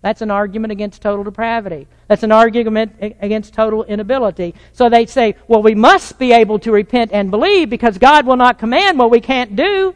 That's 0.00 0.20
an 0.20 0.32
argument 0.32 0.72
against 0.72 1.00
total 1.00 1.22
depravity. 1.22 1.86
That's 2.08 2.24
an 2.24 2.32
argument 2.32 2.96
against 3.20 3.54
total 3.54 3.84
inability. 3.84 4.56
So 4.72 4.88
they 4.88 5.06
say, 5.06 5.36
well, 5.46 5.62
we 5.62 5.76
must 5.76 6.18
be 6.18 6.32
able 6.32 6.58
to 6.58 6.72
repent 6.72 7.12
and 7.12 7.30
believe 7.30 7.70
because 7.70 7.98
God 7.98 8.26
will 8.26 8.34
not 8.34 8.58
command 8.58 8.98
what 8.98 9.12
we 9.12 9.20
can't 9.20 9.54
do. 9.54 9.94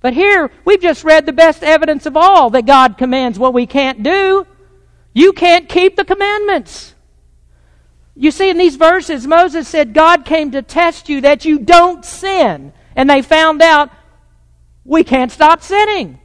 But 0.00 0.12
here, 0.12 0.50
we've 0.64 0.82
just 0.82 1.04
read 1.04 1.24
the 1.24 1.32
best 1.32 1.62
evidence 1.62 2.04
of 2.04 2.16
all 2.16 2.50
that 2.50 2.66
God 2.66 2.98
commands 2.98 3.38
what 3.38 3.54
we 3.54 3.64
can't 3.64 4.02
do. 4.02 4.44
You 5.12 5.32
can't 5.32 5.68
keep 5.68 5.94
the 5.94 6.04
commandments. 6.04 6.96
You 8.16 8.32
see, 8.32 8.50
in 8.50 8.58
these 8.58 8.74
verses, 8.74 9.24
Moses 9.24 9.68
said, 9.68 9.94
God 9.94 10.24
came 10.24 10.50
to 10.50 10.62
test 10.62 11.08
you 11.08 11.20
that 11.20 11.44
you 11.44 11.60
don't 11.60 12.04
sin. 12.04 12.72
And 12.96 13.08
they 13.08 13.22
found 13.22 13.62
out, 13.62 13.92
we 14.84 15.04
can't 15.04 15.30
stop 15.30 15.62
sinning. 15.62 16.18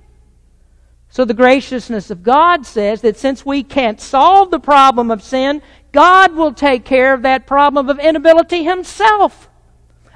So 1.10 1.26
the 1.26 1.34
graciousness 1.34 2.12
of 2.12 2.24
God 2.24 2.66
says 2.66 3.01
that 3.01 3.18
since 3.18 3.45
we 3.45 3.64
can't 3.64 3.99
solve 3.99 4.51
the 4.51 4.60
problem 4.60 5.10
of 5.10 5.24
sin, 5.24 5.62
God 5.91 6.36
will 6.36 6.53
take 6.53 6.86
care 6.86 7.14
of 7.14 7.24
that 7.24 7.47
problem 7.47 7.89
of 7.89 7.99
inability 7.99 8.64
Himself. 8.64 9.49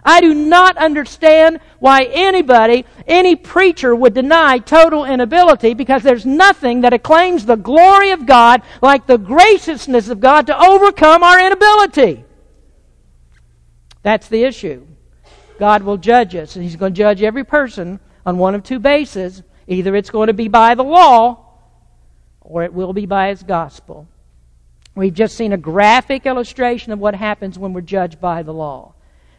I 0.03 0.19
do 0.19 0.33
not 0.33 0.77
understand 0.77 1.59
why 1.79 2.03
anybody, 2.03 2.85
any 3.07 3.35
preacher 3.35 3.95
would 3.95 4.15
deny 4.15 4.57
total 4.57 5.05
inability 5.05 5.75
because 5.75 6.01
there's 6.01 6.25
nothing 6.25 6.81
that 6.81 6.93
acclaims 6.93 7.45
the 7.45 7.55
glory 7.55 8.11
of 8.11 8.25
God 8.25 8.63
like 8.81 9.05
the 9.05 9.17
graciousness 9.17 10.09
of 10.09 10.19
God 10.19 10.47
to 10.47 10.59
overcome 10.59 11.23
our 11.23 11.39
inability. 11.39 12.25
That's 14.01 14.27
the 14.27 14.43
issue. 14.43 14.87
God 15.59 15.83
will 15.83 15.97
judge 15.97 16.35
us, 16.35 16.55
and 16.55 16.63
He's 16.63 16.75
going 16.75 16.95
to 16.95 16.97
judge 16.97 17.21
every 17.21 17.43
person 17.43 17.99
on 18.25 18.37
one 18.37 18.55
of 18.55 18.63
two 18.63 18.79
bases. 18.79 19.43
Either 19.67 19.95
it's 19.95 20.09
going 20.09 20.27
to 20.27 20.33
be 20.33 20.47
by 20.47 20.75
the 20.75 20.83
law, 20.83 21.45
or 22.41 22.63
it 22.63 22.73
will 22.73 22.93
be 22.93 23.05
by 23.05 23.29
His 23.29 23.43
gospel. 23.43 24.07
We've 24.95 25.13
just 25.13 25.37
seen 25.37 25.53
a 25.53 25.57
graphic 25.57 26.25
illustration 26.25 26.91
of 26.91 26.99
what 26.99 27.15
happens 27.15 27.57
when 27.57 27.73
we're 27.73 27.81
judged 27.81 28.19
by 28.19 28.43
the 28.43 28.53
law. 28.53 28.93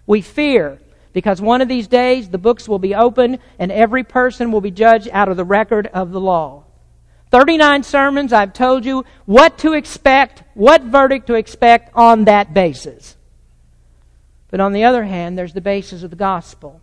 We 0.07 0.23
fear 0.23 0.79
because 1.13 1.41
one 1.41 1.61
of 1.61 1.69
these 1.69 1.89
days 1.89 2.29
the 2.29 2.39
books 2.39 2.69
will 2.69 2.79
be 2.79 2.95
opened 2.95 3.39
and 3.59 3.71
every 3.71 4.03
person 4.03 4.51
will 4.51 4.63
be 4.63 4.71
judged 4.71 5.11
out 5.13 5.29
of 5.29 5.37
the 5.37 5.45
record 5.45 5.89
of 5.89 6.11
the 6.11 6.21
law. 6.21 6.65
39 7.31 7.83
sermons, 7.83 8.33
I've 8.33 8.53
told 8.53 8.85
you 8.85 9.05
what 9.25 9.59
to 9.59 9.73
expect, 9.73 10.43
what 10.55 10.83
verdict 10.83 11.27
to 11.29 11.35
expect 11.35 11.91
on 11.95 12.25
that 12.25 12.53
basis. 12.53 13.17
But 14.51 14.61
on 14.61 14.73
the 14.73 14.85
other 14.85 15.05
hand, 15.05 15.39
there's 15.39 15.55
the 15.55 15.63
basis 15.63 16.03
of 16.03 16.11
the 16.11 16.17
gospel. 16.17 16.81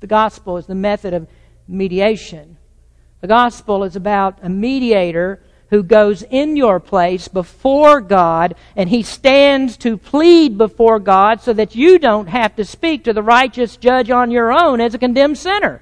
The 0.00 0.06
gospel 0.06 0.56
is 0.56 0.66
the 0.66 0.74
method 0.74 1.14
of 1.14 1.28
mediation. 1.68 2.56
The 3.20 3.28
gospel 3.28 3.84
is 3.84 3.96
about 3.96 4.38
a 4.42 4.48
mediator 4.48 5.42
who 5.68 5.82
goes 5.82 6.22
in 6.22 6.56
your 6.56 6.80
place 6.80 7.28
before 7.28 8.00
God 8.00 8.56
and 8.74 8.88
he 8.88 9.02
stands 9.02 9.76
to 9.78 9.96
plead 9.96 10.58
before 10.58 10.98
God 10.98 11.40
so 11.40 11.52
that 11.52 11.76
you 11.76 11.98
don't 11.98 12.28
have 12.28 12.56
to 12.56 12.64
speak 12.64 13.04
to 13.04 13.12
the 13.12 13.22
righteous 13.22 13.76
judge 13.76 14.10
on 14.10 14.30
your 14.30 14.52
own 14.52 14.80
as 14.80 14.94
a 14.94 14.98
condemned 14.98 15.38
sinner. 15.38 15.80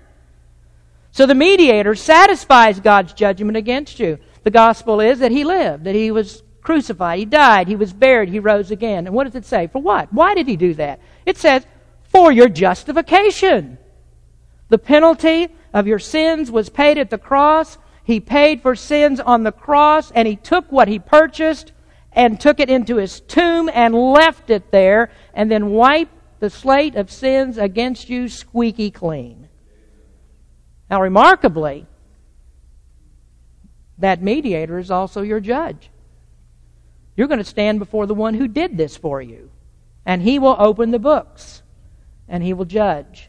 So 1.11 1.25
the 1.27 1.35
mediator 1.35 1.95
satisfies 1.95 2.81
God's 2.81 3.15
judgment 3.15 3.57
against 3.57 3.99
you. 3.99 4.19
The 4.45 4.51
gospel 4.51 5.01
is 5.01 5.21
that 5.21 5.33
he 5.33 5.45
lived, 5.45 5.85
that 5.85 5.95
he 5.95 6.11
was 6.11 6.43
crucified, 6.61 7.19
he 7.19 7.25
died, 7.25 7.67
he 7.67 7.77
was 7.77 7.93
buried, 7.93 8.29
he 8.29 8.41
rose 8.41 8.71
again. 8.71 9.07
And 9.07 9.15
what 9.15 9.25
does 9.25 9.35
it 9.35 9.47
say? 9.47 9.69
For 9.69 9.81
what? 9.81 10.13
Why 10.13 10.35
did 10.35 10.47
he 10.47 10.57
do 10.57 10.75
that? 10.75 11.01
It 11.25 11.39
says, 11.39 11.67
for 12.05 12.31
your 12.31 12.49
justification. 12.49 13.79
The 14.69 14.79
penalty 14.79 15.49
of 15.73 15.87
your 15.87 15.99
sins 15.99 16.51
was 16.51 16.69
paid 16.69 16.99
at 16.99 17.11
the 17.11 17.19
cross 17.19 17.79
he 18.09 18.21
paid 18.21 18.63
for 18.63 18.75
sins 18.75 19.21
on 19.21 19.43
the 19.43 19.53
cross, 19.53 20.11
and 20.13 20.27
he 20.27 20.35
took 20.35 20.73
what 20.73 20.89
he 20.89 20.99
purchased 20.99 21.73
and 22.11 22.41
took 22.41 22.59
it 22.59 22.71
into 22.71 22.97
his 22.97 23.21
tomb 23.21 23.69
and 23.71 23.95
left 23.95 24.49
it 24.49 24.71
there, 24.71 25.11
and 25.35 25.51
then 25.51 25.73
wiped 25.73 26.15
the 26.41 26.49
slate 26.49 26.95
of 26.95 27.11
sins 27.11 27.59
against 27.59 28.09
you 28.09 28.31
squeaky 28.31 28.91
clean. 28.91 29.51
Now, 30.89 31.03
remarkably, 31.03 31.87
that 33.99 34.23
mediator 34.23 34.79
is 34.79 34.91
also 34.91 35.21
your 35.21 35.41
judge. 35.41 35.91
You're 37.15 37.29
going 37.29 37.37
to 37.41 37.45
stand 37.45 37.79
before 37.79 38.07
the 38.07 38.15
one 38.15 38.33
who 38.33 38.49
did 38.49 38.79
this 38.79 38.97
for 38.97 39.21
you, 39.21 39.51
and 40.07 40.23
he 40.23 40.39
will 40.39 40.57
open 40.59 40.93
the 40.93 40.99
books, 40.99 41.61
and 42.27 42.43
he 42.43 42.55
will 42.55 42.65
judge. 42.65 43.28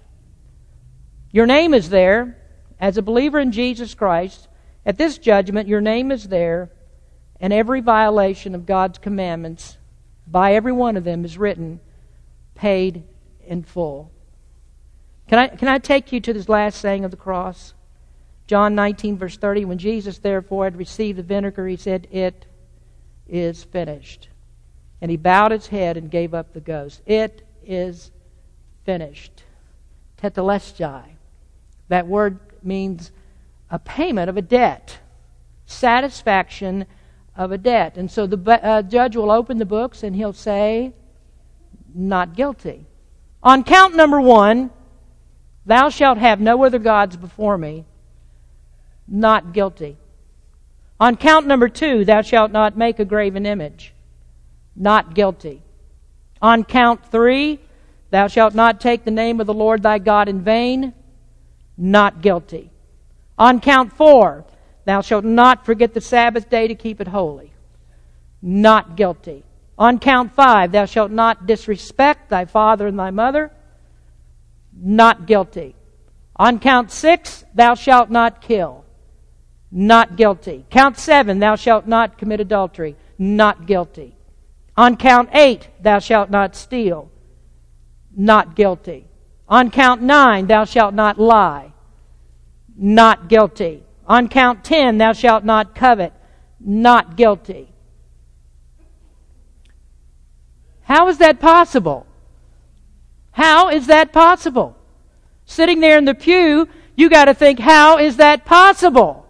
Your 1.32 1.46
name 1.46 1.74
is 1.74 1.90
there 1.90 2.38
as 2.80 2.98
a 2.98 3.02
believer 3.02 3.40
in 3.40 3.52
Jesus 3.52 3.94
Christ 3.94 4.48
at 4.86 4.98
this 4.98 5.18
judgment, 5.18 5.68
your 5.68 5.82
name 5.82 6.12
is 6.12 6.28
there, 6.28 6.72
and 7.40 7.54
every 7.54 7.82
violation 7.82 8.56
of 8.56 8.66
God's 8.66 8.98
commandments 8.98 9.78
by 10.26 10.54
every 10.54 10.72
one 10.72 10.98
of 10.98 11.04
them 11.04 11.26
is 11.26 11.38
written, 11.38 11.80
paid 12.56 13.04
in 13.46 13.64
full. 13.64 14.12
Can 15.28 15.40
I, 15.40 15.48
can 15.48 15.68
I 15.68 15.78
take 15.78 16.12
you 16.12 16.20
to 16.22 16.34
this 16.34 16.50
last 16.50 16.82
saying 16.82 17.06
of 17.06 17.12
the 17.12 17.18
cross? 17.18 17.74
John 18.48 18.74
19, 18.74 19.18
verse 19.18 19.38
30. 19.38 19.66
When 19.66 19.78
Jesus, 19.78 20.18
therefore, 20.18 20.64
had 20.64 20.76
received 20.76 21.20
the 21.20 21.24
vinegar, 21.24 21.68
he 21.68 21.76
said, 21.76 22.08
It 22.12 22.48
is 23.28 23.64
finished. 23.64 24.30
And 25.02 25.12
he 25.12 25.18
bowed 25.18 25.52
his 25.52 25.68
head 25.68 25.98
and 25.98 26.10
gave 26.10 26.34
up 26.34 26.54
the 26.54 26.60
ghost. 26.60 27.02
It 27.06 27.48
is 27.64 28.10
finished. 28.86 29.44
Tetelestai. 30.18 31.04
That 31.90 32.08
word 32.08 32.40
means 32.64 33.12
a 33.70 33.78
payment 33.78 34.30
of 34.30 34.38
a 34.38 34.42
debt, 34.42 35.00
satisfaction 35.66 36.86
of 37.36 37.52
a 37.52 37.58
debt. 37.58 37.98
And 37.98 38.10
so 38.10 38.26
the 38.26 38.64
uh, 38.64 38.82
judge 38.82 39.16
will 39.16 39.32
open 39.32 39.58
the 39.58 39.66
books 39.66 40.04
and 40.04 40.16
he'll 40.16 40.34
say, 40.34 40.94
Not 41.94 42.36
guilty. 42.36 42.86
On 43.42 43.64
count 43.64 43.96
number 43.96 44.20
one, 44.20 44.72
thou 45.66 45.90
shalt 45.90 46.18
have 46.18 46.40
no 46.40 46.64
other 46.64 46.80
gods 46.80 47.16
before 47.16 47.58
me. 47.58 47.86
Not 49.08 49.54
guilty. 49.54 49.98
On 51.00 51.16
count 51.16 51.48
number 51.48 51.70
two, 51.70 52.04
thou 52.04 52.22
shalt 52.22 52.52
not 52.52 52.78
make 52.78 53.00
a 53.00 53.06
graven 53.06 53.46
image. 53.46 53.94
Not 54.76 55.16
guilty. 55.16 55.62
On 56.42 56.64
count 56.64 57.06
three, 57.10 57.60
thou 58.12 58.28
shalt 58.28 58.54
not 58.54 58.82
take 58.82 59.06
the 59.06 59.12
name 59.12 59.40
of 59.40 59.48
the 59.48 59.54
Lord 59.54 59.82
thy 59.82 60.00
God 60.00 60.28
in 60.28 60.42
vain. 60.42 60.94
Not 61.82 62.22
guilty. 62.22 62.72
On 63.38 63.62
count 63.62 63.94
four, 63.94 64.44
thou 64.84 65.00
shalt 65.00 65.24
not 65.24 65.66
forget 65.66 65.94
the 65.94 66.02
Sabbath 66.02 66.50
day 66.50 66.68
to 66.68 66.76
keep 66.76 67.00
it 67.00 67.08
holy. 67.08 67.54
Not 68.42 68.98
guilty. 68.98 69.46
On 69.78 69.98
count 69.98 70.34
five, 70.34 70.74
thou 70.74 70.84
shalt 70.84 71.10
not 71.10 71.48
disrespect 71.48 72.30
thy 72.30 72.44
father 72.44 72.86
and 72.86 73.00
thy 73.00 73.12
mother. 73.12 73.50
Not 74.74 75.26
guilty. 75.26 75.74
On 76.36 76.60
count 76.60 76.92
six, 76.92 77.46
thou 77.54 77.76
shalt 77.76 78.10
not 78.10 78.42
kill. 78.42 78.84
Not 79.72 80.18
guilty. 80.18 80.66
Count 80.70 80.98
seven, 80.98 81.40
thou 81.40 81.56
shalt 81.56 81.88
not 81.88 82.18
commit 82.18 82.42
adultery. 82.42 82.98
Not 83.18 83.66
guilty. 83.66 84.18
On 84.76 84.98
count 84.98 85.30
eight, 85.34 85.70
thou 85.82 86.00
shalt 86.00 86.30
not 86.30 86.58
steal. 86.58 87.10
Not 88.14 88.56
guilty. 88.56 89.09
On 89.50 89.72
count 89.72 90.02
nine, 90.02 90.48
thou 90.48 90.66
shalt 90.66 90.94
not 90.94 91.20
lie 91.20 91.70
not 92.80 93.28
guilty. 93.28 93.84
On 94.08 94.28
count 94.28 94.64
10, 94.64 94.98
thou 94.98 95.14
shalt 95.14 95.44
not 95.44 95.76
covet, 95.76 96.14
not 96.60 97.16
guilty. 97.16 97.68
How 100.84 101.08
is 101.10 101.20
that 101.20 101.40
possible? 101.40 102.08
How 103.32 103.70
is 103.70 103.88
that 103.88 104.12
possible? 104.12 104.76
Sitting 105.46 105.82
there 105.82 105.98
in 105.98 106.06
the 106.06 106.16
pew, 106.16 106.68
you 106.96 107.10
got 107.10 107.26
to 107.26 107.34
think, 107.34 107.60
how 107.60 108.00
is 108.00 108.18
that 108.18 108.46
possible? 108.46 109.28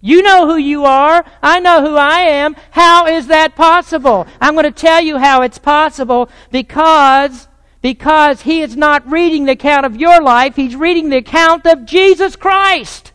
You 0.00 0.22
know 0.22 0.46
who 0.46 0.56
you 0.56 0.86
are. 0.86 1.24
I 1.42 1.60
know 1.60 1.82
who 1.82 1.94
I 1.96 2.20
am. 2.20 2.56
How 2.70 3.06
is 3.06 3.26
that 3.26 3.54
possible? 3.54 4.26
I'm 4.40 4.54
going 4.54 4.64
to 4.64 4.70
tell 4.72 5.00
you 5.00 5.18
how 5.18 5.42
it's 5.42 5.58
possible 5.58 6.30
because 6.50 7.46
because 7.82 8.42
he 8.42 8.60
is 8.60 8.76
not 8.76 9.10
reading 9.10 9.44
the 9.44 9.52
account 9.52 9.86
of 9.86 9.96
your 9.96 10.20
life, 10.20 10.56
he's 10.56 10.76
reading 10.76 11.08
the 11.08 11.16
account 11.16 11.66
of 11.66 11.86
Jesus 11.86 12.36
Christ. 12.36 13.12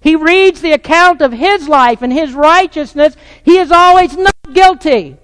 He 0.00 0.14
reads 0.14 0.60
the 0.60 0.72
account 0.72 1.20
of 1.20 1.32
his 1.32 1.68
life 1.68 2.02
and 2.02 2.12
his 2.12 2.32
righteousness. 2.32 3.16
He 3.42 3.58
is 3.58 3.72
always 3.72 4.16
not 4.16 4.36
guilty. 4.52 5.16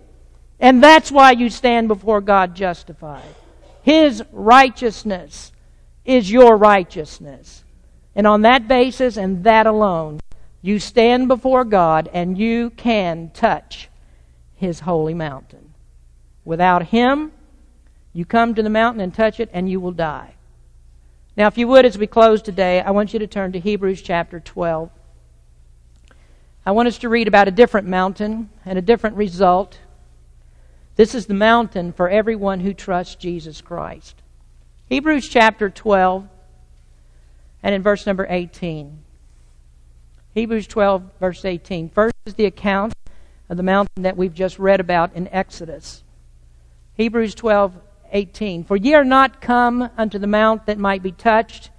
And 0.59 0.83
that's 0.83 1.13
why 1.13 1.33
you 1.33 1.51
stand 1.51 1.89
before 1.89 2.21
God 2.21 2.55
justified. 2.55 3.35
His 3.83 4.23
righteousness 4.33 5.53
is 6.05 6.31
your 6.31 6.57
righteousness. 6.57 7.65
And 8.15 8.27
on 8.27 8.43
that 8.43 8.69
basis 8.69 9.17
and 9.17 9.45
that 9.45 9.67
alone, 9.67 10.21
you 10.61 10.79
stand 10.79 11.29
before 11.29 11.65
God 11.65 12.09
and 12.13 12.39
you 12.39 12.71
can 12.71 13.31
touch 13.35 13.89
His 14.55 14.81
holy 14.81 15.15
mountain. 15.15 15.75
Without 16.45 16.87
Him, 16.87 17.33
you 18.13 18.25
come 18.25 18.55
to 18.55 18.63
the 18.63 18.71
mountain 18.71 19.01
and 19.01 19.15
touch 19.15 19.41
it, 19.41 19.51
and 19.53 19.69
you 19.69 19.81
will 19.81 19.93
die. 19.93 20.35
Now, 21.37 21.47
if 21.47 21.57
you 21.57 21.67
would, 21.69 21.87
as 21.87 21.97
we 21.97 22.07
close 22.07 22.43
today, 22.43 22.81
I 22.81 22.91
want 22.91 23.13
you 23.13 23.19
to 23.19 23.27
turn 23.27 23.53
to 23.53 23.61
Hebrews 23.61 24.03
chapter 24.03 24.39
12. 24.39 24.91
I 26.65 26.73
want 26.73 26.89
us 26.89 26.99
to 26.99 27.09
read 27.09 27.27
about 27.27 27.49
a 27.49 27.53
different 27.53 27.89
mountain 27.89 28.51
and 28.67 28.79
a 28.79 28.83
different 28.83 29.17
result. 29.17 29.79
This 30.97 31.15
is 31.15 31.27
the 31.27 31.35
mountain 31.35 31.93
for 31.93 32.11
everyone 32.11 32.61
who 32.61 32.75
trusts 32.75 33.15
Jesus 33.15 33.61
Christ. 33.63 34.17
Hebrews 34.89 35.29
chapter 35.29 35.71
12, 35.71 36.29
and 37.63 37.75
in 37.75 37.83
verse 37.83 38.07
number 38.07 38.27
18. 38.29 38.99
Hebrews 40.35 40.67
12, 40.67 41.03
verse 41.19 41.45
18. 41.45 41.89
First 41.89 42.15
is 42.27 42.35
the 42.35 42.45
account 42.45 42.93
of 43.49 43.57
the 43.57 43.63
mountain 43.63 44.03
that 44.03 44.17
we've 44.17 44.35
just 44.35 44.59
read 44.59 44.81
about 44.81 45.15
in 45.15 45.29
Exodus. 45.29 46.03
Hebrews 46.95 47.35
12, 47.35 47.75
18. 48.13 48.65
For 48.65 48.77
ye 48.77 48.95
are 48.95 49.05
not 49.05 49.41
come 49.41 49.91
unto 49.97 50.19
the 50.19 50.27
mount 50.27 50.67
that 50.67 50.79
might 50.79 51.03
be 51.03 51.13
touched, 51.13 51.71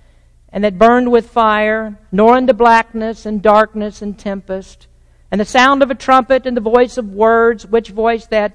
and 0.49 0.63
that 0.63 0.77
burned 0.77 1.11
with 1.11 1.29
fire, 1.29 1.97
nor 2.11 2.35
unto 2.35 2.53
blackness 2.53 3.25
and 3.25 3.41
darkness 3.41 4.01
and 4.01 4.17
tempest, 4.17 4.87
and 5.31 5.41
the 5.41 5.45
sound 5.45 5.81
of 5.81 5.89
a 5.89 5.95
trumpet 5.95 6.45
and 6.45 6.55
the 6.55 6.61
voice 6.61 6.97
of 6.97 7.09
words, 7.09 7.65
which 7.65 7.89
voice 7.89 8.27
that 8.27 8.53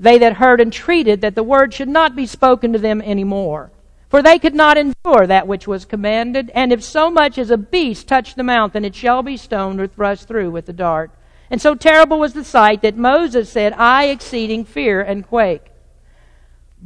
they 0.00 0.18
that 0.18 0.34
heard 0.34 0.60
entreated 0.60 1.20
that 1.20 1.34
the 1.34 1.42
word 1.42 1.74
should 1.74 1.88
not 1.88 2.16
be 2.16 2.26
spoken 2.26 2.72
to 2.72 2.78
them 2.78 3.02
any 3.04 3.24
more. 3.24 3.70
For 4.08 4.22
they 4.22 4.38
could 4.38 4.54
not 4.54 4.78
endure 4.78 5.26
that 5.26 5.46
which 5.46 5.66
was 5.66 5.84
commanded, 5.84 6.50
and 6.54 6.72
if 6.72 6.82
so 6.82 7.10
much 7.10 7.36
as 7.36 7.50
a 7.50 7.56
beast 7.56 8.06
touch 8.06 8.34
the 8.34 8.42
mount, 8.42 8.72
then 8.72 8.84
it 8.84 8.94
shall 8.94 9.22
be 9.22 9.36
stoned 9.36 9.80
or 9.80 9.86
thrust 9.86 10.28
through 10.28 10.50
with 10.50 10.68
a 10.68 10.72
dart. 10.72 11.10
And 11.50 11.60
so 11.60 11.74
terrible 11.74 12.18
was 12.18 12.32
the 12.32 12.44
sight 12.44 12.82
that 12.82 12.96
Moses 12.96 13.50
said, 13.50 13.72
I 13.74 14.04
exceeding 14.06 14.64
fear 14.64 15.00
and 15.00 15.26
quake. 15.26 15.70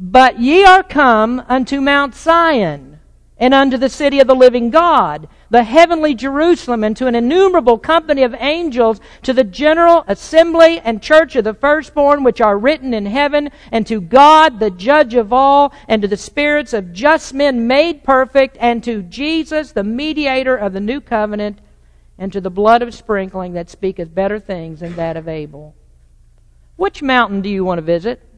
But 0.01 0.39
ye 0.39 0.63
are 0.63 0.81
come 0.81 1.43
unto 1.49 1.81
Mount 1.81 2.15
Sion, 2.15 3.01
and 3.37 3.53
unto 3.53 3.75
the 3.75 3.89
city 3.89 4.21
of 4.21 4.27
the 4.27 4.33
living 4.33 4.69
God, 4.69 5.27
the 5.49 5.63
heavenly 5.63 6.15
Jerusalem, 6.15 6.85
and 6.85 6.95
to 6.95 7.07
an 7.07 7.15
innumerable 7.15 7.77
company 7.77 8.23
of 8.23 8.33
angels, 8.39 9.01
to 9.23 9.33
the 9.33 9.43
general 9.43 10.05
assembly 10.07 10.79
and 10.79 11.01
church 11.01 11.35
of 11.35 11.43
the 11.43 11.53
firstborn 11.53 12.23
which 12.23 12.39
are 12.39 12.57
written 12.57 12.93
in 12.93 13.07
heaven, 13.07 13.51
and 13.73 13.85
to 13.87 13.99
God, 13.99 14.61
the 14.61 14.69
judge 14.69 15.15
of 15.15 15.33
all, 15.33 15.73
and 15.89 16.01
to 16.01 16.07
the 16.07 16.15
spirits 16.15 16.71
of 16.71 16.93
just 16.93 17.33
men 17.33 17.67
made 17.67 18.05
perfect, 18.05 18.55
and 18.61 18.81
to 18.85 19.03
Jesus, 19.03 19.73
the 19.73 19.83
mediator 19.83 20.55
of 20.55 20.71
the 20.71 20.79
new 20.79 21.01
covenant, 21.01 21.59
and 22.17 22.31
to 22.31 22.39
the 22.39 22.49
blood 22.49 22.81
of 22.81 22.93
sprinkling 22.93 23.51
that 23.51 23.69
speaketh 23.69 24.15
better 24.15 24.39
things 24.39 24.79
than 24.79 24.95
that 24.95 25.17
of 25.17 25.27
Abel. 25.27 25.75
Which 26.77 27.01
mountain 27.01 27.41
do 27.41 27.49
you 27.49 27.65
want 27.65 27.79
to 27.79 27.81
visit? 27.81 28.28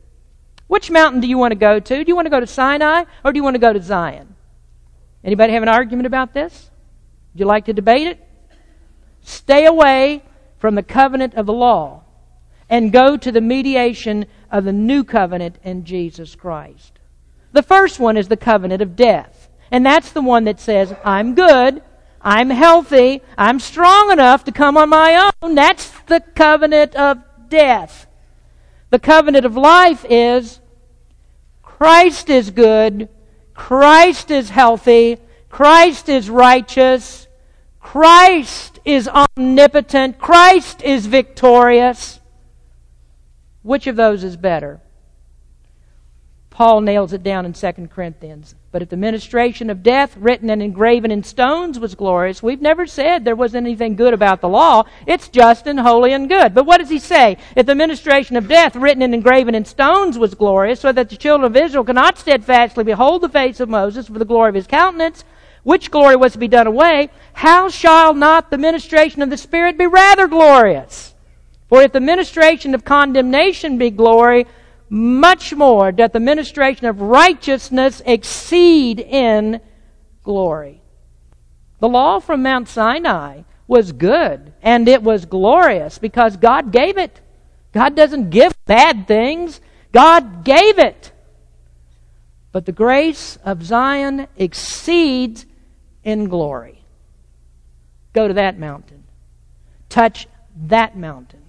Which 0.72 0.90
mountain 0.90 1.20
do 1.20 1.28
you 1.28 1.38
want 1.38 1.52
to 1.52 1.58
go 1.58 1.82
to? 1.82 2.04
Do 2.06 2.08
you 2.08 2.16
want 2.16 2.28
to 2.28 2.30
go 2.30 2.40
to 2.40 2.48
Sinai 2.48 3.04
or 3.26 3.34
do 3.34 3.38
you 3.38 3.44
want 3.44 3.56
to 3.56 3.60
go 3.60 3.74
to 3.74 3.82
Zion? 3.82 4.36
Anybody 5.22 5.52
have 5.52 5.64
an 5.64 5.68
argument 5.68 6.08
about 6.08 6.34
this? 6.34 6.72
Would 7.34 7.42
you 7.42 7.46
like 7.46 7.66
to 7.66 7.74
debate 7.74 8.08
it? 8.08 8.26
Stay 9.20 9.66
away 9.66 10.24
from 10.60 10.76
the 10.76 10.82
covenant 10.82 11.34
of 11.34 11.46
the 11.46 11.52
law 11.52 12.04
and 12.70 12.90
go 12.90 13.18
to 13.18 13.34
the 13.34 13.42
mediation 13.42 14.28
of 14.50 14.64
the 14.64 14.72
new 14.72 15.04
covenant 15.04 15.58
in 15.62 15.84
Jesus 15.84 16.36
Christ. 16.36 17.00
The 17.52 17.64
first 17.64 18.00
one 18.00 18.16
is 18.16 18.30
the 18.30 18.38
covenant 18.38 18.82
of 18.82 18.96
death. 18.96 19.50
And 19.72 19.86
that's 19.86 20.14
the 20.14 20.22
one 20.22 20.46
that 20.46 20.62
says, 20.62 20.96
I'm 21.04 21.36
good, 21.36 21.84
I'm 22.22 22.50
healthy, 22.50 23.22
I'm 23.38 23.60
strong 23.60 24.10
enough 24.10 24.46
to 24.46 24.54
come 24.54 24.78
on 24.78 24.88
my 24.88 25.32
own. 25.42 25.54
That's 25.54 25.92
the 26.08 26.22
covenant 26.34 26.96
of 26.96 27.18
death. 27.50 28.08
The 28.90 29.00
covenant 29.00 29.46
of 29.46 29.58
life 29.58 30.06
is 30.10 30.61
Christ 31.82 32.30
is 32.30 32.52
good. 32.52 33.10
Christ 33.56 34.30
is 34.30 34.52
healthy. 34.52 35.18
Christ 35.50 36.10
is 36.10 36.30
righteous. 36.30 37.26
Christ 37.80 38.80
is 38.86 39.10
omnipotent. 39.10 40.20
Christ 40.20 40.84
is 40.84 41.08
victorious. 41.08 42.20
Which 43.64 43.88
of 43.88 43.96
those 43.96 44.24
is 44.24 44.38
better? 44.38 44.80
Paul 46.62 46.82
nails 46.82 47.12
it 47.12 47.24
down 47.24 47.48
in 47.48 47.54
2 47.54 47.72
Corinthians. 47.88 48.54
But 48.72 48.84
if 48.84 48.90
the 48.90 48.96
ministration 48.96 49.72
of 49.72 49.82
death, 49.82 50.16
written 50.16 50.48
and 50.52 50.62
engraven 50.62 51.10
in 51.10 51.24
stones, 51.24 51.80
was 51.80 51.96
glorious, 51.96 52.44
we've 52.44 52.62
never 52.62 52.86
said 52.86 53.26
there 53.26 53.36
was 53.36 53.56
anything 53.56 53.96
good 53.96 54.14
about 54.14 54.42
the 54.42 54.48
law. 54.48 54.84
It's 55.08 55.28
just 55.28 55.66
and 55.66 55.80
holy 55.80 56.14
and 56.14 56.30
good. 56.30 56.54
But 56.54 56.68
what 56.68 56.78
does 56.78 56.92
he 56.92 57.00
say? 57.00 57.38
If 57.56 57.66
the 57.66 57.74
ministration 57.74 58.36
of 58.36 58.48
death, 58.48 58.76
written 58.76 59.02
and 59.02 59.16
engraven 59.16 59.56
in 59.56 59.66
stones, 59.66 60.20
was 60.20 60.36
glorious, 60.36 60.82
so 60.82 60.92
that 60.92 61.10
the 61.10 61.18
children 61.18 61.50
of 61.50 61.58
Israel 61.58 61.84
cannot 61.84 62.20
steadfastly 62.20 62.84
behold 62.84 63.24
the 63.24 63.30
face 63.30 63.60
of 63.60 63.68
Moses 63.68 64.06
for 64.06 64.20
the 64.20 64.24
glory 64.24 64.50
of 64.50 64.56
his 64.56 64.68
countenance, 64.68 65.24
which 65.64 65.90
glory 65.90 66.16
was 66.16 66.34
to 66.34 66.38
be 66.38 66.48
done 66.48 66.68
away, 66.68 67.10
how 67.34 67.70
shall 67.70 68.14
not 68.14 68.52
the 68.52 68.60
ministration 68.60 69.24
of 69.24 69.32
the 69.32 69.36
Spirit 69.38 69.80
be 69.80 69.88
rather 69.88 70.28
glorious? 70.28 71.16
For 71.70 71.82
if 71.82 71.92
the 71.92 72.00
ministration 72.00 72.76
of 72.76 72.86
condemnation 72.86 73.80
be 73.80 73.90
glory, 73.90 74.46
much 74.92 75.54
more 75.54 75.94
doth 75.94 76.12
the 76.12 76.20
ministration 76.20 76.86
of 76.86 77.00
righteousness 77.00 78.02
exceed 78.06 79.00
in 79.00 79.62
glory. 80.22 80.82
The 81.80 81.88
law 81.88 82.20
from 82.20 82.44
Mount 82.44 82.68
Sinai 82.68 83.44
was 83.68 83.94
good 83.94 84.52
and 84.62 84.90
it 84.90 85.02
was 85.02 85.24
glorious 85.24 85.98
because 85.98 86.36
God 86.36 86.74
gave 86.74 86.98
it. 86.98 87.22
God 87.72 87.96
doesn't 87.96 88.32
give 88.32 88.54
bad 88.66 89.08
things. 89.08 89.62
God 89.94 90.44
gave 90.44 90.78
it. 90.78 91.14
But 92.52 92.66
the 92.66 92.74
grace 92.74 93.38
of 93.46 93.64
Zion 93.64 94.28
exceeds 94.36 95.46
in 96.04 96.28
glory. 96.28 96.84
Go 98.12 98.28
to 98.28 98.34
that 98.34 98.60
mountain. 98.60 99.06
Touch 99.88 100.28
that 100.68 100.98
mountain. 100.98 101.40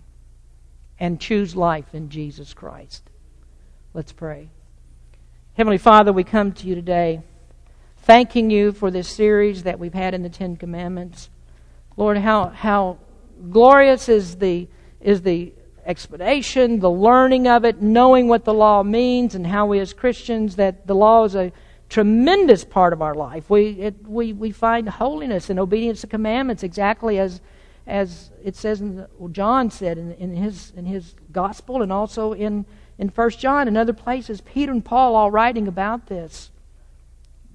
And 1.01 1.20
choose 1.20 1.57
life 1.57 1.93
in 1.93 2.09
Jesus 2.09 2.55
Christ. 2.55 3.03
Let's 3.95 4.12
pray. 4.12 4.49
Heavenly 5.53 5.76
Father, 5.76 6.14
we 6.14 6.24
come 6.24 6.53
to 6.53 6.66
you 6.66 6.74
today 6.74 7.20
thanking 7.99 8.49
you 8.49 8.72
for 8.72 8.90
this 8.90 9.07
series 9.07 9.64
that 9.64 9.78
we've 9.78 9.93
had 9.93 10.14
in 10.14 10.22
the 10.22 10.30
Ten 10.30 10.57
Commandments. 10.57 11.28
Lord, 11.99 12.16
how, 12.16 12.47
how 12.47 12.97
glorious 13.51 14.09
is 14.09 14.36
the, 14.36 14.66
is 14.99 15.20
the 15.20 15.53
explanation, 15.84 16.80
the 16.80 16.90
learning 16.90 17.47
of 17.47 17.66
it, 17.66 17.82
knowing 17.82 18.28
what 18.28 18.47
the 18.47 18.55
law 18.55 18.82
means, 18.82 19.34
and 19.34 19.47
how 19.47 19.66
we 19.66 19.78
as 19.78 19.93
Christians, 19.93 20.57
that 20.57 20.86
the 20.86 20.95
law 20.95 21.24
is 21.24 21.34
a 21.34 21.53
tremendous 21.90 22.64
part 22.64 22.95
of 22.95 23.03
our 23.03 23.14
life. 23.14 23.51
We, 23.51 23.72
it, 23.72 24.09
we, 24.09 24.32
we 24.32 24.53
find 24.53 24.88
holiness 24.88 25.51
and 25.51 25.61
obedience 25.61 26.01
to 26.01 26.07
commandments 26.07 26.62
exactly 26.62 27.18
as, 27.18 27.43
as 27.86 28.30
it 28.43 28.57
says 28.57 28.80
in 28.80 28.97
the, 28.97 29.11
well, 29.18 29.28
John 29.28 29.70
said 29.70 29.99
in, 29.99 30.12
in, 30.12 30.34
his, 30.34 30.72
in 30.74 30.86
his 30.86 31.14
gospel 31.30 31.82
and 31.82 31.93
also 31.93 32.32
in, 32.32 32.64
in 33.03 33.09
1 33.09 33.30
John 33.30 33.66
and 33.66 33.76
other 33.76 33.92
places. 33.92 34.40
Peter 34.40 34.70
and 34.70 34.84
Paul 34.84 35.16
all 35.16 35.28
writing 35.28 35.66
about 35.66 36.07
this. 36.07 36.53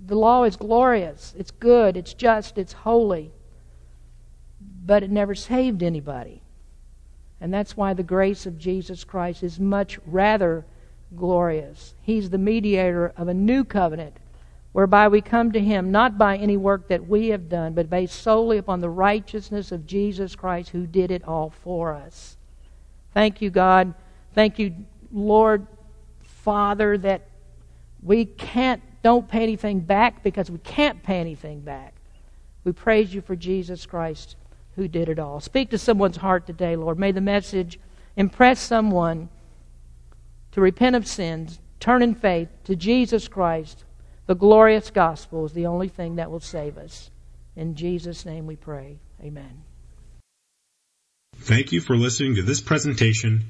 The 0.05 0.17
law 0.17 0.43
is 0.43 0.57
glorious, 0.57 1.33
it's 1.37 1.51
good, 1.51 1.95
it's 1.95 2.13
just, 2.13 2.57
it's 2.57 2.73
holy, 2.73 3.31
but 4.85 5.03
it 5.03 5.09
never 5.09 5.33
saved 5.33 5.81
anybody. 5.81 6.41
And 7.39 7.53
that's 7.53 7.77
why 7.77 7.93
the 7.93 8.03
grace 8.03 8.45
of 8.45 8.57
Jesus 8.59 9.05
Christ 9.05 9.41
is 9.41 9.57
much 9.57 9.97
rather 10.05 10.65
glorious. 11.15 11.95
He's 12.01 12.29
the 12.29 12.37
mediator 12.37 13.13
of 13.15 13.29
a 13.29 13.33
new 13.33 13.63
covenant 13.63 14.17
whereby 14.73 15.07
we 15.07 15.21
come 15.21 15.53
to 15.53 15.61
Him 15.61 15.91
not 15.91 16.17
by 16.17 16.35
any 16.35 16.57
work 16.57 16.89
that 16.89 17.07
we 17.07 17.29
have 17.29 17.47
done, 17.47 17.71
but 17.71 17.89
based 17.89 18.21
solely 18.21 18.57
upon 18.57 18.81
the 18.81 18.89
righteousness 18.89 19.71
of 19.71 19.87
Jesus 19.87 20.35
Christ 20.35 20.71
who 20.71 20.85
did 20.85 21.09
it 21.09 21.23
all 21.23 21.49
for 21.49 21.93
us. 21.93 22.35
Thank 23.13 23.41
you, 23.41 23.49
God. 23.49 23.93
Thank 24.35 24.59
you, 24.59 24.75
Lord, 25.11 25.67
Father, 26.21 26.97
that 26.99 27.27
we 28.01 28.25
can't, 28.25 28.81
don't 29.03 29.27
pay 29.27 29.43
anything 29.43 29.79
back 29.79 30.23
because 30.23 30.49
we 30.49 30.59
can't 30.59 31.03
pay 31.03 31.19
anything 31.19 31.61
back. 31.61 31.93
We 32.63 32.71
praise 32.71 33.13
you 33.13 33.21
for 33.21 33.35
Jesus 33.35 33.85
Christ 33.85 34.35
who 34.75 34.87
did 34.87 35.09
it 35.09 35.19
all. 35.19 35.39
Speak 35.39 35.71
to 35.71 35.77
someone's 35.77 36.17
heart 36.17 36.45
today, 36.45 36.75
Lord. 36.75 36.99
May 36.99 37.11
the 37.11 37.21
message 37.21 37.79
impress 38.15 38.59
someone 38.59 39.29
to 40.51 40.61
repent 40.61 40.95
of 40.95 41.07
sins, 41.07 41.59
turn 41.79 42.01
in 42.01 42.15
faith 42.15 42.49
to 42.65 42.75
Jesus 42.75 43.27
Christ. 43.27 43.83
The 44.25 44.35
glorious 44.35 44.89
gospel 44.89 45.45
is 45.45 45.53
the 45.53 45.65
only 45.65 45.87
thing 45.87 46.15
that 46.15 46.29
will 46.29 46.39
save 46.39 46.77
us. 46.77 47.09
In 47.55 47.75
Jesus' 47.75 48.25
name 48.25 48.45
we 48.45 48.55
pray. 48.55 48.99
Amen. 49.21 49.63
Thank 51.35 51.71
you 51.71 51.81
for 51.81 51.95
listening 51.95 52.35
to 52.35 52.43
this 52.43 52.61
presentation 52.61 53.49